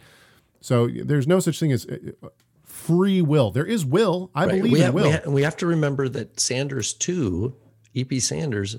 So 0.61 0.87
there's 0.87 1.27
no 1.27 1.39
such 1.39 1.59
thing 1.59 1.71
as 1.71 1.87
uh, 1.87 2.29
free 2.73 3.21
will. 3.21 3.51
There 3.51 3.65
is 3.65 3.85
will. 3.85 4.31
I 4.33 4.45
Right. 4.45 4.55
believe 4.57 4.73
we 4.73 4.79
in 4.79 4.85
have, 4.85 4.93
will. 4.95 5.03
We, 5.05 5.11
ha- 5.11 5.29
we 5.29 5.41
have 5.43 5.55
to 5.57 5.67
remember 5.67 6.09
that 6.09 6.39
Sanders 6.39 6.93
too, 6.93 7.55
E.P. 7.93 8.19
Sanders, 8.19 8.77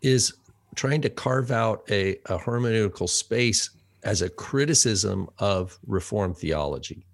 is 0.00 0.32
trying 0.74 1.02
to 1.02 1.10
carve 1.10 1.50
out 1.50 1.84
a, 1.90 2.16
a 2.26 2.38
hermeneutical 2.38 3.08
space 3.08 3.70
as 4.04 4.22
a 4.22 4.30
criticism 4.30 5.28
of 5.38 5.78
Reformed 5.86 6.38
theology, 6.38 7.06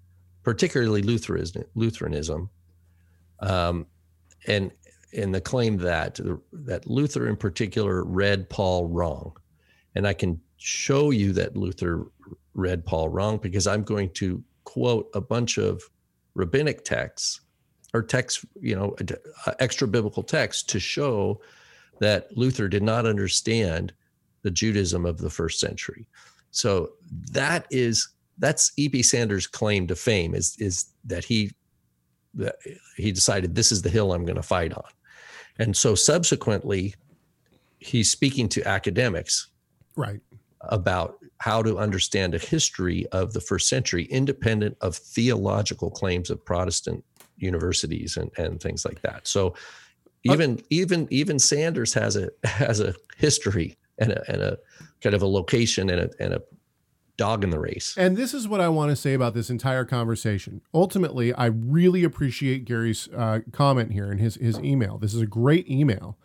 particularly 0.43 1.01
Lutheranism, 1.01 1.63
Lutheranism, 1.75 2.49
um, 3.41 3.85
and 4.47 4.71
and 5.15 5.35
the 5.35 5.41
claim 5.41 5.77
that 5.77 6.19
that 6.53 6.87
Luther 6.87 7.27
in 7.27 7.35
particular 7.35 8.03
read 8.05 8.49
Paul 8.49 8.87
wrong, 8.87 9.33
and 9.95 10.07
I 10.07 10.13
can 10.13 10.39
show 10.57 11.11
you 11.11 11.33
that 11.33 11.57
Luther 11.57 12.07
read 12.53 12.85
Paul 12.85 13.09
wrong 13.09 13.37
because 13.37 13.67
I'm 13.67 13.83
going 13.83 14.09
to 14.11 14.41
quote 14.63 15.09
a 15.13 15.21
bunch 15.21 15.57
of 15.57 15.81
rabbinic 16.35 16.83
texts 16.83 17.41
or 17.93 18.01
texts, 18.01 18.45
you 18.59 18.75
know, 18.75 18.95
uh, 19.45 19.53
extra 19.59 19.87
biblical 19.87 20.23
texts 20.23 20.63
to 20.63 20.79
show 20.79 21.39
that 21.99 22.35
Luther 22.35 22.67
did 22.67 22.83
not 22.83 23.05
understand 23.05 23.93
the 24.41 24.51
Judaism 24.51 25.05
of 25.05 25.19
the 25.19 25.29
first 25.29 25.59
century. 25.59 26.07
So 26.51 26.91
that 27.31 27.65
is 27.69 28.09
that's 28.39 28.71
E.P. 28.77 29.03
Sanders' 29.03 29.47
claim 29.47 29.87
to 29.87 29.95
fame 29.95 30.33
is 30.33 30.55
is 30.59 30.85
that 31.05 31.23
he 31.23 31.51
that 32.33 32.55
he 32.97 33.11
decided 33.11 33.53
this 33.53 33.71
is 33.71 33.81
the 33.81 33.89
hill 33.89 34.11
I'm 34.11 34.25
going 34.25 34.35
to 34.35 34.43
fight 34.43 34.73
on, 34.73 34.89
and 35.59 35.75
so 35.77 35.95
subsequently 35.95 36.95
he's 37.79 38.09
speaking 38.09 38.49
to 38.49 38.67
academics 38.67 39.49
right. 39.95 40.19
about 40.61 41.17
how 41.45 41.63
to 41.63 41.77
understand 41.85 42.33
a 42.35 42.39
history 42.39 43.05
of 43.11 43.33
the 43.33 43.41
first 43.41 43.65
century 43.67 44.05
independent 44.05 44.75
of 44.81 44.91
theological 44.95 45.89
claims 45.89 46.29
of 46.29 46.37
Protestant 46.45 47.03
universities 47.37 48.17
and, 48.17 48.29
and 48.37 48.61
things 48.61 48.85
like 48.85 49.01
that. 49.01 49.27
So 49.27 49.53
Even 50.25 50.61
even 50.69 51.07
even 51.11 51.39
Sanders 51.39 51.93
has 51.93 52.15
a 52.15 52.29
has 52.45 52.79
a 52.79 52.93
history 53.17 53.75
and 53.97 54.11
a 54.13 54.31
and 54.31 54.41
a 54.41 54.57
kind 55.01 55.13
of 55.13 55.21
a 55.21 55.27
location 55.27 55.89
and 55.89 55.99
a 55.99 56.09
and 56.23 56.33
a 56.33 56.41
dog 57.17 57.43
in 57.43 57.49
the 57.49 57.59
race. 57.59 57.97
And 57.97 58.15
this 58.15 58.33
is 58.33 58.47
what 58.47 58.61
I 58.61 58.69
want 58.69 58.89
to 58.91 58.95
say 58.95 59.13
about 59.13 59.33
this 59.33 59.49
entire 59.49 59.85
conversation. 59.85 60.61
Ultimately, 60.73 61.33
I 61.33 61.47
really 61.47 62.05
appreciate 62.05 62.63
Gary's 62.63 63.09
uh, 63.09 63.39
comment 63.51 63.91
here 63.91 64.09
in 64.13 64.17
his 64.17 64.35
his 64.35 64.57
email. 64.59 64.97
This 64.97 65.13
is 65.13 65.21
a 65.21 65.27
great 65.27 65.65
email. 65.69 66.15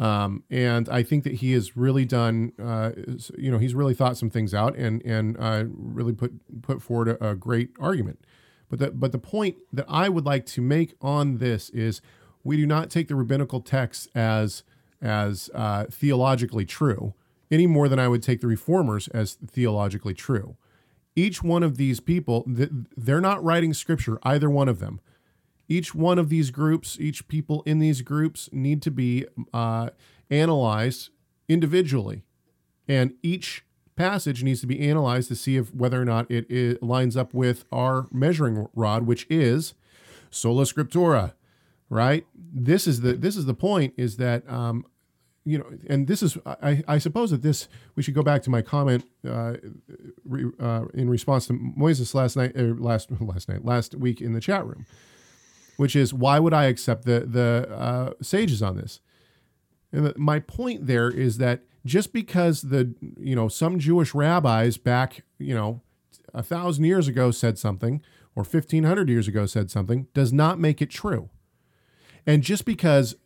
Um, 0.00 0.42
and 0.50 0.88
I 0.88 1.02
think 1.02 1.24
that 1.24 1.34
he 1.34 1.52
has 1.52 1.76
really 1.76 2.04
done, 2.04 2.52
uh, 2.60 2.90
you 3.38 3.50
know, 3.50 3.58
he's 3.58 3.74
really 3.74 3.94
thought 3.94 4.16
some 4.16 4.30
things 4.30 4.52
out 4.52 4.76
and 4.76 5.02
and 5.02 5.36
uh, 5.38 5.64
really 5.68 6.12
put 6.12 6.32
put 6.62 6.82
forward 6.82 7.08
a, 7.08 7.30
a 7.30 7.34
great 7.34 7.70
argument. 7.78 8.24
But 8.68 8.78
the 8.78 8.90
but 8.90 9.12
the 9.12 9.18
point 9.18 9.56
that 9.72 9.84
I 9.88 10.08
would 10.08 10.24
like 10.24 10.46
to 10.46 10.60
make 10.60 10.94
on 11.00 11.38
this 11.38 11.70
is, 11.70 12.00
we 12.42 12.56
do 12.56 12.66
not 12.66 12.90
take 12.90 13.08
the 13.08 13.14
rabbinical 13.14 13.60
texts 13.60 14.08
as 14.14 14.64
as 15.00 15.50
uh, 15.54 15.84
theologically 15.90 16.64
true 16.64 17.14
any 17.52 17.66
more 17.66 17.88
than 17.88 17.98
I 17.98 18.08
would 18.08 18.22
take 18.22 18.40
the 18.40 18.46
reformers 18.46 19.08
as 19.08 19.34
theologically 19.34 20.14
true. 20.14 20.56
Each 21.14 21.42
one 21.42 21.62
of 21.62 21.76
these 21.76 22.00
people, 22.00 22.44
they're 22.46 23.20
not 23.20 23.44
writing 23.44 23.74
scripture, 23.74 24.18
either 24.22 24.48
one 24.48 24.70
of 24.70 24.78
them. 24.78 25.00
Each 25.68 25.94
one 25.94 26.18
of 26.18 26.28
these 26.28 26.50
groups, 26.50 26.98
each 27.00 27.28
people 27.28 27.62
in 27.66 27.78
these 27.78 28.02
groups 28.02 28.48
need 28.52 28.82
to 28.82 28.90
be 28.90 29.26
uh, 29.52 29.90
analyzed 30.30 31.10
individually. 31.48 32.24
And 32.88 33.14
each 33.22 33.64
passage 33.96 34.42
needs 34.42 34.60
to 34.60 34.66
be 34.66 34.80
analyzed 34.80 35.28
to 35.28 35.36
see 35.36 35.56
if 35.56 35.74
whether 35.74 36.00
or 36.00 36.04
not 36.04 36.30
it, 36.30 36.50
it 36.50 36.82
lines 36.82 37.16
up 37.16 37.32
with 37.32 37.64
our 37.70 38.06
measuring 38.10 38.66
rod, 38.74 39.06
which 39.06 39.26
is 39.30 39.74
sola 40.30 40.64
scriptura, 40.64 41.34
right? 41.88 42.26
This 42.34 42.86
is 42.86 43.02
the 43.02 43.12
this 43.12 43.36
is 43.36 43.46
the 43.46 43.54
point 43.54 43.94
is 43.96 44.16
that 44.16 44.48
um, 44.50 44.84
you 45.44 45.58
know, 45.58 45.66
and 45.88 46.06
this 46.06 46.22
is, 46.22 46.38
I, 46.46 46.84
I 46.86 46.98
suppose 46.98 47.32
that 47.32 47.42
this, 47.42 47.68
we 47.96 48.02
should 48.02 48.14
go 48.14 48.22
back 48.22 48.42
to 48.42 48.50
my 48.50 48.62
comment 48.62 49.04
uh, 49.28 49.54
re, 50.24 50.46
uh, 50.60 50.84
in 50.94 51.10
response 51.10 51.46
to 51.48 51.54
Moises 51.54 52.14
last 52.14 52.36
night, 52.36 52.56
or 52.56 52.74
last 52.76 53.10
last 53.20 53.48
night, 53.48 53.64
last 53.64 53.94
week 53.94 54.20
in 54.20 54.34
the 54.34 54.40
chat 54.40 54.64
room, 54.64 54.86
which 55.82 55.96
is 55.96 56.14
why 56.14 56.38
would 56.38 56.54
I 56.54 56.66
accept 56.66 57.06
the 57.06 57.26
the 57.26 57.68
uh, 57.74 58.12
sages 58.22 58.62
on 58.62 58.76
this? 58.76 59.00
And 59.90 60.06
the, 60.06 60.14
my 60.16 60.38
point 60.38 60.86
there 60.86 61.10
is 61.10 61.38
that 61.38 61.64
just 61.84 62.12
because 62.12 62.62
the 62.62 62.94
you 63.18 63.34
know 63.34 63.48
some 63.48 63.80
Jewish 63.80 64.14
rabbis 64.14 64.76
back 64.76 65.24
you 65.38 65.56
know 65.56 65.82
a 66.32 66.40
thousand 66.40 66.84
years 66.84 67.08
ago 67.08 67.32
said 67.32 67.58
something 67.58 68.00
or 68.36 68.44
fifteen 68.44 68.84
hundred 68.84 69.08
years 69.08 69.26
ago 69.26 69.44
said 69.44 69.72
something 69.72 70.06
does 70.14 70.32
not 70.32 70.60
make 70.60 70.80
it 70.80 70.88
true. 70.88 71.30
And 72.24 72.44
just 72.44 72.64
because 72.64 73.16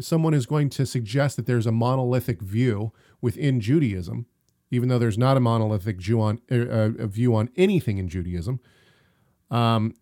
someone 0.00 0.34
is 0.34 0.46
going 0.46 0.70
to 0.70 0.86
suggest 0.86 1.36
that 1.36 1.46
there's 1.46 1.66
a 1.66 1.72
monolithic 1.72 2.42
view 2.42 2.92
within 3.20 3.60
Judaism, 3.60 4.26
even 4.72 4.88
though 4.88 4.98
there's 4.98 5.16
not 5.16 5.36
a 5.36 5.40
monolithic 5.40 5.98
Jew 5.98 6.20
on, 6.20 6.40
uh, 6.50 7.06
view 7.06 7.36
on 7.36 7.50
anything 7.56 7.98
in 7.98 8.08
Judaism, 8.08 8.58
um, 9.48 9.94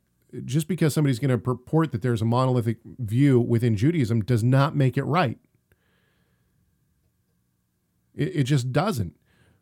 just 0.45 0.69
because 0.69 0.95
somebody's 0.95 1.19
going 1.19 1.31
to 1.31 1.39
purport 1.39 1.93
that 1.93 2.03
there's 2.03 2.23
a 2.23 2.27
monolithic 2.27 2.79
view 2.85 3.41
within 3.41 3.77
Judaism 3.77 4.23
does 4.23 4.43
not 4.43 4.75
make 4.75 4.97
it 4.97 5.05
right. 5.05 5.39
It, 8.15 8.37
it 8.37 8.45
just 8.45 8.73
doesn't. 8.73 9.17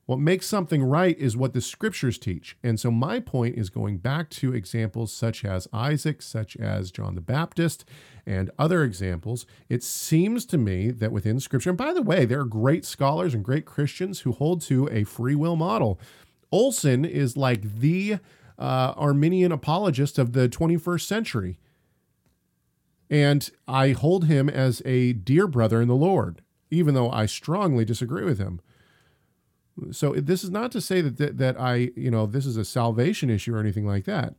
What 0.06 0.18
makes 0.18 0.46
something 0.46 0.82
right 0.82 1.16
is 1.18 1.36
what 1.36 1.52
the 1.52 1.60
scriptures 1.60 2.18
teach. 2.18 2.56
And 2.64 2.80
so 2.80 2.90
my 2.90 3.20
point 3.20 3.56
is 3.56 3.70
going 3.70 3.98
back 3.98 4.28
to 4.30 4.52
examples 4.52 5.12
such 5.12 5.44
as 5.44 5.68
Isaac, 5.72 6.20
such 6.20 6.56
as 6.56 6.90
John 6.90 7.14
the 7.14 7.20
Baptist, 7.20 7.84
and 8.26 8.50
other 8.58 8.82
examples. 8.82 9.46
It 9.68 9.84
seems 9.84 10.44
to 10.46 10.58
me 10.58 10.90
that 10.90 11.12
within 11.12 11.38
scripture, 11.38 11.70
and 11.70 11.78
by 11.78 11.92
the 11.92 12.02
way, 12.02 12.24
there 12.24 12.40
are 12.40 12.44
great 12.44 12.84
scholars 12.84 13.34
and 13.34 13.44
great 13.44 13.66
Christians 13.66 14.20
who 14.20 14.32
hold 14.32 14.62
to 14.62 14.88
a 14.90 15.04
free 15.04 15.36
will 15.36 15.54
model. 15.54 16.00
Olson 16.50 17.04
is 17.04 17.36
like 17.36 17.78
the 17.78 18.18
uh, 18.60 18.92
Arminian 18.96 19.50
apologist 19.50 20.18
of 20.18 20.32
the 20.32 20.48
21st 20.48 21.06
century. 21.06 21.58
And 23.08 23.50
I 23.66 23.90
hold 23.90 24.26
him 24.26 24.48
as 24.48 24.82
a 24.84 25.14
dear 25.14 25.48
brother 25.48 25.80
in 25.80 25.88
the 25.88 25.96
Lord, 25.96 26.42
even 26.70 26.94
though 26.94 27.10
I 27.10 27.26
strongly 27.26 27.84
disagree 27.84 28.24
with 28.24 28.38
him. 28.38 28.60
So 29.90 30.12
this 30.12 30.44
is 30.44 30.50
not 30.50 30.70
to 30.72 30.80
say 30.80 31.00
that, 31.00 31.16
that 31.16 31.38
that 31.38 31.58
I 31.58 31.90
you 31.96 32.10
know 32.10 32.26
this 32.26 32.44
is 32.44 32.56
a 32.56 32.64
salvation 32.64 33.30
issue 33.30 33.54
or 33.54 33.58
anything 33.60 33.86
like 33.86 34.04
that. 34.04 34.34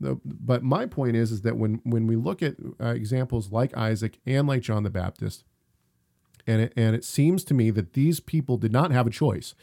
The, 0.00 0.18
but 0.24 0.64
my 0.64 0.86
point 0.86 1.16
is 1.16 1.30
is 1.30 1.42
that 1.42 1.56
when 1.56 1.80
when 1.84 2.06
we 2.06 2.16
look 2.16 2.42
at 2.42 2.56
uh, 2.80 2.88
examples 2.88 3.52
like 3.52 3.76
Isaac 3.76 4.18
and 4.26 4.48
like 4.48 4.62
John 4.62 4.82
the 4.82 4.90
Baptist, 4.90 5.44
and 6.46 6.62
it, 6.62 6.72
and 6.76 6.96
it 6.96 7.04
seems 7.04 7.44
to 7.44 7.54
me 7.54 7.70
that 7.70 7.92
these 7.92 8.20
people 8.20 8.56
did 8.56 8.72
not 8.72 8.90
have 8.90 9.06
a 9.06 9.10
choice. 9.10 9.54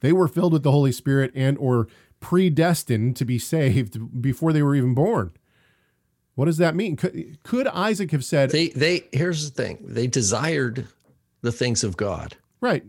They 0.00 0.12
were 0.12 0.28
filled 0.28 0.52
with 0.52 0.62
the 0.62 0.72
Holy 0.72 0.92
Spirit 0.92 1.32
and 1.34 1.58
or 1.58 1.88
predestined 2.20 3.16
to 3.16 3.24
be 3.24 3.38
saved 3.38 4.20
before 4.20 4.52
they 4.52 4.62
were 4.62 4.74
even 4.74 4.94
born. 4.94 5.32
What 6.34 6.44
does 6.46 6.58
that 6.58 6.74
mean? 6.74 6.96
Could, 6.96 7.42
could 7.42 7.66
Isaac 7.66 8.12
have 8.12 8.24
said 8.24 8.50
they 8.50 8.68
they 8.68 9.08
here's 9.12 9.50
the 9.50 9.62
thing. 9.62 9.78
They 9.82 10.06
desired 10.06 10.86
the 11.42 11.52
things 11.52 11.84
of 11.84 11.96
God. 11.96 12.36
Right. 12.60 12.84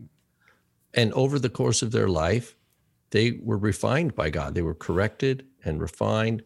And 0.94 1.14
over 1.14 1.40
the 1.40 1.50
course 1.50 1.82
of 1.82 1.92
their 1.92 2.08
life, 2.08 2.56
they 3.12 3.40
were 3.42 3.58
refined 3.58 4.16
by 4.16 4.30
God. 4.30 4.56
They 4.56 4.62
were 4.62 4.74
corrected 4.74 5.46
and 5.64 5.82
refined 5.82 6.44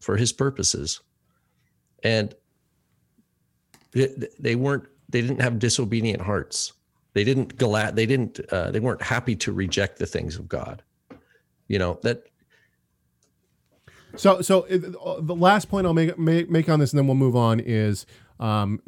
for 0.00 0.16
his 0.16 0.32
purposes. 0.32 1.00
And 2.02 2.34
they 3.92 4.54
weren't 4.54 4.86
they 5.08 5.20
didn't 5.20 5.40
have 5.40 5.58
disobedient 5.58 6.22
hearts. 6.22 6.72
They 7.14 7.24
didn't 7.24 7.56
glad 7.56 7.96
they 7.96 8.06
didn't 8.06 8.40
uh, 8.52 8.70
they 8.70 8.80
weren't 8.80 9.02
happy 9.02 9.36
to 9.36 9.52
reject 9.52 9.98
the 9.98 10.06
things 10.06 10.36
of 10.36 10.48
God. 10.48 10.82
You 11.68 11.78
know, 11.78 11.98
that 12.02 12.24
so, 14.16 14.40
so 14.40 14.60
uh, 14.62 15.20
the 15.20 15.34
last 15.34 15.68
point 15.68 15.86
I'll 15.86 15.94
make, 15.94 16.18
make 16.18 16.50
make 16.50 16.68
on 16.68 16.80
this, 16.80 16.92
and 16.92 16.98
then 16.98 17.06
we'll 17.06 17.16
move 17.16 17.36
on, 17.36 17.60
is 17.60 18.06
um, 18.40 18.80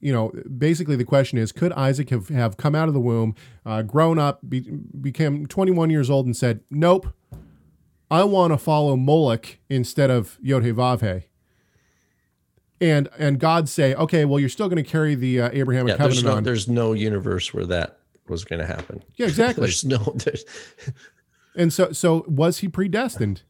you 0.00 0.12
know, 0.12 0.32
basically 0.58 0.96
the 0.96 1.04
question 1.04 1.38
is, 1.38 1.52
could 1.52 1.72
Isaac 1.72 2.10
have, 2.10 2.28
have 2.28 2.56
come 2.56 2.74
out 2.74 2.88
of 2.88 2.94
the 2.94 3.00
womb, 3.00 3.34
uh, 3.64 3.82
grown 3.82 4.18
up, 4.18 4.40
be, 4.48 4.60
became 4.60 5.46
21 5.46 5.90
years 5.90 6.10
old, 6.10 6.26
and 6.26 6.36
said, 6.36 6.60
"Nope, 6.70 7.08
I 8.10 8.24
want 8.24 8.52
to 8.52 8.58
follow 8.58 8.96
Moloch 8.96 9.58
instead 9.68 10.10
of 10.10 10.38
Yod-Heh-Vav-Heh." 10.42 11.20
And 12.80 13.08
and 13.18 13.38
God 13.38 13.68
say, 13.68 13.94
"Okay, 13.94 14.24
well, 14.24 14.40
you're 14.40 14.48
still 14.48 14.68
going 14.68 14.82
to 14.82 14.90
carry 14.90 15.14
the 15.14 15.42
uh, 15.42 15.50
Abrahamic 15.52 15.92
yeah, 15.92 15.96
covenant 15.96 16.14
there's 16.14 16.24
no, 16.24 16.36
on." 16.36 16.44
There's 16.44 16.68
no 16.68 16.92
universe 16.92 17.52
where 17.52 17.66
that 17.66 17.98
was 18.28 18.44
going 18.44 18.60
to 18.60 18.66
happen. 18.66 19.02
Yeah, 19.16 19.26
exactly. 19.26 19.62
there's 19.66 19.84
no. 19.84 19.98
There's... 19.98 20.44
and 21.56 21.72
so 21.72 21.92
so 21.92 22.24
was 22.26 22.58
he 22.58 22.68
predestined? 22.68 23.42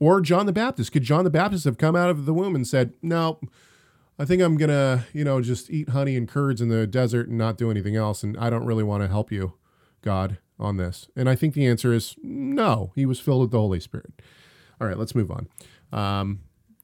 Or 0.00 0.20
John 0.20 0.46
the 0.46 0.52
Baptist? 0.52 0.92
Could 0.92 1.04
John 1.04 1.24
the 1.24 1.30
Baptist 1.30 1.64
have 1.64 1.78
come 1.78 1.96
out 1.96 2.10
of 2.10 2.26
the 2.26 2.34
womb 2.34 2.54
and 2.54 2.66
said, 2.66 2.94
"No, 3.00 3.38
I 4.18 4.24
think 4.24 4.42
I'm 4.42 4.56
gonna, 4.56 5.06
you 5.12 5.24
know, 5.24 5.40
just 5.40 5.70
eat 5.70 5.90
honey 5.90 6.16
and 6.16 6.28
curds 6.28 6.60
in 6.60 6.68
the 6.68 6.86
desert 6.86 7.28
and 7.28 7.38
not 7.38 7.58
do 7.58 7.70
anything 7.70 7.96
else. 7.96 8.22
And 8.22 8.36
I 8.38 8.48
don't 8.48 8.64
really 8.64 8.84
want 8.84 9.02
to 9.02 9.08
help 9.08 9.32
you, 9.32 9.54
God, 10.02 10.38
on 10.58 10.76
this. 10.76 11.08
And 11.16 11.28
I 11.28 11.34
think 11.34 11.54
the 11.54 11.66
answer 11.66 11.92
is 11.92 12.14
no. 12.22 12.92
He 12.94 13.06
was 13.06 13.18
filled 13.18 13.42
with 13.42 13.50
the 13.50 13.58
Holy 13.58 13.80
Spirit. 13.80 14.12
All 14.80 14.86
right, 14.86 14.98
let's 14.98 15.14
move 15.14 15.30
on. 15.30 15.48
Um, 15.92 16.40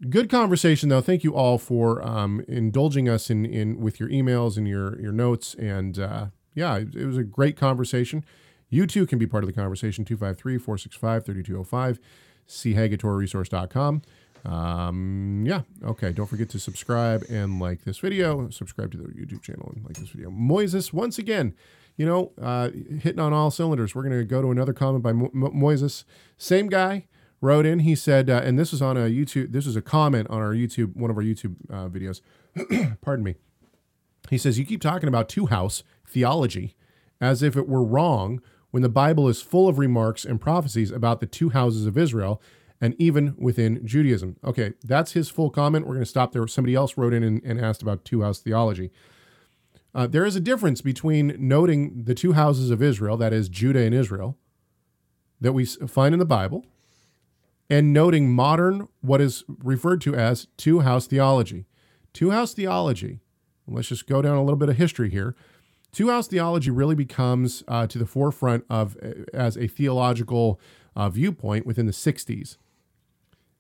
good 0.09 0.29
conversation 0.29 0.89
though. 0.89 1.01
Thank 1.01 1.23
you 1.23 1.35
all 1.35 1.59
for 1.59 2.03
um, 2.07 2.45
indulging 2.49 3.09
us 3.09 3.31
in 3.31 3.45
in 3.45 3.81
with 3.81 4.01
your 4.01 4.09
emails 4.09 4.57
and 4.57 4.67
your 4.67 5.01
your 5.01 5.13
notes. 5.13 5.55
And 5.55 5.99
uh, 5.99 6.27
yeah, 6.55 6.79
it, 6.79 6.95
it 6.97 7.07
was 7.07 7.17
a 7.17 7.25
great 7.25 7.57
conversation. 7.57 8.25
You 8.71 8.87
too 8.87 9.07
can 9.07 9.19
be 9.19 9.27
part 9.27 9.45
of 9.45 9.49
the 9.49 9.53
conversation 9.53 10.05
253 10.05 10.59
465 10.59 11.25
3205 11.27 12.01
chagatorresource.com. 12.49 14.03
Um, 14.45 15.45
yeah. 15.47 15.63
Okay. 15.85 16.13
Don't 16.13 16.27
forget 16.27 16.49
to 16.51 16.59
subscribe 16.59 17.25
and 17.29 17.61
like 17.61 17.85
this 17.85 17.99
video. 17.99 18.49
Subscribe 18.51 18.91
to 18.93 18.99
the 18.99 19.05
YouTube 19.09 19.43
channel 19.43 19.73
and 19.75 19.85
like 19.85 19.97
this 19.97 20.09
video. 20.09 20.31
Moises, 20.31 20.93
once 20.93 21.19
again, 21.19 21.55
you 21.97 22.07
know, 22.07 22.33
uh, 22.41 22.71
hitting 23.01 23.21
on 23.21 23.33
all 23.33 23.51
cylinders. 23.51 23.95
We're 23.95 24.03
going 24.03 24.19
to 24.19 24.25
go 24.25 24.41
to 24.41 24.51
another 24.51 24.73
comment 24.73 25.03
by 25.03 25.13
Mo- 25.13 25.31
Moises. 25.35 26.05
Same 26.39 26.69
guy 26.69 27.07
wrote 27.41 27.67
in. 27.67 27.81
He 27.81 27.95
said, 27.95 28.31
uh, 28.31 28.41
and 28.43 28.59
this 28.59 28.73
is 28.73 28.81
on 28.81 28.97
a 28.97 29.11
YouTube, 29.11 29.53
this 29.53 29.67
is 29.67 29.77
a 29.77 29.83
comment 29.83 30.29
on 30.31 30.41
our 30.41 30.55
YouTube, 30.55 30.97
one 30.97 31.11
of 31.11 31.17
our 31.17 31.23
YouTube 31.23 31.57
uh, 31.71 31.89
videos. 31.89 32.21
Pardon 33.03 33.25
me. 33.25 33.35
He 34.31 34.39
says, 34.39 34.59
You 34.59 34.65
keep 34.65 34.81
talking 34.81 35.09
about 35.09 35.29
two 35.29 35.47
house 35.47 35.83
theology 36.07 36.77
as 37.21 37.43
if 37.43 37.57
it 37.57 37.69
were 37.69 37.85
wrong 37.85 38.41
when 38.71 38.83
the 38.83 38.89
Bible 38.89 39.29
is 39.29 39.43
full 39.43 39.69
of 39.69 39.79
remarks 39.79 40.25
and 40.25 40.41
prophecies 40.41 40.91
about 40.91 41.21
the 41.21 41.27
two 41.27 41.51
houses 41.51 41.87
of 41.87 41.99
Israel 41.99 42.41
and 42.81 42.95
even 42.99 43.35
within 43.37 43.87
Judaism. 43.87 44.37
Okay, 44.43 44.73
that's 44.83 45.13
his 45.13 45.29
full 45.29 45.51
comment. 45.51 45.87
We're 45.87 45.95
going 45.95 46.05
to 46.05 46.11
stop 46.11 46.33
there. 46.33 46.47
Somebody 46.47 46.75
else 46.75 46.97
wrote 46.97 47.13
in 47.13 47.23
and, 47.23 47.43
and 47.45 47.61
asked 47.61 47.83
about 47.83 48.05
two 48.05 48.23
house 48.23 48.39
theology. 48.39 48.91
Uh, 49.95 50.07
there 50.07 50.25
is 50.25 50.37
a 50.37 50.41
difference 50.41 50.81
between 50.81 51.35
noting 51.37 52.05
the 52.05 52.15
two 52.15 52.33
houses 52.33 52.71
of 52.71 52.81
Israel, 52.81 53.17
that 53.17 53.33
is 53.33 53.49
Judah 53.49 53.81
and 53.81 53.95
Israel, 53.95 54.39
that 55.41 55.53
we 55.53 55.65
find 55.65 56.15
in 56.15 56.19
the 56.21 56.25
Bible, 56.25 56.65
and 57.69 57.93
noting 57.93 58.31
modern, 58.31 58.89
what 59.01 59.21
is 59.21 59.45
referred 59.63 60.01
to 60.03 60.15
as 60.15 60.47
two 60.57 60.81
house 60.81 61.07
theology. 61.07 61.67
Two 62.13 62.31
house 62.31 62.55
theology, 62.55 63.21
let's 63.67 63.89
just 63.89 64.07
go 64.07 64.23
down 64.23 64.37
a 64.37 64.43
little 64.43 64.57
bit 64.57 64.69
of 64.69 64.77
history 64.77 65.11
here. 65.11 65.35
Two 65.93 66.11
house 66.11 66.29
theology 66.29 66.71
really 66.71 66.95
becomes 66.95 67.65
uh, 67.67 67.87
to 67.89 67.99
the 67.99 68.07
forefront 68.07 68.65
of 68.71 68.97
as 69.33 69.57
a 69.57 69.67
theological 69.67 70.61
uh, 70.95 71.09
viewpoint 71.09 71.67
within 71.67 71.87
the 71.87 71.93
60s. 71.93 72.57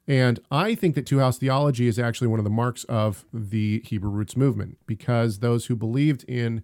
And 0.07 0.41
I 0.51 0.74
think 0.74 0.95
that 0.97 1.07
two 1.07 1.20
house 1.20 1.39
theology 1.39 1.87
is 1.87 1.99
actually 1.99 2.28
one 2.28 2.41
of 2.41 2.45
the 2.45 2.51
marks 2.51 2.85
of 2.85 3.24
the 3.33 3.83
Hebrew 3.85 4.11
roots 4.11 4.37
movement 4.37 4.78
because 4.87 5.39
those 5.39 5.66
who 5.66 5.76
believed 5.76 6.24
in 6.24 6.62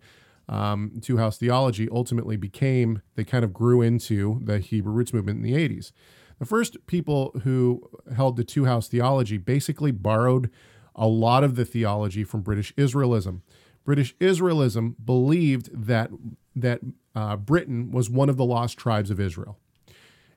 um, 0.49 0.93
two 1.01 1.19
house 1.19 1.39
theology 1.39 1.89
ultimately 1.91 2.37
became, 2.37 3.03
they 3.15 3.25
kind 3.25 3.45
of 3.45 3.53
grew 3.53 3.83
into 3.83 4.41
the 4.43 4.59
Hebrew 4.59 4.93
roots 4.93 5.13
movement 5.13 5.39
in 5.39 5.43
the 5.43 5.53
80s. 5.53 5.93
The 6.39 6.45
first 6.45 6.87
people 6.87 7.41
who 7.45 7.89
held 8.15 8.37
the 8.37 8.45
two 8.45 8.65
house 8.65 8.89
theology 8.89 9.39
basically 9.39 9.91
borrowed 9.91 10.51
a 10.95 11.07
lot 11.07 11.45
of 11.45 11.57
the 11.57 11.65
theology 11.65 12.25
from 12.25 12.41
British 12.41 12.75
Israelism. 12.75 13.43
British 13.87 14.15
Israelism 14.17 14.97
believed 15.03 15.71
that 15.87 16.11
that 16.55 16.81
uh, 17.15 17.37
Britain 17.37 17.91
was 17.93 18.11
one 18.11 18.29
of 18.29 18.37
the 18.37 18.45
lost 18.45 18.77
tribes 18.77 19.11
of 19.11 19.19
Israel, 19.19 19.57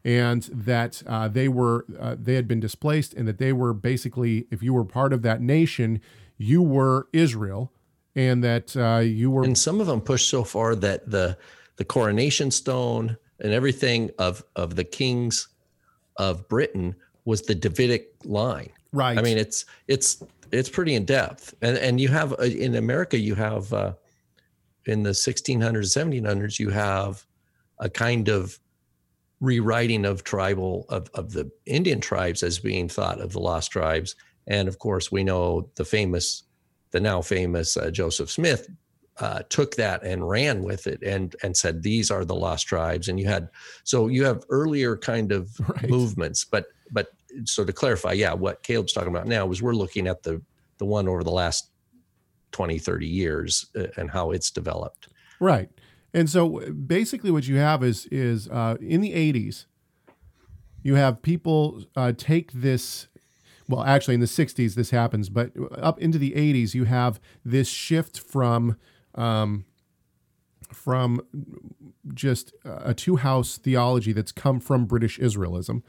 and 0.06 0.44
that 0.44 1.04
uh, 1.08 1.28
they 1.28 1.50
were 1.50 1.86
uh, 2.00 2.16
they 2.18 2.36
had 2.36 2.48
been 2.48 2.62
displaced, 2.62 3.14
and 3.14 3.28
that 3.28 3.40
they 3.40 3.52
were 3.52 3.74
basically, 3.74 4.48
if 4.52 4.64
you 4.64 4.74
were 4.74 4.86
part 4.86 5.12
of 5.12 5.24
that 5.24 5.42
nation, 5.42 6.00
you 6.38 6.62
were 6.62 7.08
Israel, 7.12 7.74
and 8.16 8.44
that 8.44 8.78
uh, 8.78 9.00
you 9.00 9.32
were. 9.32 9.44
And 9.44 9.58
some 9.58 9.82
of 9.82 9.88
them 9.88 10.00
pushed 10.00 10.30
so 10.30 10.44
far 10.44 10.76
that 10.76 11.10
the 11.10 11.38
the 11.78 11.86
coronation 11.86 12.52
stone 12.52 13.18
and 13.40 13.52
everything 13.52 14.12
of 14.20 14.44
of 14.56 14.76
the 14.76 14.84
kings 14.84 15.48
of 16.18 16.48
Britain 16.48 16.96
was 17.26 17.42
the 17.42 17.56
Davidic 17.56 18.14
line. 18.26 18.70
Right. 18.92 19.18
I 19.18 19.22
mean, 19.22 19.38
it's 19.38 19.66
it's 19.88 20.22
it's 20.52 20.70
pretty 20.70 20.96
in 20.96 21.06
depth, 21.06 21.54
and 21.62 21.78
and 21.78 22.00
you 22.00 22.08
have 22.10 22.34
uh, 22.34 22.44
in 22.44 22.76
America 22.76 23.18
you 23.18 23.36
have 23.36 23.72
uh, 23.74 23.94
in 24.86 25.04
the 25.04 25.12
1600s, 25.12 25.62
1700s 25.62 26.60
you 26.60 26.70
have 26.70 27.26
a 27.80 27.90
kind 27.90 28.30
of 28.30 28.60
rewriting 29.40 30.06
of 30.06 30.24
tribal 30.24 30.86
of 30.90 31.10
of 31.14 31.32
the 31.32 31.50
Indian 31.66 32.02
tribes 32.02 32.44
as 32.44 32.60
being 32.60 32.90
thought 32.90 33.22
of 33.22 33.32
the 33.32 33.40
lost 33.40 33.72
tribes, 33.72 34.16
and 34.48 34.68
of 34.68 34.80
course 34.80 35.12
we 35.12 35.24
know 35.24 35.70
the 35.76 35.86
famous, 35.86 36.44
the 36.92 37.00
now 37.00 37.22
famous 37.22 37.78
uh, 37.78 37.92
Joseph 37.92 38.30
Smith 38.30 38.70
uh, 39.20 39.42
took 39.50 39.76
that 39.76 40.04
and 40.04 40.28
ran 40.28 40.64
with 40.64 40.88
it 40.88 41.02
and 41.04 41.36
and 41.44 41.56
said 41.56 41.84
these 41.84 42.10
are 42.10 42.26
the 42.26 42.36
lost 42.36 42.68
tribes. 42.68 43.08
And 43.08 43.20
you 43.20 43.28
had 43.28 43.50
so 43.84 44.08
you 44.08 44.24
have 44.26 44.44
earlier 44.50 44.98
kind 44.98 45.32
of 45.32 45.52
right. 45.70 45.90
movements 45.90 46.46
but 46.46 46.68
but 46.92 47.08
so 47.46 47.64
to 47.64 47.74
clarify 47.74 48.12
yeah 48.12 48.34
what 48.34 48.64
caleb's 48.64 48.94
talking 48.94 49.10
about 49.10 49.28
now 49.28 49.50
is 49.52 49.62
we're 49.62 49.74
looking 49.74 50.08
at 50.08 50.24
the 50.24 50.42
the 50.80 50.86
one 50.86 51.08
over 51.08 51.24
the 51.24 51.32
last 51.32 51.70
20 52.52 52.80
30 52.80 53.08
years 53.08 53.68
uh, 53.76 53.88
and 53.98 54.12
how 54.12 54.32
it's 54.32 54.50
developed. 54.50 55.10
Right. 55.40 55.70
And 56.14 56.30
so 56.30 56.72
basically 56.72 57.32
what 57.32 57.48
you 57.48 57.58
have 57.58 57.84
is 57.84 58.08
is 58.08 58.48
uh, 58.50 58.78
in 58.82 59.02
the 59.02 59.14
80s 59.14 59.66
you 60.82 60.96
have 60.96 61.22
people 61.22 61.84
uh, 61.96 62.14
take 62.18 62.52
this 62.52 63.08
well 63.68 63.84
actually 63.84 64.16
in 64.16 64.20
the 64.20 64.26
60s 64.26 64.74
this 64.74 64.90
happens 64.90 65.30
but 65.30 65.52
up 65.74 66.00
into 66.00 66.18
the 66.18 66.32
80s 66.32 66.74
you 66.74 66.86
have 66.86 67.20
this 67.46 67.68
shift 67.68 68.20
from 68.20 68.76
um, 69.14 69.66
from 70.74 71.22
just 72.14 72.54
a 72.64 72.94
two 72.94 73.18
house 73.18 73.58
theology 73.58 74.14
that's 74.14 74.32
come 74.32 74.60
from 74.60 74.86
British 74.86 75.20
Israelism 75.20 75.84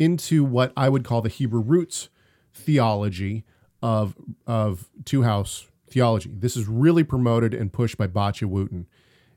into 0.00 0.42
what 0.42 0.72
I 0.76 0.88
would 0.88 1.04
call 1.04 1.22
the 1.22 1.28
Hebrew 1.28 1.60
roots 1.60 2.08
theology 2.52 3.44
of, 3.80 4.16
of 4.48 4.90
two 5.04 5.22
house 5.22 5.68
theology. 5.88 6.30
This 6.32 6.56
is 6.56 6.66
really 6.66 7.04
promoted 7.04 7.54
and 7.54 7.72
pushed 7.72 7.96
by 7.96 8.08
Batya 8.08 8.48
Wootten. 8.48 8.86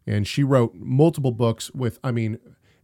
And 0.08 0.28
she 0.28 0.44
wrote 0.44 0.74
multiple 0.74 1.32
books 1.32 1.70
with, 1.72 2.00
I 2.04 2.12
mean, 2.12 2.40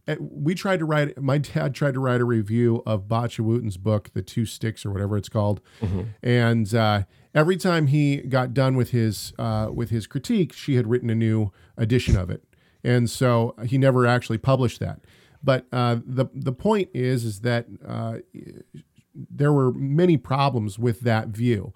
eh, 0.06 0.14
we 0.20 0.54
tried 0.54 0.78
to 0.78 0.84
write, 0.84 1.20
my 1.20 1.38
dad 1.38 1.74
tried 1.74 1.94
to 1.94 2.00
write 2.00 2.20
a 2.20 2.24
review 2.24 2.84
of 2.86 3.08
Batya 3.08 3.44
Wootten's 3.44 3.76
book, 3.76 4.10
The 4.14 4.22
Two 4.22 4.46
Sticks 4.46 4.86
or 4.86 4.92
whatever 4.92 5.16
it's 5.16 5.28
called. 5.28 5.60
Mm-hmm. 5.82 6.02
And, 6.22 6.72
uh, 6.72 7.02
every 7.34 7.56
time 7.56 7.86
he 7.88 8.18
got 8.18 8.52
done 8.54 8.76
with 8.76 8.90
his 8.90 9.32
uh, 9.38 9.68
with 9.72 9.90
his 9.90 10.06
critique, 10.06 10.52
she 10.52 10.74
had 10.74 10.86
written 10.86 11.10
a 11.10 11.14
new 11.14 11.52
edition 11.76 12.16
of 12.16 12.30
it, 12.30 12.42
and 12.82 13.08
so 13.08 13.54
he 13.66 13.78
never 13.78 14.06
actually 14.06 14.38
published 14.38 14.80
that. 14.80 15.00
But 15.42 15.66
uh, 15.72 15.98
the 16.04 16.26
the 16.34 16.52
point 16.52 16.90
is 16.92 17.24
is 17.24 17.40
that 17.40 17.66
uh, 17.86 18.18
there 19.14 19.52
were 19.52 19.72
many 19.72 20.16
problems 20.16 20.78
with 20.78 21.00
that 21.00 21.28
view. 21.28 21.72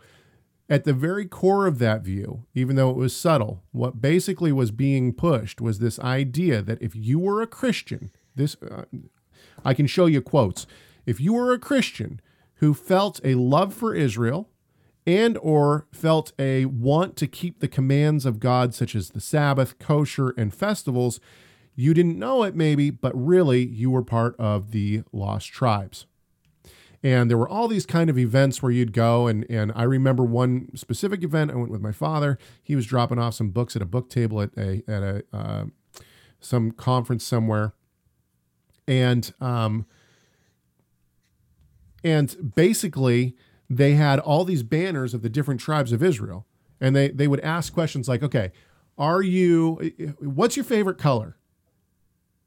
At 0.68 0.84
the 0.84 0.94
very 0.94 1.26
core 1.26 1.66
of 1.66 1.78
that 1.78 2.02
view, 2.02 2.46
even 2.54 2.76
though 2.76 2.88
it 2.90 2.96
was 2.96 3.14
subtle, 3.14 3.62
what 3.72 4.00
basically 4.00 4.50
was 4.50 4.70
being 4.70 5.12
pushed 5.12 5.60
was 5.60 5.78
this 5.78 5.98
idea 5.98 6.62
that 6.62 6.80
if 6.80 6.96
you 6.96 7.18
were 7.18 7.42
a 7.42 7.46
Christian, 7.46 8.10
this 8.34 8.56
uh, 8.62 8.84
I 9.64 9.74
can 9.74 9.86
show 9.86 10.06
you 10.06 10.22
quotes. 10.22 10.66
If 11.06 11.20
you 11.20 11.34
were 11.34 11.52
a 11.52 11.58
Christian 11.58 12.20
who 12.56 12.72
felt 12.72 13.20
a 13.24 13.34
love 13.34 13.74
for 13.74 13.94
Israel 13.94 14.48
and 15.06 15.36
or 15.38 15.86
felt 15.92 16.32
a 16.38 16.64
want 16.64 17.16
to 17.16 17.26
keep 17.26 17.60
the 17.60 17.68
commands 17.68 18.24
of 18.24 18.40
God 18.40 18.74
such 18.74 18.94
as 18.94 19.10
the 19.10 19.20
Sabbath, 19.20 19.78
kosher 19.78 20.30
and 20.30 20.52
festivals, 20.54 21.20
you 21.74 21.94
didn't 21.94 22.18
know 22.18 22.42
it 22.42 22.54
maybe, 22.54 22.90
but 22.90 23.12
really 23.14 23.64
you 23.64 23.90
were 23.90 24.02
part 24.02 24.36
of 24.38 24.70
the 24.70 25.02
lost 25.12 25.48
tribes. 25.48 26.06
And 27.02 27.30
there 27.30 27.36
were 27.36 27.48
all 27.48 27.68
these 27.68 27.84
kind 27.84 28.08
of 28.08 28.18
events 28.18 28.62
where 28.62 28.72
you'd 28.72 28.94
go 28.94 29.26
and 29.26 29.44
and 29.50 29.72
I 29.74 29.82
remember 29.82 30.24
one 30.24 30.74
specific 30.74 31.22
event 31.22 31.50
I 31.50 31.56
went 31.56 31.70
with 31.70 31.82
my 31.82 31.92
father. 31.92 32.38
He 32.62 32.74
was 32.74 32.86
dropping 32.86 33.18
off 33.18 33.34
some 33.34 33.50
books 33.50 33.76
at 33.76 33.82
a 33.82 33.86
book 33.86 34.08
table 34.08 34.40
at 34.40 34.50
a 34.56 34.82
at 34.88 35.02
a 35.02 35.24
uh, 35.32 35.64
some 36.40 36.70
conference 36.70 37.24
somewhere. 37.24 37.74
And 38.88 39.32
um 39.40 39.84
and 42.02 42.54
basically 42.54 43.36
they 43.68 43.94
had 43.94 44.18
all 44.18 44.44
these 44.44 44.62
banners 44.62 45.14
of 45.14 45.22
the 45.22 45.28
different 45.28 45.60
tribes 45.60 45.92
of 45.92 46.02
Israel. 46.02 46.46
And 46.80 46.94
they, 46.94 47.08
they 47.08 47.26
would 47.26 47.40
ask 47.40 47.72
questions 47.72 48.08
like, 48.08 48.22
okay, 48.22 48.52
are 48.98 49.22
you, 49.22 49.92
what's 50.18 50.56
your 50.56 50.64
favorite 50.64 50.98
color? 50.98 51.36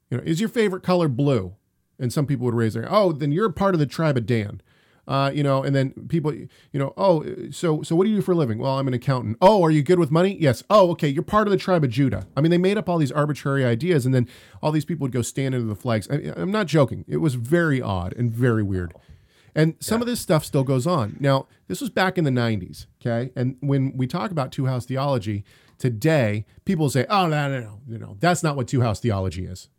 You 0.09 0.17
know, 0.17 0.23
is 0.25 0.39
your 0.39 0.49
favorite 0.49 0.83
color 0.83 1.07
blue? 1.07 1.55
And 1.99 2.13
some 2.13 2.27
people 2.27 2.45
would 2.45 2.53
raise 2.53 2.75
their, 2.75 2.87
oh, 2.91 3.11
then 3.11 3.31
you're 3.31 3.49
part 3.49 3.73
of 3.73 3.79
the 3.79 3.87
tribe 3.87 4.17
of 4.17 4.27
Dan. 4.27 4.61
Uh, 5.07 5.31
you 5.33 5.41
know, 5.41 5.63
and 5.63 5.73
then 5.73 5.91
people, 6.09 6.33
you 6.33 6.49
know, 6.73 6.93
oh, 6.97 7.25
so 7.49 7.81
so 7.81 7.95
what 7.95 8.03
do 8.03 8.09
you 8.09 8.17
do 8.17 8.21
for 8.21 8.33
a 8.33 8.35
living? 8.35 8.59
Well, 8.59 8.77
I'm 8.77 8.89
an 8.89 8.93
accountant. 8.93 9.37
Oh, 9.41 9.63
are 9.63 9.71
you 9.71 9.81
good 9.81 9.99
with 9.99 10.11
money? 10.11 10.35
Yes. 10.37 10.63
Oh, 10.69 10.91
okay, 10.91 11.07
you're 11.07 11.23
part 11.23 11.47
of 11.47 11.51
the 11.51 11.57
tribe 11.57 11.85
of 11.85 11.89
Judah. 11.89 12.27
I 12.35 12.41
mean, 12.41 12.51
they 12.51 12.57
made 12.57 12.77
up 12.77 12.89
all 12.89 12.97
these 12.97 13.11
arbitrary 13.11 13.63
ideas, 13.63 14.05
and 14.05 14.13
then 14.13 14.27
all 14.61 14.73
these 14.73 14.83
people 14.83 15.05
would 15.05 15.13
go 15.13 15.21
stand 15.21 15.55
under 15.55 15.65
the 15.65 15.75
flags. 15.75 16.09
I, 16.11 16.33
I'm 16.35 16.51
not 16.51 16.67
joking. 16.67 17.05
It 17.07 17.17
was 17.17 17.35
very 17.35 17.81
odd 17.81 18.13
and 18.17 18.33
very 18.33 18.63
weird. 18.63 18.93
And 19.55 19.75
some 19.79 19.99
yeah. 19.99 20.03
of 20.03 20.07
this 20.07 20.19
stuff 20.19 20.43
still 20.43 20.63
goes 20.63 20.85
on. 20.85 21.15
Now, 21.21 21.47
this 21.67 21.79
was 21.79 21.89
back 21.89 22.17
in 22.17 22.25
the 22.25 22.29
90s, 22.29 22.85
okay? 23.01 23.31
And 23.35 23.55
when 23.61 23.95
we 23.95 24.07
talk 24.07 24.29
about 24.29 24.51
two 24.51 24.67
house 24.67 24.85
theology 24.85 25.45
today, 25.79 26.45
people 26.65 26.89
say, 26.89 27.05
oh, 27.09 27.27
no, 27.27 27.49
no, 27.49 27.61
no, 27.61 27.79
no, 27.87 27.97
no, 27.97 28.17
that's 28.19 28.43
not 28.43 28.55
what 28.55 28.67
two 28.67 28.81
house 28.81 28.99
theology 28.99 29.45
is. 29.45 29.69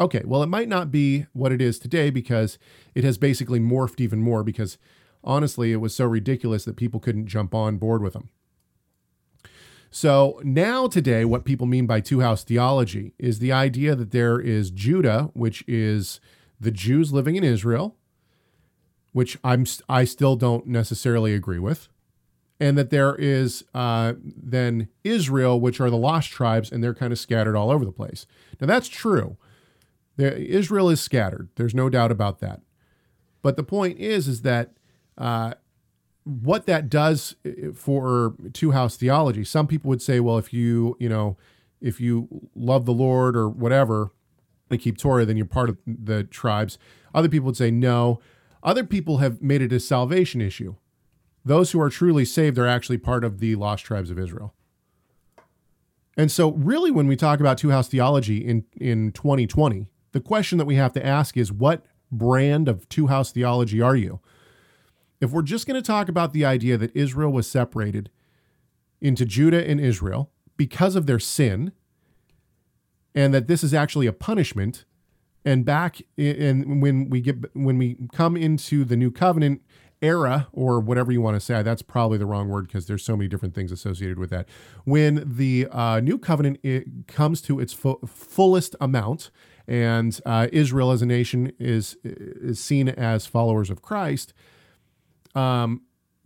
Okay, 0.00 0.22
well, 0.24 0.42
it 0.42 0.48
might 0.48 0.68
not 0.68 0.90
be 0.92 1.26
what 1.32 1.52
it 1.52 1.60
is 1.60 1.78
today 1.78 2.10
because 2.10 2.58
it 2.94 3.02
has 3.02 3.18
basically 3.18 3.58
morphed 3.58 4.00
even 4.00 4.20
more 4.20 4.44
because 4.44 4.78
honestly, 5.24 5.72
it 5.72 5.76
was 5.76 5.94
so 5.94 6.04
ridiculous 6.04 6.64
that 6.64 6.76
people 6.76 7.00
couldn't 7.00 7.26
jump 7.26 7.54
on 7.54 7.78
board 7.78 8.02
with 8.02 8.12
them. 8.12 8.30
So 9.90 10.40
now, 10.44 10.86
today, 10.86 11.24
what 11.24 11.44
people 11.44 11.66
mean 11.66 11.86
by 11.86 12.00
two 12.00 12.20
house 12.20 12.44
theology 12.44 13.14
is 13.18 13.38
the 13.38 13.52
idea 13.52 13.94
that 13.94 14.10
there 14.10 14.38
is 14.38 14.70
Judah, 14.70 15.30
which 15.32 15.64
is 15.66 16.20
the 16.60 16.70
Jews 16.70 17.12
living 17.12 17.36
in 17.36 17.44
Israel, 17.44 17.96
which 19.12 19.38
I'm 19.42 19.64
I 19.88 20.04
still 20.04 20.36
don't 20.36 20.66
necessarily 20.66 21.34
agree 21.34 21.58
with, 21.58 21.88
and 22.60 22.76
that 22.76 22.90
there 22.90 23.16
is 23.16 23.64
uh, 23.72 24.12
then 24.22 24.88
Israel, 25.04 25.58
which 25.58 25.80
are 25.80 25.90
the 25.90 25.96
lost 25.96 26.30
tribes, 26.30 26.70
and 26.70 26.84
they're 26.84 26.94
kind 26.94 27.12
of 27.12 27.18
scattered 27.18 27.56
all 27.56 27.70
over 27.70 27.84
the 27.84 27.92
place. 27.92 28.26
Now 28.60 28.66
that's 28.66 28.88
true. 28.88 29.38
Israel 30.18 30.90
is 30.90 31.00
scattered. 31.00 31.48
There's 31.56 31.74
no 31.74 31.88
doubt 31.88 32.10
about 32.10 32.40
that. 32.40 32.60
But 33.42 33.56
the 33.56 33.62
point 33.62 33.98
is, 33.98 34.26
is 34.26 34.42
that 34.42 34.72
uh, 35.16 35.54
what 36.24 36.66
that 36.66 36.90
does 36.90 37.36
uh, 37.46 37.72
for 37.72 38.34
two 38.52 38.72
house 38.72 38.96
theology. 38.96 39.44
Some 39.44 39.66
people 39.66 39.88
would 39.88 40.02
say, 40.02 40.20
well, 40.20 40.38
if 40.38 40.52
you 40.52 40.96
you 40.98 41.08
know 41.08 41.36
if 41.80 42.00
you 42.00 42.48
love 42.54 42.84
the 42.84 42.92
Lord 42.92 43.36
or 43.36 43.48
whatever, 43.48 44.12
and 44.70 44.80
keep 44.80 44.98
Torah, 44.98 45.24
then 45.24 45.36
you're 45.36 45.46
part 45.46 45.68
of 45.68 45.78
the 45.86 46.24
tribes. 46.24 46.78
Other 47.14 47.28
people 47.28 47.46
would 47.46 47.56
say 47.56 47.70
no 47.70 48.20
other 48.62 48.84
people 48.84 49.18
have 49.18 49.40
made 49.40 49.62
it 49.62 49.72
a 49.72 49.80
salvation 49.80 50.40
issue. 50.40 50.74
Those 51.44 51.70
who 51.70 51.80
are 51.80 51.90
truly 51.90 52.24
saved 52.24 52.58
are 52.58 52.66
actually 52.66 52.98
part 52.98 53.24
of 53.24 53.38
the 53.38 53.54
lost 53.54 53.84
tribes 53.84 54.10
of 54.10 54.18
Israel. 54.18 54.54
And 56.16 56.30
so, 56.30 56.50
really, 56.52 56.90
when 56.90 57.06
we 57.06 57.14
talk 57.14 57.38
about 57.38 57.58
two 57.58 57.70
house 57.70 57.88
theology 57.88 58.38
in, 58.38 58.64
in 58.76 59.12
2020, 59.12 59.86
the 60.18 60.24
question 60.24 60.58
that 60.58 60.64
we 60.64 60.74
have 60.74 60.92
to 60.94 61.06
ask 61.06 61.36
is 61.36 61.52
what 61.52 61.86
brand 62.10 62.68
of 62.68 62.88
two 62.88 63.06
house 63.06 63.30
theology 63.30 63.80
are 63.80 63.94
you? 63.94 64.18
If 65.20 65.30
we're 65.30 65.42
just 65.42 65.64
going 65.64 65.80
to 65.80 65.86
talk 65.86 66.08
about 66.08 66.32
the 66.32 66.44
idea 66.44 66.76
that 66.76 66.94
Israel 66.96 67.30
was 67.30 67.48
separated, 67.48 68.10
into 69.00 69.24
Judah 69.24 69.64
and 69.64 69.80
Israel 69.80 70.30
because 70.56 70.96
of 70.96 71.06
their 71.06 71.20
sin, 71.20 71.70
and 73.14 73.32
that 73.32 73.46
this 73.46 73.62
is 73.62 73.72
actually 73.72 74.08
a 74.08 74.12
punishment. 74.12 74.84
And 75.44 75.64
back 75.64 76.02
in 76.16 76.80
when 76.80 77.08
we 77.08 77.20
get 77.20 77.54
when 77.54 77.78
we 77.78 77.96
come 78.12 78.36
into 78.36 78.84
the 78.84 78.96
new 78.96 79.12
covenant 79.12 79.62
era 80.02 80.48
or 80.52 80.80
whatever 80.80 81.12
you 81.12 81.20
want 81.20 81.36
to 81.36 81.40
say, 81.40 81.62
that's 81.62 81.82
probably 81.82 82.18
the 82.18 82.26
wrong 82.26 82.48
word 82.48 82.66
because 82.66 82.86
there's 82.86 83.04
so 83.04 83.16
many 83.16 83.28
different 83.28 83.54
things 83.54 83.70
associated 83.70 84.18
with 84.18 84.30
that. 84.30 84.48
When 84.84 85.22
the 85.24 85.68
uh, 85.70 86.00
new 86.00 86.18
covenant 86.18 86.58
comes 87.06 87.40
to 87.42 87.60
its 87.60 87.72
fu- 87.72 88.00
fullest 88.04 88.74
amount, 88.80 89.30
and 89.68 90.18
uh, 90.24 90.48
Israel 90.50 90.90
as 90.90 91.02
a 91.02 91.06
nation 91.06 91.52
is 91.58 91.96
is 92.02 92.58
seen 92.58 92.88
as 92.88 93.26
followers 93.26 93.68
of 93.68 93.82
Christ. 93.82 94.32
Um, 95.34 95.82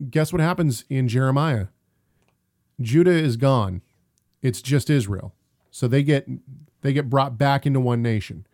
guess 0.08 0.32
what 0.32 0.40
happens 0.40 0.84
in 0.88 1.08
Jeremiah? 1.08 1.66
Judah 2.80 3.10
is 3.10 3.36
gone. 3.36 3.82
It's 4.40 4.62
just 4.62 4.88
Israel. 4.88 5.34
So 5.70 5.88
they 5.88 6.04
get 6.04 6.26
they 6.82 6.92
get 6.92 7.10
brought 7.10 7.36
back 7.36 7.66
into 7.66 7.80
one 7.80 8.00
nation. 8.00 8.46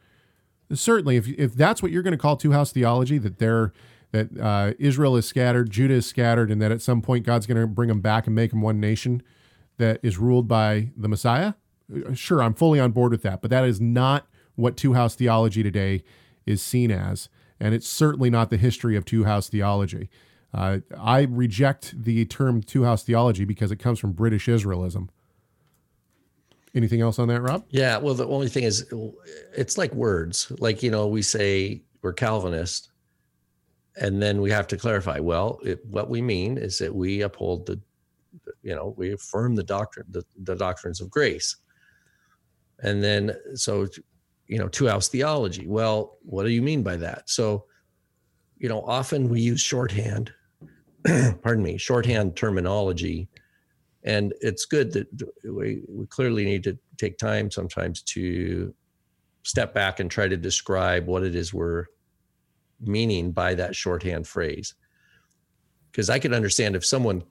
Certainly, 0.72 1.16
if 1.16 1.28
if 1.28 1.54
that's 1.54 1.82
what 1.82 1.92
you're 1.92 2.02
going 2.02 2.12
to 2.12 2.18
call 2.18 2.36
two 2.36 2.52
house 2.52 2.72
theology, 2.72 3.18
that 3.18 3.38
they're 3.38 3.72
that 4.10 4.38
uh, 4.40 4.72
Israel 4.78 5.16
is 5.16 5.26
scattered, 5.26 5.68
Judah 5.70 5.94
is 5.94 6.06
scattered, 6.06 6.50
and 6.50 6.62
that 6.62 6.72
at 6.72 6.80
some 6.80 7.02
point 7.02 7.26
God's 7.26 7.46
going 7.46 7.60
to 7.60 7.66
bring 7.66 7.88
them 7.88 8.00
back 8.00 8.26
and 8.26 8.34
make 8.34 8.50
them 8.50 8.62
one 8.62 8.80
nation 8.80 9.22
that 9.76 10.00
is 10.02 10.16
ruled 10.16 10.48
by 10.48 10.90
the 10.96 11.08
Messiah. 11.08 11.54
Sure, 12.14 12.42
I'm 12.42 12.54
fully 12.54 12.80
on 12.80 12.92
board 12.92 13.12
with 13.12 13.22
that, 13.22 13.42
but 13.42 13.50
that 13.50 13.64
is 13.64 13.80
not 13.80 14.26
what 14.58 14.76
two 14.76 14.94
house 14.94 15.14
theology 15.14 15.62
today 15.62 16.02
is 16.44 16.60
seen 16.60 16.90
as, 16.90 17.28
and 17.60 17.74
it's 17.74 17.86
certainly 17.86 18.28
not 18.28 18.50
the 18.50 18.56
history 18.56 18.96
of 18.96 19.04
two 19.04 19.24
house 19.24 19.48
theology. 19.48 20.10
Uh, 20.52 20.78
I 20.98 21.22
reject 21.22 22.02
the 22.02 22.24
term 22.24 22.62
two 22.62 22.82
house 22.82 23.04
theology 23.04 23.44
because 23.44 23.70
it 23.70 23.76
comes 23.76 23.98
from 23.98 24.12
British 24.12 24.46
Israelism. 24.46 25.10
Anything 26.74 27.00
else 27.00 27.18
on 27.18 27.28
that, 27.28 27.40
Rob? 27.40 27.64
Yeah. 27.70 27.98
Well, 27.98 28.14
the 28.14 28.26
only 28.26 28.48
thing 28.48 28.64
is, 28.64 28.92
it's 29.56 29.78
like 29.78 29.92
words. 29.94 30.50
Like, 30.58 30.82
you 30.82 30.90
know, 30.90 31.06
we 31.06 31.22
say 31.22 31.82
we're 32.02 32.12
Calvinist, 32.12 32.90
and 33.96 34.20
then 34.20 34.40
we 34.40 34.50
have 34.50 34.66
to 34.68 34.76
clarify. 34.76 35.18
Well, 35.18 35.60
it, 35.64 35.84
what 35.86 36.10
we 36.10 36.20
mean 36.20 36.58
is 36.58 36.78
that 36.78 36.94
we 36.94 37.22
uphold 37.22 37.66
the, 37.66 37.80
you 38.62 38.74
know, 38.74 38.94
we 38.96 39.12
affirm 39.12 39.54
the 39.54 39.62
doctrine, 39.62 40.06
the, 40.10 40.24
the 40.42 40.56
doctrines 40.56 41.00
of 41.00 41.10
grace. 41.10 41.56
And 42.80 43.02
then, 43.02 43.36
so 43.54 43.86
you 44.48 44.58
know, 44.58 44.68
two 44.68 44.88
house 44.88 45.08
theology. 45.08 45.66
Well, 45.66 46.16
what 46.22 46.44
do 46.44 46.50
you 46.50 46.62
mean 46.62 46.82
by 46.82 46.96
that? 46.96 47.28
So, 47.28 47.66
you 48.56 48.68
know, 48.68 48.82
often 48.82 49.28
we 49.28 49.40
use 49.40 49.60
shorthand, 49.60 50.32
pardon 51.42 51.62
me, 51.62 51.76
shorthand 51.76 52.34
terminology. 52.34 53.28
And 54.04 54.32
it's 54.40 54.64
good 54.64 54.92
that 54.92 55.06
we, 55.44 55.82
we 55.86 56.06
clearly 56.06 56.44
need 56.44 56.64
to 56.64 56.78
take 56.96 57.18
time 57.18 57.50
sometimes 57.50 58.02
to 58.02 58.74
step 59.42 59.74
back 59.74 60.00
and 60.00 60.10
try 60.10 60.28
to 60.28 60.36
describe 60.36 61.06
what 61.06 61.22
it 61.22 61.34
is 61.34 61.52
we're 61.52 61.86
meaning 62.80 63.32
by 63.32 63.54
that 63.54 63.76
shorthand 63.76 64.26
phrase. 64.26 64.74
Because 65.90 66.08
I 66.10 66.18
could 66.18 66.32
understand 66.32 66.74
if 66.74 66.84
someone 66.84 67.22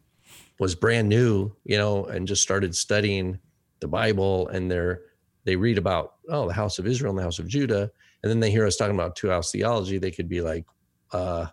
was 0.59 0.75
brand 0.75 1.09
new, 1.09 1.51
you 1.63 1.77
know, 1.77 2.05
and 2.05 2.27
just 2.27 2.41
started 2.41 2.75
studying 2.75 3.39
the 3.79 3.87
Bible 3.87 4.47
and 4.49 4.69
they're 4.69 5.01
they 5.47 5.55
read 5.55 5.79
about 5.79 6.15
oh 6.29 6.45
the 6.45 6.53
house 6.53 6.77
of 6.77 6.85
israel 6.85 7.09
and 7.09 7.17
the 7.17 7.23
house 7.23 7.39
of 7.39 7.47
judah 7.47 7.89
and 8.21 8.29
then 8.29 8.39
they 8.39 8.51
hear 8.51 8.67
us 8.67 8.75
talking 8.75 8.93
about 8.93 9.15
two 9.15 9.29
house 9.29 9.51
theology 9.51 9.97
they 9.97 10.11
could 10.11 10.29
be 10.29 10.41
like 10.41 10.65
uh 11.11 11.47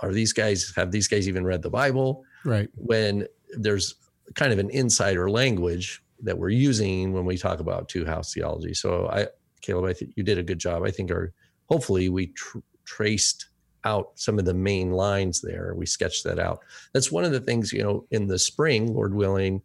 are 0.00 0.12
these 0.12 0.32
guys 0.32 0.72
have 0.76 0.90
these 0.90 1.08
guys 1.08 1.28
even 1.28 1.44
read 1.44 1.62
the 1.62 1.70
bible? 1.70 2.24
Right. 2.44 2.68
When 2.74 3.26
there's 3.50 3.94
kind 4.34 4.52
of 4.52 4.58
an 4.58 4.70
insider 4.70 5.30
language 5.30 6.02
that 6.22 6.38
we're 6.38 6.50
using 6.50 7.12
when 7.12 7.24
we 7.24 7.36
talk 7.36 7.60
about 7.60 7.88
two 7.88 8.04
house 8.04 8.32
theology. 8.32 8.74
So 8.74 9.08
i 9.08 9.26
caleb 9.60 9.86
i 9.86 9.94
think 9.94 10.12
you 10.16 10.22
did 10.22 10.38
a 10.38 10.42
good 10.42 10.58
job. 10.58 10.82
I 10.84 10.90
think 10.90 11.10
our 11.10 11.32
hopefully 11.66 12.08
we 12.08 12.28
tr- 12.28 12.58
traced 12.84 13.48
out 13.84 14.12
some 14.14 14.38
of 14.38 14.44
the 14.44 14.54
main 14.54 14.92
lines 14.92 15.40
there. 15.40 15.74
We 15.76 15.86
sketched 15.86 16.24
that 16.24 16.38
out. 16.38 16.60
That's 16.92 17.12
one 17.12 17.24
of 17.24 17.32
the 17.32 17.40
things 17.40 17.72
you 17.72 17.82
know 17.82 18.06
in 18.10 18.26
the 18.26 18.38
spring 18.38 18.94
lord 18.94 19.14
willing 19.14 19.62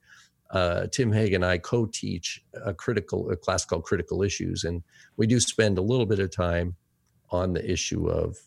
uh, 0.52 0.88
Tim 0.88 1.12
Hegg 1.12 1.36
and 1.36 1.46
I 1.46 1.58
co-teach 1.58 2.44
a 2.66 2.74
critical 2.74 3.30
a 3.30 3.36
class 3.36 3.66
called 3.66 3.84
Critical 3.84 4.24
Issues, 4.24 4.64
and 4.64 4.84
we 5.18 5.28
do 5.28 5.40
spend 5.40 5.78
a 5.78 5.82
little 5.84 6.06
bit 6.06 6.20
of 6.20 6.32
time 6.32 6.76
on 7.30 7.54
the 7.54 7.72
issue 7.72 8.10
of 8.10 8.38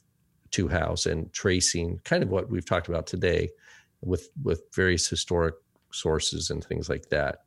two 0.51 0.69
house 0.69 1.07
and 1.07 1.33
tracing 1.33 2.01
kind 2.05 2.23
of 2.23 2.29
what 2.29 2.51
we've 2.51 2.67
talked 2.67 2.89
about 2.89 3.07
today 3.07 3.51
with 4.01 4.29
with 4.43 4.63
various 4.75 5.09
historic 5.09 5.55
sources 5.93 6.51
and 6.51 6.65
things 6.65 6.89
like 6.89 7.09
that. 7.11 7.41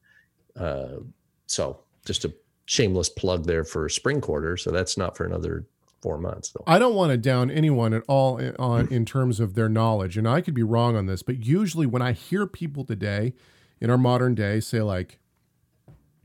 Uh, 0.55 0.97
so 1.47 1.81
just 2.05 2.25
a 2.25 2.33
shameless 2.65 3.09
plug 3.09 3.45
there 3.45 3.63
for 3.63 3.89
spring 3.89 4.21
quarter. 4.21 4.57
So 4.57 4.71
that's 4.71 4.97
not 4.97 5.17
for 5.17 5.25
another 5.25 5.67
four 6.01 6.17
months 6.17 6.51
though. 6.51 6.63
I 6.65 6.79
don't 6.79 6.95
want 6.95 7.11
to 7.11 7.17
down 7.17 7.51
anyone 7.51 7.93
at 7.93 8.03
all 8.07 8.41
on 8.57 8.87
in 8.87 9.05
terms 9.05 9.39
of 9.39 9.55
their 9.55 9.69
knowledge, 9.69 10.17
and 10.17 10.27
I 10.27 10.39
could 10.39 10.53
be 10.53 10.63
wrong 10.63 10.95
on 10.95 11.07
this, 11.07 11.23
but 11.23 11.43
usually 11.43 11.85
when 11.85 12.01
I 12.01 12.13
hear 12.13 12.47
people 12.47 12.85
today 12.85 13.33
in 13.81 13.89
our 13.89 13.97
modern 13.97 14.35
day 14.35 14.59
say 14.59 14.81
like 14.81 15.19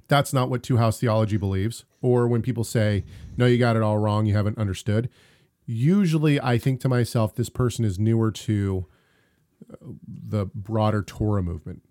that's 0.08 0.32
not 0.32 0.50
what 0.50 0.62
two 0.62 0.76
house 0.76 0.98
theology 0.98 1.36
believes. 1.36 1.84
Or 2.02 2.26
when 2.26 2.42
people 2.42 2.64
say 2.64 3.04
no 3.36 3.46
you 3.46 3.58
got 3.58 3.76
it 3.76 3.82
all 3.82 3.98
wrong. 3.98 4.26
You 4.26 4.34
haven't 4.34 4.58
understood. 4.58 5.08
Usually 5.66 6.40
i 6.40 6.58
think 6.58 6.80
to 6.80 6.88
myself 6.88 7.34
this 7.34 7.48
person 7.48 7.84
is 7.84 7.98
newer 7.98 8.30
to 8.32 8.86
uh, 9.72 9.76
the 10.06 10.46
broader 10.54 11.02
torah 11.02 11.42
movement. 11.42 11.82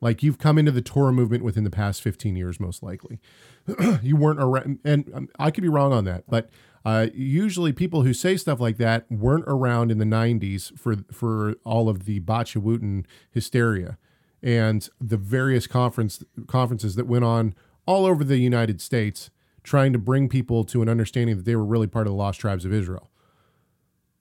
Like 0.00 0.22
you've 0.22 0.38
come 0.38 0.58
into 0.58 0.72
the 0.72 0.82
torah 0.82 1.12
movement 1.12 1.44
within 1.44 1.64
the 1.64 1.70
past 1.70 2.02
15 2.02 2.36
years 2.36 2.60
most 2.60 2.82
likely. 2.82 3.20
You 4.02 4.16
weren't 4.16 4.40
around 4.40 4.78
and 4.84 5.10
um, 5.12 5.28
i 5.38 5.50
could 5.50 5.62
be 5.62 5.68
wrong 5.68 5.92
on 5.92 6.04
that 6.04 6.24
but 6.28 6.50
uh, 6.84 7.08
usually 7.12 7.72
people 7.72 8.02
who 8.02 8.14
say 8.14 8.36
stuff 8.36 8.60
like 8.60 8.76
that 8.76 9.10
weren't 9.10 9.44
around 9.48 9.90
in 9.90 9.98
the 9.98 10.04
90s 10.04 10.78
for 10.78 10.98
for 11.10 11.56
all 11.64 11.88
of 11.88 12.04
the 12.04 12.20
Batya 12.20 12.62
Wootten 12.62 13.04
hysteria 13.32 13.98
and 14.46 14.88
the 15.00 15.16
various 15.16 15.66
conference 15.66 16.22
conferences 16.46 16.94
that 16.94 17.08
went 17.08 17.24
on 17.24 17.52
all 17.84 18.06
over 18.06 18.22
the 18.22 18.38
United 18.38 18.80
States, 18.80 19.28
trying 19.64 19.92
to 19.92 19.98
bring 19.98 20.28
people 20.28 20.62
to 20.62 20.80
an 20.82 20.88
understanding 20.88 21.36
that 21.36 21.44
they 21.44 21.56
were 21.56 21.64
really 21.64 21.88
part 21.88 22.06
of 22.06 22.12
the 22.12 22.16
lost 22.16 22.40
tribes 22.40 22.64
of 22.64 22.72
Israel. 22.72 23.10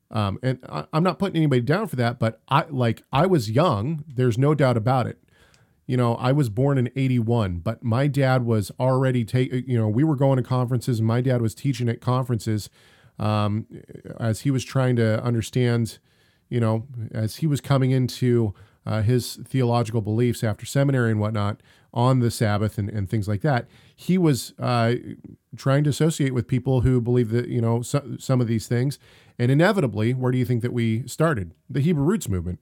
Um, 0.10 0.40
and 0.42 0.60
I, 0.68 0.86
am 0.94 1.04
not 1.04 1.20
putting 1.20 1.38
anybody 1.38 1.62
down 1.62 1.88
for 1.88 1.96
that, 1.98 2.18
but 2.18 2.42
I 2.50 2.66
like 2.70 3.04
I 3.14 3.28
was 3.28 3.52
young. 3.52 4.04
There's 4.08 4.38
no 4.38 4.56
doubt 4.56 4.78
about 4.78 5.06
it. 5.06 5.20
You 5.86 5.96
know, 5.96 6.16
I 6.16 6.32
was 6.32 6.50
born 6.50 6.80
in 6.80 6.90
'81, 6.96 7.60
but 7.60 7.84
my 7.84 8.08
dad 8.08 8.46
was 8.46 8.72
already 8.80 9.26
take. 9.26 9.52
You 9.52 9.78
know, 9.78 9.88
we 9.88 10.04
were 10.04 10.16
going 10.16 10.38
to 10.38 10.44
conferences, 10.44 10.98
and 10.98 11.08
my 11.08 11.22
dad 11.22 11.40
was 11.40 11.54
teaching 11.54 11.88
at 11.88 12.02
conferences 12.02 12.72
um, 13.20 13.68
as 14.20 14.42
he 14.42 14.50
was 14.50 14.64
trying 14.64 14.96
to 14.96 15.24
understand. 15.24 16.00
You 16.50 16.60
know, 16.60 16.88
as 17.12 17.38
he 17.38 17.48
was 17.48 17.62
coming 17.62 17.92
into 17.92 18.56
uh, 18.86 19.02
his 19.02 19.38
theological 19.38 20.02
beliefs 20.02 20.44
after 20.44 20.66
seminary 20.66 21.12
and 21.12 21.20
whatnot 21.20 21.62
on 21.94 22.20
the 22.20 22.30
Sabbath 22.30 22.78
and, 22.78 22.90
and 22.90 23.10
things 23.10 23.28
like 23.28 23.42
that, 23.42 23.68
he 23.96 24.18
was 24.18 24.54
uh, 24.60 24.96
trying 25.56 25.84
to 25.86 25.90
associate 25.90 26.34
with 26.34 26.48
people 26.48 26.82
who 26.82 27.00
believe 27.00 27.30
that, 27.30 27.48
you 27.48 27.62
know, 27.62 27.82
so, 27.82 28.16
some 28.20 28.42
of 28.42 28.48
these 28.48 28.68
things. 28.68 29.00
And 29.40 29.52
inevitably, 29.52 30.14
where 30.14 30.32
do 30.32 30.38
you 30.38 30.46
think 30.46 30.62
that 30.62 30.74
we 30.74 31.08
started? 31.08 31.54
The 31.70 31.80
Hebrew 31.80 32.04
Roots 32.04 32.30
movement. 32.30 32.60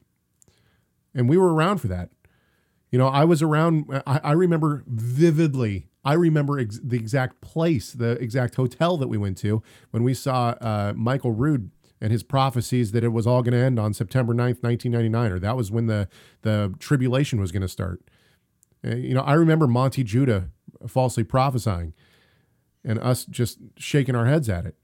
And 1.16 1.28
we 1.28 1.38
were 1.38 1.54
around 1.54 1.80
for 1.80 1.88
that. 1.88 2.10
You 2.92 3.00
know, 3.00 3.08
I 3.08 3.26
was 3.26 3.42
around, 3.42 3.86
I, 4.06 4.20
I 4.24 4.32
remember 4.34 4.84
vividly, 4.88 5.88
I 6.06 6.14
remember 6.14 6.60
ex- 6.60 6.80
the 6.84 6.98
exact 6.98 7.42
place, 7.42 7.92
the 7.92 8.12
exact 8.12 8.56
hotel 8.56 8.98
that 8.98 9.08
we 9.08 9.18
went 9.18 9.38
to 9.40 9.64
when 9.92 10.04
we 10.04 10.14
saw 10.14 10.50
uh, 10.62 10.94
Michael 10.96 11.32
Rood 11.32 11.72
and 12.04 12.12
his 12.12 12.22
prophecies 12.22 12.92
that 12.92 13.02
it 13.02 13.14
was 13.14 13.26
all 13.26 13.42
going 13.42 13.54
to 13.54 13.58
end 13.58 13.80
on 13.80 13.94
September 13.94 14.34
9th, 14.34 14.62
1999, 14.62 15.32
or 15.32 15.40
that 15.40 15.56
was 15.56 15.72
when 15.72 15.86
the, 15.86 16.10
the 16.42 16.74
tribulation 16.78 17.40
was 17.40 17.54
going 17.54 17.62
to 17.62 17.68
start. 17.70 18.02
Uh, 18.86 18.96
you 18.96 19.14
know, 19.14 19.22
I 19.22 19.34
remember 19.34 19.68
Monte 19.68 20.04
Judah 20.04 20.50
falsely 20.86 21.24
prophesying 21.24 21.94
and 22.84 23.00
us 23.00 23.24
just 23.24 23.60
shaking 23.78 24.16
our 24.16 24.26
heads 24.26 24.50
at 24.50 24.66
it. 24.66 24.76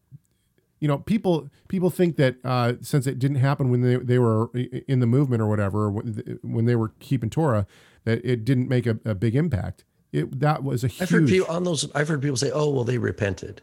You 0.80 0.88
know, 0.88 0.98
people 0.98 1.50
people 1.68 1.90
think 1.90 2.16
that 2.16 2.38
uh, 2.46 2.76
since 2.80 3.06
it 3.06 3.20
didn't 3.20 3.38
happen 3.38 3.70
when 3.70 3.82
they, 3.82 3.98
they 3.98 4.18
were 4.18 4.50
in 4.88 5.02
the 5.02 5.06
movement 5.06 5.42
or 5.42 5.48
whatever, 5.48 5.92
when 5.92 6.64
they 6.64 6.76
were 6.78 6.94
keeping 7.02 7.30
Torah, 7.30 7.68
that 8.06 8.24
it 8.24 8.46
didn't 8.46 8.70
make 8.70 8.88
a, 8.88 8.98
a 9.04 9.14
big 9.14 9.36
impact. 9.36 9.84
It 10.14 10.40
that 10.40 10.64
was 10.64 10.86
a 10.86 10.88
huge. 10.88 11.02
I've 11.02 11.10
heard 11.10 11.28
people 11.28 11.54
on 11.54 11.66
those. 11.66 11.94
I've 11.94 12.08
heard 12.08 12.22
people 12.22 12.38
say, 12.38 12.50
"Oh, 12.50 12.70
well, 12.70 12.86
they 12.86 12.98
repented." 12.98 13.62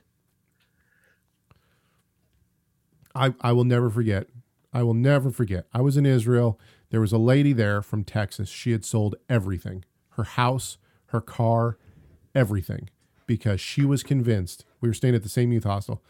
I, 3.16 3.34
I 3.40 3.52
will 3.52 3.64
never 3.64 3.90
forget. 3.90 4.28
I 4.72 4.82
will 4.82 4.94
never 4.94 5.30
forget. 5.30 5.66
I 5.72 5.80
was 5.80 5.96
in 5.96 6.04
Israel. 6.04 6.60
There 6.90 7.00
was 7.00 7.12
a 7.12 7.18
lady 7.18 7.52
there 7.52 7.82
from 7.82 8.04
Texas. 8.04 8.48
She 8.48 8.72
had 8.72 8.84
sold 8.84 9.16
everything 9.28 9.84
her 10.10 10.24
house, 10.24 10.78
her 11.06 11.20
car, 11.20 11.76
everything 12.34 12.88
because 13.26 13.60
she 13.60 13.84
was 13.84 14.02
convinced. 14.02 14.64
We 14.80 14.88
were 14.88 14.94
staying 14.94 15.14
at 15.14 15.22
the 15.22 15.28
same 15.28 15.52
youth 15.52 15.64
hostel. 15.64 16.02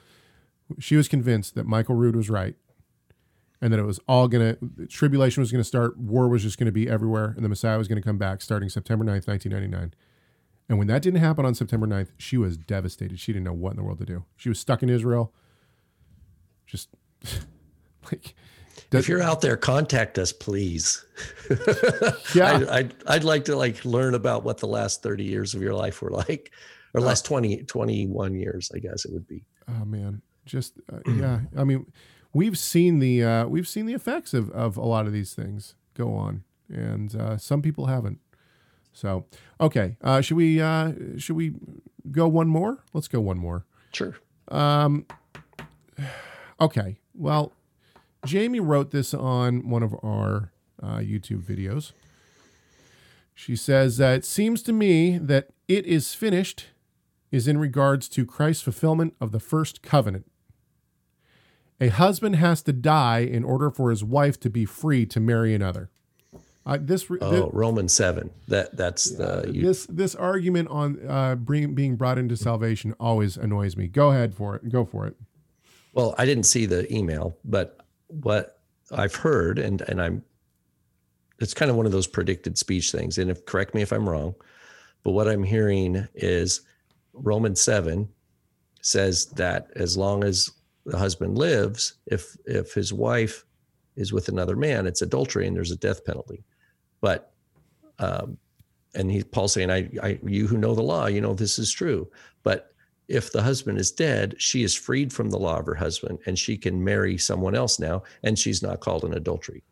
She 0.78 0.96
was 0.96 1.08
convinced 1.08 1.54
that 1.54 1.66
Michael 1.66 1.96
Rood 1.96 2.14
was 2.14 2.30
right 2.30 2.54
and 3.60 3.72
that 3.72 3.80
it 3.80 3.84
was 3.84 3.98
all 4.06 4.28
going 4.28 4.56
to 4.56 4.86
tribulation 4.86 5.40
was 5.40 5.50
going 5.50 5.60
to 5.60 5.64
start, 5.64 5.98
war 5.98 6.28
was 6.28 6.42
just 6.42 6.58
going 6.58 6.66
to 6.66 6.72
be 6.72 6.88
everywhere, 6.88 7.32
and 7.36 7.44
the 7.44 7.48
Messiah 7.48 7.78
was 7.78 7.88
going 7.88 8.00
to 8.00 8.06
come 8.06 8.18
back 8.18 8.42
starting 8.42 8.68
September 8.68 9.04
9th, 9.04 9.26
1999. 9.26 9.94
And 10.68 10.78
when 10.78 10.88
that 10.88 11.02
didn't 11.02 11.20
happen 11.20 11.46
on 11.46 11.54
September 11.54 11.86
9th, 11.86 12.08
she 12.18 12.36
was 12.36 12.56
devastated. 12.56 13.18
She 13.18 13.32
didn't 13.32 13.44
know 13.44 13.52
what 13.52 13.70
in 13.70 13.76
the 13.76 13.82
world 13.82 13.98
to 13.98 14.04
do. 14.04 14.24
She 14.36 14.48
was 14.48 14.58
stuck 14.58 14.82
in 14.82 14.88
Israel. 14.88 15.32
Just 16.66 16.88
like 18.04 18.34
if 18.92 19.08
you're 19.08 19.22
out 19.22 19.40
there, 19.40 19.56
contact 19.56 20.18
us, 20.18 20.32
please. 20.32 21.04
yeah, 22.34 22.66
I, 22.70 22.78
I'd, 22.78 22.94
I'd 23.06 23.24
like 23.24 23.44
to 23.46 23.56
like 23.56 23.84
learn 23.84 24.14
about 24.14 24.44
what 24.44 24.58
the 24.58 24.68
last 24.68 25.02
30 25.02 25.24
years 25.24 25.54
of 25.54 25.62
your 25.62 25.74
life 25.74 26.02
were 26.02 26.10
like, 26.10 26.52
or 26.94 27.00
last 27.00 27.24
20, 27.24 27.64
21 27.64 28.34
years, 28.34 28.70
I 28.74 28.78
guess 28.78 29.04
it 29.04 29.12
would 29.12 29.26
be. 29.26 29.44
Oh 29.68 29.84
man, 29.84 30.22
just 30.44 30.74
uh, 30.92 30.98
yeah. 31.06 31.40
I 31.56 31.64
mean, 31.64 31.86
we've 32.32 32.56
seen 32.56 33.00
the 33.00 33.24
uh, 33.24 33.46
we've 33.46 33.66
seen 33.66 33.86
the 33.86 33.94
effects 33.94 34.32
of 34.32 34.50
of 34.50 34.76
a 34.76 34.84
lot 34.84 35.06
of 35.06 35.12
these 35.12 35.34
things 35.34 35.74
go 35.94 36.14
on, 36.14 36.44
and 36.68 37.14
uh, 37.16 37.36
some 37.36 37.62
people 37.62 37.86
haven't. 37.86 38.20
So 38.92 39.26
okay, 39.60 39.96
uh, 40.02 40.20
should 40.20 40.36
we 40.36 40.60
uh, 40.60 40.92
should 41.18 41.34
we 41.34 41.54
go 42.12 42.28
one 42.28 42.46
more? 42.46 42.84
Let's 42.92 43.08
go 43.08 43.20
one 43.20 43.38
more. 43.38 43.66
Sure. 43.92 44.16
Um. 44.48 45.06
Okay. 46.60 46.98
Well, 47.14 47.52
Jamie 48.24 48.60
wrote 48.60 48.90
this 48.90 49.14
on 49.14 49.68
one 49.68 49.82
of 49.82 49.94
our 50.02 50.52
uh, 50.82 50.98
YouTube 50.98 51.42
videos. 51.42 51.92
She 53.34 53.56
says, 53.56 54.00
uh, 54.00 54.06
It 54.06 54.24
seems 54.24 54.62
to 54.62 54.72
me 54.72 55.18
that 55.18 55.48
it 55.68 55.84
is 55.86 56.14
finished 56.14 56.66
is 57.30 57.46
in 57.46 57.58
regards 57.58 58.08
to 58.08 58.24
Christ's 58.24 58.62
fulfillment 58.62 59.14
of 59.20 59.32
the 59.32 59.40
first 59.40 59.82
covenant. 59.82 60.30
A 61.80 61.88
husband 61.88 62.36
has 62.36 62.62
to 62.62 62.72
die 62.72 63.18
in 63.18 63.44
order 63.44 63.70
for 63.70 63.90
his 63.90 64.02
wife 64.02 64.40
to 64.40 64.50
be 64.50 64.64
free 64.64 65.04
to 65.06 65.20
marry 65.20 65.54
another. 65.54 65.90
Uh, 66.64 66.78
this, 66.80 67.06
oh, 67.20 67.30
this, 67.30 67.44
Romans 67.52 67.92
seven. 67.92 68.30
That 68.48 68.76
that's 68.76 69.10
the 69.10 69.50
you, 69.52 69.62
this 69.62 69.86
this 69.86 70.14
argument 70.16 70.68
on 70.68 70.98
uh, 71.08 71.36
bring, 71.36 71.74
being 71.74 71.94
brought 71.94 72.18
into 72.18 72.36
salvation 72.36 72.94
always 72.98 73.36
annoys 73.36 73.76
me. 73.76 73.86
Go 73.86 74.10
ahead 74.10 74.34
for 74.34 74.56
it. 74.56 74.68
Go 74.70 74.84
for 74.84 75.06
it. 75.06 75.16
Well, 75.96 76.14
I 76.18 76.26
didn't 76.26 76.44
see 76.44 76.66
the 76.66 76.92
email, 76.94 77.38
but 77.42 77.80
what 78.08 78.60
I've 78.92 79.14
heard, 79.14 79.58
and 79.58 79.80
and 79.80 80.00
I'm, 80.00 80.22
it's 81.40 81.54
kind 81.54 81.70
of 81.70 81.76
one 81.78 81.86
of 81.86 81.92
those 81.92 82.06
predicted 82.06 82.58
speech 82.58 82.92
things. 82.92 83.16
And 83.16 83.30
if 83.30 83.46
correct 83.46 83.74
me 83.74 83.80
if 83.80 83.92
I'm 83.94 84.06
wrong, 84.06 84.34
but 85.04 85.12
what 85.12 85.26
I'm 85.26 85.42
hearing 85.42 86.06
is 86.14 86.60
Romans 87.14 87.62
seven 87.62 88.10
says 88.82 89.24
that 89.36 89.68
as 89.74 89.96
long 89.96 90.22
as 90.22 90.50
the 90.84 90.98
husband 90.98 91.38
lives, 91.38 91.94
if 92.06 92.36
if 92.44 92.74
his 92.74 92.92
wife 92.92 93.46
is 93.96 94.12
with 94.12 94.28
another 94.28 94.54
man, 94.54 94.86
it's 94.86 95.00
adultery 95.00 95.46
and 95.46 95.56
there's 95.56 95.70
a 95.70 95.76
death 95.76 96.04
penalty. 96.04 96.44
But 97.00 97.32
um, 98.00 98.36
and 98.94 99.10
he 99.10 99.22
Paul 99.22 99.48
saying, 99.48 99.70
I, 99.70 99.88
I 100.02 100.18
you 100.22 100.46
who 100.46 100.58
know 100.58 100.74
the 100.74 100.82
law, 100.82 101.06
you 101.06 101.22
know 101.22 101.32
this 101.32 101.58
is 101.58 101.72
true. 101.72 102.06
But 102.42 102.74
if 103.08 103.32
the 103.32 103.42
husband 103.42 103.78
is 103.78 103.92
dead, 103.92 104.34
she 104.38 104.62
is 104.62 104.74
freed 104.74 105.12
from 105.12 105.30
the 105.30 105.38
law 105.38 105.58
of 105.58 105.66
her 105.66 105.74
husband 105.74 106.18
and 106.26 106.38
she 106.38 106.56
can 106.56 106.82
marry 106.82 107.16
someone 107.16 107.54
else 107.54 107.78
now, 107.78 108.02
and 108.24 108.38
she's 108.38 108.62
not 108.62 108.80
called 108.80 109.04
an 109.04 109.14
adultery. 109.14 109.62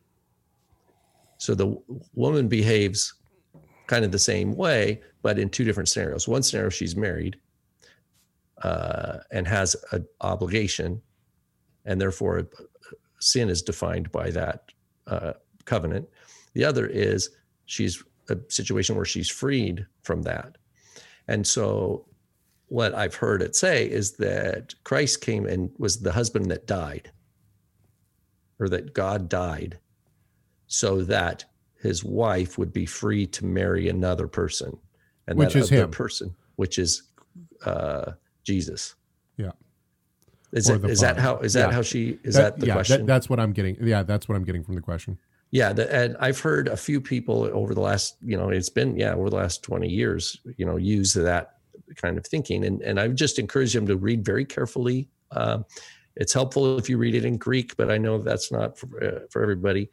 So 1.39 1.55
the 1.55 1.77
woman 2.15 2.49
behaves 2.49 3.15
kind 3.87 4.05
of 4.05 4.13
the 4.13 4.19
same 4.19 4.55
way, 4.55 5.03
but 5.23 5.39
in 5.39 5.51
two 5.51 5.65
different 5.65 5.89
scenarios. 5.89 6.29
One 6.29 6.43
scenario, 6.43 6.71
she's 6.71 6.97
married 6.97 7.37
uh, 8.63 9.19
and 9.31 9.47
has 9.47 9.77
an 9.93 10.07
obligation, 10.21 11.03
and 11.85 12.01
therefore 12.01 12.49
sin 13.21 13.49
is 13.49 13.63
defined 13.63 14.11
by 14.13 14.31
that 14.31 14.73
uh, 15.07 15.33
covenant. 15.65 16.09
The 16.55 16.65
other 16.65 16.87
is 16.87 17.31
she's 17.67 18.03
a 18.31 18.39
situation 18.49 18.97
where 18.97 19.05
she's 19.05 19.29
freed 19.29 19.87
from 20.03 20.23
that. 20.23 20.57
And 21.29 21.47
so 21.47 22.07
what 22.75 22.93
I've 22.93 23.15
heard 23.15 23.41
it 23.41 23.55
say 23.55 23.89
is 23.89 24.15
that 24.15 24.75
Christ 24.83 25.21
came 25.21 25.47
and 25.47 25.71
was 25.79 26.01
the 26.01 26.11
husband 26.11 26.51
that 26.51 26.67
died, 26.67 27.13
or 28.59 28.69
that 28.69 28.93
God 28.95 29.29
died, 29.29 29.79
so 30.67 31.03
that 31.03 31.45
his 31.81 32.03
wife 32.03 32.59
would 32.59 32.73
be 32.73 32.85
free 32.85 33.29
to 33.29 33.45
marry 33.45 33.89
another 33.89 34.27
person, 34.27 34.77
and 35.29 35.39
which 35.39 35.53
that 35.53 35.61
is 35.61 35.69
him. 35.69 35.89
person, 35.93 36.35
which 36.57 36.81
is 36.81 37.05
uh, 37.65 38.11
Jesus. 38.43 38.97
Yeah. 39.37 39.53
Is, 40.51 40.69
it, 40.69 40.85
is 40.85 40.99
that 40.99 41.17
how 41.17 41.37
is 41.37 41.53
that 41.53 41.73
how 41.73 41.83
she 41.83 42.19
is 42.25 42.35
that, 42.35 42.57
that 42.57 42.61
the 42.61 42.67
yeah, 42.67 42.73
question? 42.73 43.01
That, 43.03 43.07
that's 43.07 43.31
what 43.31 43.39
I'm 43.39 43.53
getting. 43.53 43.77
Yeah, 43.81 44.03
that's 44.03 44.29
what 44.29 44.35
I'm 44.35 44.45
getting 44.45 44.65
from 44.65 44.75
the 44.75 44.81
question. 44.81 45.17
Yeah, 45.53 45.73
the, 45.73 45.95
and 45.95 46.17
I've 46.19 46.41
heard 46.41 46.67
a 46.67 46.77
few 46.77 47.01
people 47.01 47.49
over 47.53 47.73
the 47.73 47.81
last, 47.81 48.17
you 48.21 48.37
know, 48.37 48.49
it's 48.49 48.69
been 48.69 48.97
yeah 48.97 49.15
over 49.15 49.31
the 49.31 49.37
last 49.37 49.63
20 49.63 49.89
years, 49.89 50.41
you 50.57 50.67
know, 50.67 50.77
use 50.77 51.13
that 51.15 51.55
kind 51.97 52.19
of 52.19 52.27
thinking. 52.27 52.65
And, 52.65 52.83
and 52.83 52.99
I 52.99 53.09
just 53.09 53.39
encourage 53.39 53.73
them 53.73 53.87
to 53.87 53.97
read 53.97 54.25
very 54.25 54.45
carefully. 54.45 55.09
Uh, 55.31 55.59
it's 56.17 56.33
helpful 56.33 56.79
if 56.79 56.89
you 56.89 56.99
read 56.99 57.15
it 57.15 57.25
in 57.25 57.37
Greek, 57.37 57.77
but 57.77 57.91
I 57.91 57.99
know 57.99 58.19
that's 58.19 58.53
not 58.53 58.79
for, 58.79 59.03
uh, 59.03 59.21
for 59.31 59.43
everybody. 59.43 59.91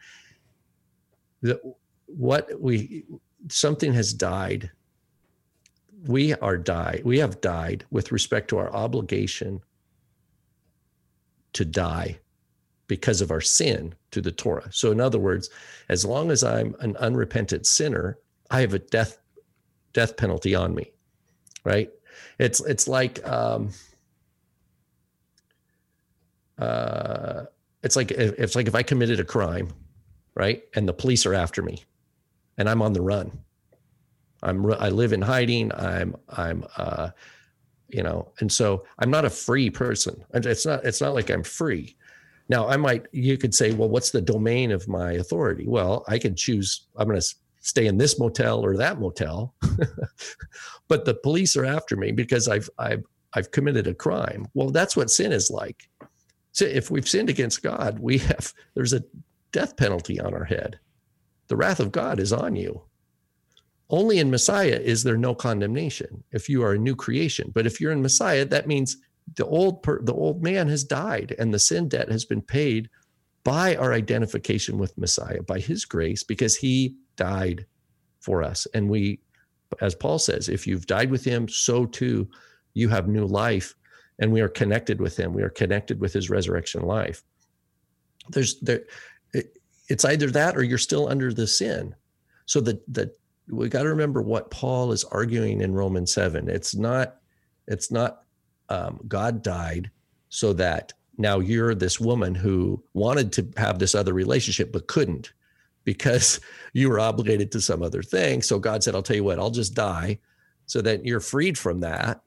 The, 1.42 1.60
what 2.06 2.50
we 2.60 3.06
something 3.50 3.94
has 3.94 4.14
died. 4.14 4.72
We 6.06 6.34
are 6.36 6.58
died. 6.58 7.02
We 7.04 7.20
have 7.20 7.42
died 7.42 7.86
with 7.92 8.12
respect 8.12 8.50
to 8.50 8.58
our 8.58 8.74
obligation 8.74 9.62
to 11.54 11.66
die 11.66 12.20
because 12.88 13.22
of 13.22 13.32
our 13.32 13.42
sin 13.42 13.96
to 14.12 14.22
the 14.22 14.32
Torah. 14.32 14.70
So, 14.72 14.92
in 14.92 15.00
other 15.00 15.20
words, 15.20 15.50
as 15.90 16.06
long 16.06 16.32
as 16.32 16.44
I'm 16.44 16.76
an 16.80 16.98
unrepentant 16.98 17.66
sinner, 17.66 18.18
I 18.50 18.62
have 18.62 18.74
a 18.74 18.80
death 18.80 19.18
death 19.94 20.18
penalty 20.18 20.56
on 20.56 20.74
me 20.74 20.92
right? 21.64 21.90
It's 22.40 22.60
it's 22.62 22.88
like 22.88 23.26
um, 23.28 23.72
uh, 26.58 27.44
it's 27.84 27.96
like 27.96 28.12
it's 28.12 28.56
like 28.56 28.68
if 28.68 28.76
I 28.76 28.84
committed 28.84 29.20
a 29.20 29.26
crime, 29.26 29.70
right, 30.36 30.64
and 30.76 30.88
the 30.88 30.94
police 30.94 31.26
are 31.26 31.34
after 31.34 31.62
me, 31.62 31.84
and 32.58 32.70
I'm 32.70 32.82
on 32.82 32.94
the 32.94 33.02
run. 33.02 33.32
I'm 34.44 34.72
I 34.74 34.90
live 34.90 35.14
in 35.14 35.22
hiding. 35.22 35.72
I'm 35.74 36.16
I'm 36.30 36.66
uh, 36.78 37.10
you 37.90 38.04
know, 38.04 38.32
and 38.40 38.52
so 38.52 38.86
I'm 39.00 39.12
not 39.12 39.26
a 39.26 39.30
free 39.30 39.70
person. 39.70 40.24
It's 40.34 40.66
not 40.66 40.86
it's 40.86 41.02
not 41.02 41.14
like 41.14 41.30
I'm 41.30 41.44
free. 41.44 41.96
Now 42.50 42.68
I 42.68 42.78
might 42.78 43.06
you 43.12 43.38
could 43.38 43.54
say, 43.54 43.72
well, 43.72 43.90
what's 43.90 44.12
the 44.12 44.22
domain 44.22 44.72
of 44.72 44.88
my 44.88 45.14
authority? 45.14 45.66
Well, 45.68 46.04
I 46.08 46.18
can 46.18 46.36
choose. 46.36 46.88
I'm 46.98 47.08
going 47.08 47.20
to 47.20 47.36
stay 47.62 47.88
in 47.88 47.98
this 47.98 48.20
motel 48.20 48.60
or 48.66 48.76
that 48.76 49.00
motel. 49.00 49.56
But 50.88 51.06
the 51.06 51.14
police 51.14 51.56
are 51.56 51.64
after 51.64 51.96
me 51.96 52.12
because 52.12 52.50
i've 52.50 52.70
i've 52.78 53.06
i've 53.34 53.52
committed 53.52 53.88
a 53.88 53.94
crime. 53.94 54.46
Well 54.54 54.72
that's 54.72 54.98
what 54.98 55.10
sin 55.10 55.32
is 55.32 55.50
like. 55.50 55.88
So 56.52 56.66
if 56.66 56.92
we've 56.92 57.08
sinned 57.08 57.30
against 57.30 57.64
god 57.64 57.98
we 58.00 58.18
have 58.18 58.54
there's 58.76 58.92
a 58.92 59.04
death 59.54 59.78
penalty 59.78 60.20
on 60.20 60.34
our 60.34 60.44
head. 60.44 60.80
The 61.48 61.56
wrath 61.56 61.80
of 61.80 61.94
god 61.94 62.20
is 62.20 62.34
on 62.34 62.58
you. 62.58 62.82
Only 63.90 64.20
in 64.20 64.30
messiah 64.30 64.82
is 64.84 65.02
there 65.04 65.16
no 65.16 65.34
condemnation 65.34 66.26
if 66.32 66.50
you 66.50 66.62
are 66.64 66.74
a 66.74 66.78
new 66.78 66.96
creation. 66.96 67.52
But 67.54 67.66
if 67.66 67.80
you're 67.80 67.94
in 67.94 68.02
messiah 68.02 68.44
that 68.46 68.68
means 68.68 68.98
the 69.38 69.46
old 69.46 69.82
per, 69.82 70.02
the 70.02 70.14
old 70.14 70.44
man 70.44 70.68
has 70.68 70.84
died 70.84 71.36
and 71.40 71.54
the 71.54 71.60
sin 71.60 71.88
debt 71.88 72.12
has 72.12 72.26
been 72.26 72.42
paid 72.42 72.90
by 73.44 73.76
our 73.76 73.94
identification 73.94 74.78
with 74.78 74.98
messiah 74.98 75.42
by 75.44 75.60
his 75.60 75.86
grace 75.86 76.24
because 76.24 76.56
he 76.56 76.96
died 77.16 77.66
for 78.22 78.44
us. 78.44 78.68
And 78.74 78.90
we, 78.90 79.20
as 79.82 79.96
Paul 79.96 80.20
says, 80.20 80.48
if 80.48 80.66
you've 80.66 80.88
died 80.88 81.12
with 81.12 81.24
him, 81.24 81.48
so 81.48 81.86
too 81.86 82.30
you 82.74 82.88
have 82.90 83.08
new 83.08 83.26
life. 83.26 83.76
And 84.20 84.32
we 84.32 84.42
are 84.42 84.48
connected 84.48 85.02
with 85.02 85.18
him. 85.18 85.34
We 85.34 85.42
are 85.42 85.50
connected 85.50 86.00
with 86.00 86.14
his 86.14 86.30
resurrection 86.30 86.84
life. 86.84 87.24
There's 88.30 88.60
there 88.60 88.84
it, 89.34 89.58
it's 89.88 90.06
either 90.06 90.30
that 90.32 90.56
or 90.56 90.64
you're 90.64 90.78
still 90.78 91.10
under 91.10 91.34
the 91.34 91.48
sin. 91.48 91.96
So 92.46 92.62
the 92.62 92.80
the 92.88 93.12
we 93.50 93.68
got 93.68 93.84
to 93.84 93.90
remember 93.90 94.22
what 94.22 94.52
Paul 94.52 94.92
is 94.92 95.04
arguing 95.06 95.62
in 95.62 95.74
Romans 95.74 96.14
7. 96.14 96.48
It's 96.48 96.76
not 96.76 97.18
it's 97.68 97.90
not 97.90 98.24
um, 98.70 99.00
God 99.08 99.42
died 99.42 99.90
so 100.30 100.54
that 100.54 100.94
now 101.22 101.40
you're 101.40 101.76
this 101.76 102.00
woman 102.00 102.36
who 102.36 102.84
wanted 102.94 103.32
to 103.34 103.48
have 103.58 103.80
this 103.80 103.96
other 103.96 104.14
relationship 104.14 104.72
but 104.72 104.88
couldn't 104.88 105.34
because 105.84 106.40
you 106.74 106.90
were 106.90 107.00
obligated 107.00 107.52
to 107.52 107.62
some 107.62 107.82
other 107.82 108.04
thing. 108.04 108.42
So 108.42 108.60
God 108.60 108.84
said, 108.84 108.96
I'll 108.96 109.04
tell 109.04 109.16
you 109.16 109.24
what, 109.24 109.40
I'll 109.40 109.52
just 109.52 109.74
die 109.74 110.20
so 110.66 110.82
that 110.82 111.06
you're 111.06 111.20
freed 111.20 111.58
from 111.58 111.82
that. 111.82 112.22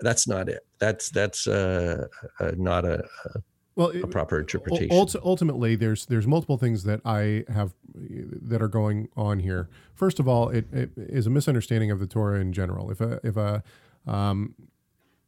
That's 0.00 0.28
not 0.28 0.48
it. 0.48 0.64
That's 0.78 1.10
that's 1.10 1.48
uh, 1.48 2.06
uh, 2.38 2.52
not 2.56 2.84
a, 2.84 3.04
a 3.24 3.40
well 3.74 3.90
a 3.90 4.06
proper 4.06 4.38
interpretation. 4.38 4.90
ultimately, 5.24 5.74
there's 5.74 6.06
there's 6.06 6.26
multiple 6.26 6.56
things 6.56 6.84
that 6.84 7.00
I 7.04 7.44
have 7.52 7.74
that 7.94 8.62
are 8.62 8.68
going 8.68 9.08
on 9.16 9.40
here. 9.40 9.68
First 9.94 10.20
of 10.20 10.28
all, 10.28 10.50
it, 10.50 10.72
it 10.72 10.90
is 10.96 11.26
a 11.26 11.30
misunderstanding 11.30 11.90
of 11.90 11.98
the 11.98 12.06
Torah 12.06 12.38
in 12.40 12.52
general. 12.52 12.92
If 12.92 13.00
a 13.00 13.18
if 13.24 13.36
a 13.36 13.64
um, 14.06 14.54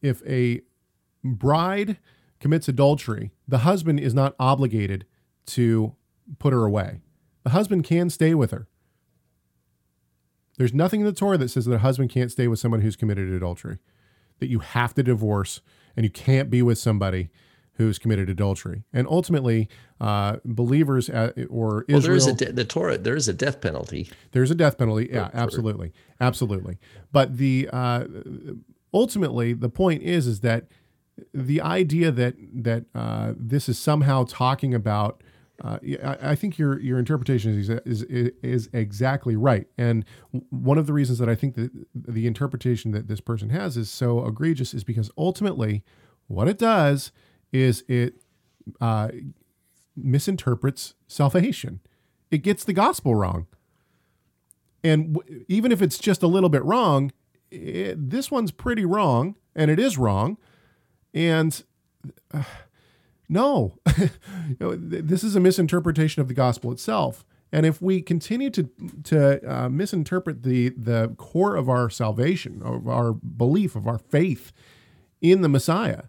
if 0.02 0.22
a 0.24 0.60
bride 1.24 1.98
commits 2.40 2.68
adultery, 2.68 3.30
the 3.46 3.58
husband 3.58 4.00
is 4.00 4.14
not 4.14 4.34
obligated 4.40 5.06
to 5.46 5.94
put 6.38 6.52
her 6.52 6.64
away. 6.64 7.00
The 7.44 7.50
husband 7.50 7.84
can 7.84 8.10
stay 8.10 8.34
with 8.34 8.50
her. 8.50 8.66
There's 10.58 10.74
nothing 10.74 11.00
in 11.00 11.06
the 11.06 11.12
Torah 11.12 11.38
that 11.38 11.48
says 11.48 11.64
that 11.66 11.74
a 11.74 11.78
husband 11.78 12.10
can't 12.10 12.30
stay 12.30 12.48
with 12.48 12.58
someone 12.58 12.82
who's 12.82 12.96
committed 12.96 13.30
adultery, 13.30 13.78
that 14.40 14.48
you 14.48 14.58
have 14.58 14.94
to 14.94 15.02
divorce 15.02 15.60
and 15.96 16.04
you 16.04 16.10
can't 16.10 16.50
be 16.50 16.62
with 16.62 16.78
somebody 16.78 17.30
who's 17.74 17.98
committed 17.98 18.28
adultery. 18.28 18.84
And 18.92 19.06
ultimately, 19.08 19.68
uh, 20.00 20.36
believers 20.44 21.08
at, 21.08 21.34
or 21.48 21.86
Israel. 21.88 21.88
Well, 21.88 22.00
there 22.02 22.14
is 22.14 22.26
a 22.26 22.34
de- 22.34 22.52
the 22.52 22.64
Torah. 22.64 22.98
There 22.98 23.16
is 23.16 23.26
a 23.26 23.32
death 23.32 23.62
penalty. 23.62 24.10
There's 24.32 24.50
a 24.50 24.54
death 24.54 24.76
penalty. 24.76 25.08
Yeah, 25.10 25.30
absolutely, 25.32 25.94
absolutely. 26.20 26.78
But 27.10 27.38
the 27.38 27.70
uh, 27.72 28.04
ultimately, 28.92 29.54
the 29.54 29.70
point 29.70 30.02
is, 30.02 30.26
is 30.26 30.40
that 30.40 30.66
the 31.32 31.60
idea 31.60 32.10
that 32.10 32.34
that 32.52 32.84
uh, 32.94 33.34
this 33.36 33.68
is 33.68 33.78
somehow 33.78 34.24
talking 34.24 34.74
about. 34.74 35.22
Uh, 35.62 35.78
I, 36.02 36.30
I, 36.30 36.34
think 36.36 36.56
your 36.56 36.80
your 36.80 36.98
interpretation 36.98 37.58
is, 37.58 37.68
is 37.68 38.02
is 38.04 38.70
exactly 38.72 39.36
right, 39.36 39.66
and 39.76 40.06
one 40.48 40.78
of 40.78 40.86
the 40.86 40.94
reasons 40.94 41.18
that 41.18 41.28
I 41.28 41.34
think 41.34 41.54
that 41.56 41.70
the 41.94 42.26
interpretation 42.26 42.92
that 42.92 43.08
this 43.08 43.20
person 43.20 43.50
has 43.50 43.76
is 43.76 43.90
so 43.90 44.24
egregious 44.24 44.72
is 44.72 44.84
because 44.84 45.10
ultimately, 45.18 45.84
what 46.28 46.48
it 46.48 46.56
does 46.56 47.12
is 47.52 47.84
it 47.88 48.22
uh, 48.80 49.08
misinterprets 49.94 50.94
salvation. 51.08 51.80
It 52.30 52.38
gets 52.38 52.64
the 52.64 52.72
gospel 52.72 53.14
wrong, 53.14 53.46
and 54.82 55.12
w- 55.12 55.44
even 55.46 55.72
if 55.72 55.82
it's 55.82 55.98
just 55.98 56.22
a 56.22 56.26
little 56.26 56.48
bit 56.48 56.64
wrong, 56.64 57.12
it, 57.50 58.08
this 58.08 58.30
one's 58.30 58.50
pretty 58.50 58.86
wrong, 58.86 59.34
and 59.54 59.70
it 59.70 59.78
is 59.78 59.98
wrong 59.98 60.38
and 61.14 61.62
uh, 62.32 62.42
no, 63.28 63.78
this 64.58 65.22
is 65.22 65.36
a 65.36 65.40
misinterpretation 65.40 66.20
of 66.20 66.28
the 66.28 66.34
gospel 66.34 66.72
itself. 66.72 67.24
And 67.52 67.66
if 67.66 67.82
we 67.82 68.00
continue 68.00 68.50
to 68.50 68.70
to 69.04 69.50
uh, 69.50 69.68
misinterpret 69.68 70.42
the 70.42 70.70
the 70.70 71.14
core 71.16 71.56
of 71.56 71.68
our 71.68 71.90
salvation, 71.90 72.62
of 72.62 72.88
our 72.88 73.12
belief, 73.12 73.74
of 73.74 73.86
our 73.86 73.98
faith 73.98 74.52
in 75.20 75.40
the 75.42 75.48
Messiah, 75.48 76.02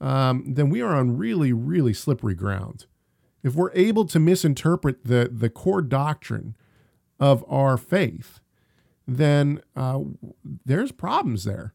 um, 0.00 0.54
then 0.54 0.68
we 0.68 0.82
are 0.82 0.94
on 0.94 1.16
really, 1.16 1.52
really 1.52 1.94
slippery 1.94 2.34
ground. 2.34 2.86
If 3.42 3.54
we're 3.54 3.72
able 3.72 4.04
to 4.06 4.18
misinterpret 4.18 5.04
the 5.04 5.30
the 5.32 5.48
core 5.48 5.82
doctrine 5.82 6.54
of 7.18 7.44
our 7.48 7.76
faith, 7.76 8.40
then 9.06 9.62
uh, 9.74 10.00
there's 10.64 10.92
problems 10.92 11.44
there. 11.44 11.72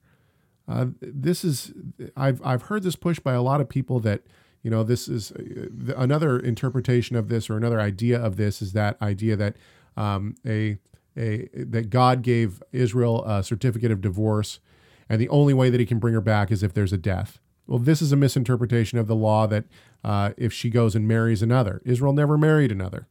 Uh, 0.68 0.88
this 1.01 1.45
is 1.45 1.74
I've 2.15 2.41
I've 2.45 2.63
heard 2.63 2.84
this 2.84 2.95
push 2.95 3.20
by 3.20 3.34
a 3.34 3.41
lot 3.41 3.61
of 3.61 3.70
people 3.70 3.99
that 4.01 4.24
you 4.63 4.70
know 4.70 4.84
this 4.84 5.07
is 5.07 5.32
uh, 5.32 5.93
another 5.95 6.38
interpretation 6.38 7.15
of 7.15 7.30
this 7.30 7.49
or 7.49 7.55
another 7.55 7.80
idea 7.80 8.20
of 8.20 8.36
this 8.36 8.61
is 8.61 8.74
that 8.74 9.01
idea 9.01 9.36
that 9.38 9.55
um, 9.95 10.36
a 10.45 10.78
a 11.15 11.47
that 11.53 11.89
God 11.89 12.22
gave 12.22 12.61
Israel 12.72 13.24
a 13.26 13.43
certificate 13.43 13.91
of 13.91 14.01
divorce, 14.01 14.59
and 15.07 15.22
the 15.22 15.30
only 15.30 15.53
way 15.53 15.70
that 15.70 15.80
He 15.80 15.86
can 15.86 15.99
bring 15.99 16.13
her 16.13 16.22
back 16.22 16.51
is 16.51 16.63
if 16.63 16.74
there's 16.74 16.93
a 16.93 16.97
death. 16.97 17.39
Well, 17.65 17.80
this 17.80 18.01
is 18.01 18.11
a 18.11 18.18
misinterpretation 18.18 18.97
of 18.97 19.07
the 19.07 19.15
law 19.15 19.45
that 19.47 19.65
uh, 20.03 20.32
if 20.38 20.53
she 20.53 20.70
goes 20.70 20.95
and 20.95 21.07
marries 21.07 21.41
another, 21.41 21.82
Israel 21.86 22.13
never 22.13 22.38
married 22.38 22.72
another. 22.72 23.07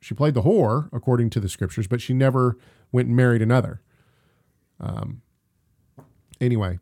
She 0.00 0.14
played 0.14 0.34
the 0.34 0.42
whore 0.42 0.88
according 0.92 1.30
to 1.30 1.40
the 1.40 1.48
scriptures, 1.48 1.86
but 1.86 2.00
she 2.00 2.12
never 2.12 2.58
went 2.90 3.06
and 3.06 3.16
married 3.16 3.42
another. 3.42 3.80
Um, 4.82 5.22
anyway, 6.40 6.78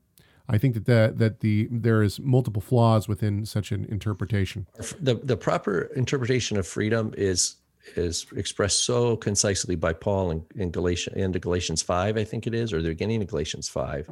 I 0.48 0.58
think 0.58 0.74
that 0.74 0.86
the, 0.86 1.12
that 1.16 1.40
the 1.40 1.68
there 1.70 2.02
is 2.02 2.18
multiple 2.18 2.60
flaws 2.60 3.06
within 3.06 3.46
such 3.46 3.70
an 3.70 3.84
interpretation. 3.84 4.66
The 5.00 5.14
the 5.14 5.36
proper 5.36 5.82
interpretation 5.94 6.56
of 6.56 6.66
freedom 6.66 7.14
is 7.16 7.56
is 7.96 8.26
expressed 8.36 8.84
so 8.84 9.16
concisely 9.16 9.74
by 9.74 9.92
Paul 9.92 10.32
in, 10.32 10.44
in 10.56 10.70
Galatians 10.70 11.16
into 11.16 11.38
Galatians 11.38 11.82
five, 11.82 12.16
I 12.16 12.24
think 12.24 12.46
it 12.46 12.54
is, 12.54 12.72
or 12.72 12.82
the 12.82 12.88
beginning 12.88 13.22
of 13.22 13.28
Galatians 13.28 13.68
five. 13.68 14.10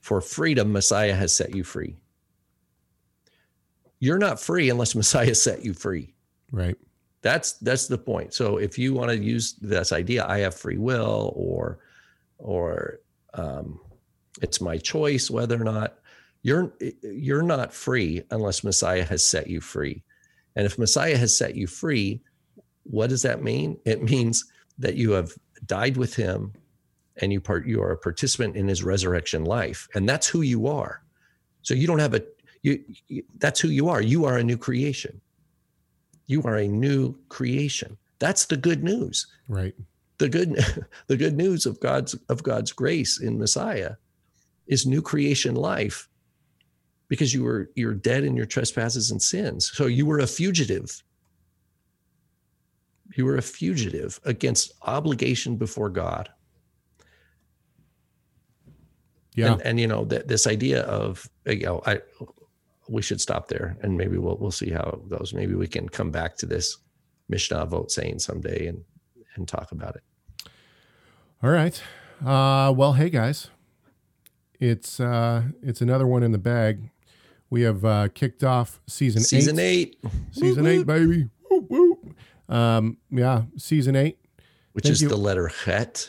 For 0.00 0.20
freedom, 0.20 0.72
Messiah 0.72 1.14
has 1.14 1.34
set 1.34 1.54
you 1.54 1.64
free. 1.64 1.96
You're 4.00 4.18
not 4.18 4.40
free 4.40 4.68
unless 4.68 4.94
Messiah 5.02 5.34
set 5.34 5.64
you 5.64 5.72
free. 5.72 6.12
Right. 6.50 6.76
That's 7.22 7.52
that's 7.54 7.86
the 7.86 7.98
point. 7.98 8.34
So 8.34 8.58
if 8.58 8.78
you 8.78 8.92
want 8.92 9.10
to 9.10 9.16
use 9.16 9.54
this 9.54 9.92
idea, 9.92 10.26
I 10.26 10.38
have 10.38 10.54
free 10.54 10.76
will, 10.76 11.32
or 11.36 11.78
or 12.42 13.00
um, 13.34 13.80
it's 14.42 14.60
my 14.60 14.76
choice 14.76 15.30
whether 15.30 15.60
or 15.60 15.64
not 15.64 15.98
you're 16.42 16.72
you're 17.02 17.42
not 17.42 17.72
free 17.72 18.22
unless 18.30 18.64
Messiah 18.64 19.04
has 19.04 19.24
set 19.26 19.46
you 19.46 19.60
free. 19.60 20.02
And 20.56 20.66
if 20.66 20.78
Messiah 20.78 21.16
has 21.16 21.36
set 21.36 21.54
you 21.54 21.66
free, 21.66 22.20
what 22.82 23.08
does 23.08 23.22
that 23.22 23.42
mean? 23.42 23.78
It 23.84 24.02
means 24.02 24.44
that 24.78 24.96
you 24.96 25.12
have 25.12 25.32
died 25.66 25.96
with 25.96 26.14
him 26.14 26.52
and 27.20 27.32
you 27.32 27.40
part 27.40 27.66
you 27.66 27.80
are 27.82 27.92
a 27.92 27.96
participant 27.96 28.56
in 28.56 28.66
his 28.66 28.82
resurrection 28.82 29.44
life 29.44 29.88
and 29.94 30.08
that's 30.08 30.26
who 30.26 30.42
you 30.42 30.66
are. 30.66 31.02
So 31.62 31.74
you 31.74 31.86
don't 31.86 32.00
have 32.00 32.14
a 32.14 32.22
you, 32.62 32.82
you 33.08 33.22
that's 33.38 33.60
who 33.60 33.68
you 33.68 33.88
are. 33.88 34.02
You 34.02 34.24
are 34.24 34.38
a 34.38 34.44
new 34.44 34.58
creation. 34.58 35.20
You 36.26 36.42
are 36.42 36.56
a 36.56 36.68
new 36.68 37.16
creation. 37.28 37.96
That's 38.18 38.46
the 38.46 38.56
good 38.56 38.82
news. 38.82 39.26
Right 39.48 39.74
the 40.18 40.28
good 40.28 40.64
the 41.06 41.16
good 41.16 41.36
news 41.36 41.66
of 41.66 41.80
God's 41.80 42.14
of 42.28 42.42
God's 42.42 42.72
grace 42.72 43.20
in 43.20 43.38
Messiah 43.38 43.94
is 44.66 44.86
new 44.86 45.02
creation 45.02 45.54
life 45.54 46.08
because 47.08 47.34
you 47.34 47.44
were 47.44 47.70
you're 47.74 47.94
dead 47.94 48.24
in 48.24 48.36
your 48.36 48.46
trespasses 48.46 49.10
and 49.10 49.20
sins. 49.20 49.70
So 49.74 49.86
you 49.86 50.06
were 50.06 50.20
a 50.20 50.26
fugitive. 50.26 51.02
You 53.14 53.26
were 53.26 53.36
a 53.36 53.42
fugitive 53.42 54.18
against 54.24 54.72
obligation 54.82 55.56
before 55.56 55.90
God. 55.90 56.30
Yeah. 59.34 59.52
And, 59.52 59.62
and 59.62 59.80
you 59.80 59.86
know, 59.86 60.04
th- 60.06 60.24
this 60.26 60.46
idea 60.46 60.82
of 60.84 61.28
you 61.46 61.66
know, 61.66 61.82
I 61.84 62.00
we 62.88 63.02
should 63.02 63.20
stop 63.20 63.48
there 63.48 63.76
and 63.82 63.96
maybe 63.96 64.18
we'll 64.18 64.36
we'll 64.38 64.50
see 64.50 64.70
how 64.70 65.00
it 65.02 65.08
goes. 65.10 65.34
Maybe 65.34 65.54
we 65.54 65.66
can 65.66 65.88
come 65.88 66.10
back 66.10 66.36
to 66.38 66.46
this 66.46 66.78
Mishnah 67.28 67.66
Avot 67.66 67.90
saying 67.90 68.20
someday 68.20 68.68
and 68.68 68.84
and 69.36 69.46
talk 69.48 69.72
about 69.72 69.96
it. 69.96 70.02
All 71.42 71.50
right. 71.50 71.80
Uh, 72.24 72.72
well, 72.72 72.92
hey 72.92 73.10
guys, 73.10 73.50
it's 74.60 75.00
uh, 75.00 75.42
it's 75.62 75.80
another 75.80 76.06
one 76.06 76.22
in 76.22 76.32
the 76.32 76.38
bag. 76.38 76.90
We 77.50 77.62
have 77.62 77.84
uh, 77.84 78.08
kicked 78.14 78.44
off 78.44 78.80
season 78.86 79.22
season 79.22 79.58
eight, 79.58 79.98
eight. 80.04 80.10
season 80.30 80.66
eight, 80.66 80.86
baby. 80.86 81.28
Woo, 81.50 81.66
woo. 81.68 82.14
Um, 82.48 82.98
yeah, 83.10 83.42
season 83.56 83.96
eight, 83.96 84.18
which 84.72 84.84
Thank 84.84 84.94
is 84.94 85.02
you. 85.02 85.08
the 85.08 85.16
letter 85.16 85.48
het. 85.48 86.08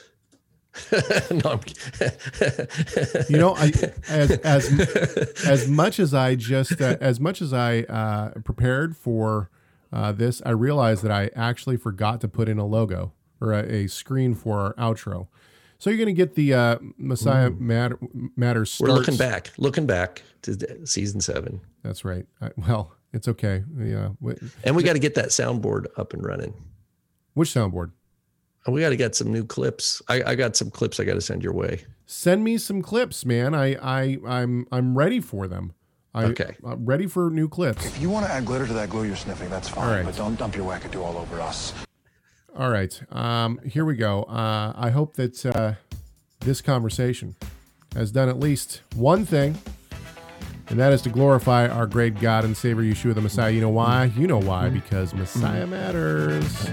no, 1.31 1.59
you 3.29 3.37
know, 3.37 3.55
I, 3.55 3.71
as 4.09 4.31
as 4.31 5.43
as 5.45 5.67
much 5.67 5.99
as 5.99 6.13
I 6.13 6.35
just 6.35 6.81
uh, 6.81 6.97
as 6.99 7.19
much 7.19 7.41
as 7.41 7.53
I 7.53 7.81
uh, 7.81 8.39
prepared 8.41 8.97
for 8.97 9.49
uh, 9.93 10.11
this, 10.11 10.41
I 10.45 10.49
realized 10.49 11.03
that 11.03 11.11
I 11.11 11.29
actually 11.35 11.77
forgot 11.77 12.19
to 12.21 12.27
put 12.27 12.49
in 12.49 12.57
a 12.57 12.65
logo 12.65 13.13
or 13.39 13.53
a, 13.53 13.63
a 13.63 13.87
screen 13.87 14.33
for 14.33 14.59
our 14.59 14.73
outro. 14.73 15.27
So 15.77 15.89
you're 15.89 15.97
going 15.97 16.07
to 16.07 16.13
get 16.13 16.35
the 16.35 16.53
uh, 16.53 16.77
Messiah 16.97 17.49
Matter, 17.51 17.99
Matters. 18.35 18.71
Starts. 18.71 18.89
We're 18.89 18.97
looking 18.97 19.17
back, 19.17 19.51
looking 19.57 19.85
back 19.85 20.23
to 20.43 20.87
season 20.87 21.21
seven. 21.21 21.61
That's 21.83 22.03
right. 22.03 22.25
I, 22.41 22.51
well, 22.55 22.95
it's 23.11 23.27
okay. 23.27 23.63
Yeah, 23.77 24.09
and 24.63 24.75
we 24.75 24.83
got 24.83 24.93
to 24.93 24.99
get 24.99 25.15
that 25.15 25.27
soundboard 25.27 25.87
up 25.97 26.13
and 26.13 26.25
running. 26.25 26.53
Which 27.33 27.49
soundboard? 27.49 27.91
We 28.65 28.79
got 28.79 28.89
to 28.89 28.95
get 28.95 29.13
some 29.13 29.31
new 29.31 29.43
clips. 29.43 30.01
I, 30.07 30.23
I 30.23 30.35
got 30.35 30.55
some 30.55 30.71
clips 30.71 30.99
I 30.99 31.03
got 31.03 31.15
to 31.15 31.21
send 31.21 31.43
your 31.43 31.53
way. 31.53 31.81
Send 32.05 32.43
me 32.45 32.57
some 32.57 32.81
clips, 32.81 33.25
man. 33.25 33.53
I 33.53 33.75
I 33.75 34.19
I'm 34.25 34.65
I'm 34.71 34.97
ready 34.97 35.19
for 35.19 35.47
them. 35.47 35.73
I, 36.13 36.25
okay. 36.25 36.55
I'm 36.63 36.85
ready 36.85 37.07
for 37.07 37.29
new 37.29 37.49
clips. 37.49 37.85
If 37.85 37.99
you 37.99 38.09
want 38.09 38.25
to 38.25 38.31
add 38.31 38.45
glitter 38.45 38.67
to 38.67 38.73
that 38.73 38.89
glue 38.89 39.03
you're 39.05 39.15
sniffing, 39.15 39.49
that's 39.49 39.67
fine. 39.67 40.05
But 40.05 40.15
don't 40.15 40.35
dump 40.35 40.55
your 40.55 40.65
wackadoo 40.65 41.03
all 41.03 41.17
over 41.17 41.41
us. 41.41 41.73
All 42.55 42.69
right. 42.69 43.01
Um, 43.11 43.59
here 43.65 43.83
we 43.83 43.95
go. 43.95 44.23
Uh, 44.23 44.73
I 44.75 44.91
hope 44.91 45.15
that 45.15 45.43
uh, 45.45 45.73
this 46.41 46.61
conversation 46.61 47.35
has 47.95 48.11
done 48.11 48.29
at 48.29 48.39
least 48.39 48.81
one 48.95 49.25
thing, 49.25 49.57
and 50.67 50.79
that 50.79 50.93
is 50.93 51.01
to 51.03 51.09
glorify 51.09 51.67
our 51.67 51.87
great 51.87 52.19
God 52.19 52.45
and 52.45 52.55
Savior 52.55 52.83
Yeshua 52.83 53.15
the 53.15 53.21
Messiah. 53.21 53.51
You 53.51 53.61
know 53.61 53.69
why? 53.69 54.05
You 54.15 54.27
know 54.27 54.39
why? 54.39 54.69
Because 54.69 55.15
Messiah 55.15 55.65
matters. 55.65 56.69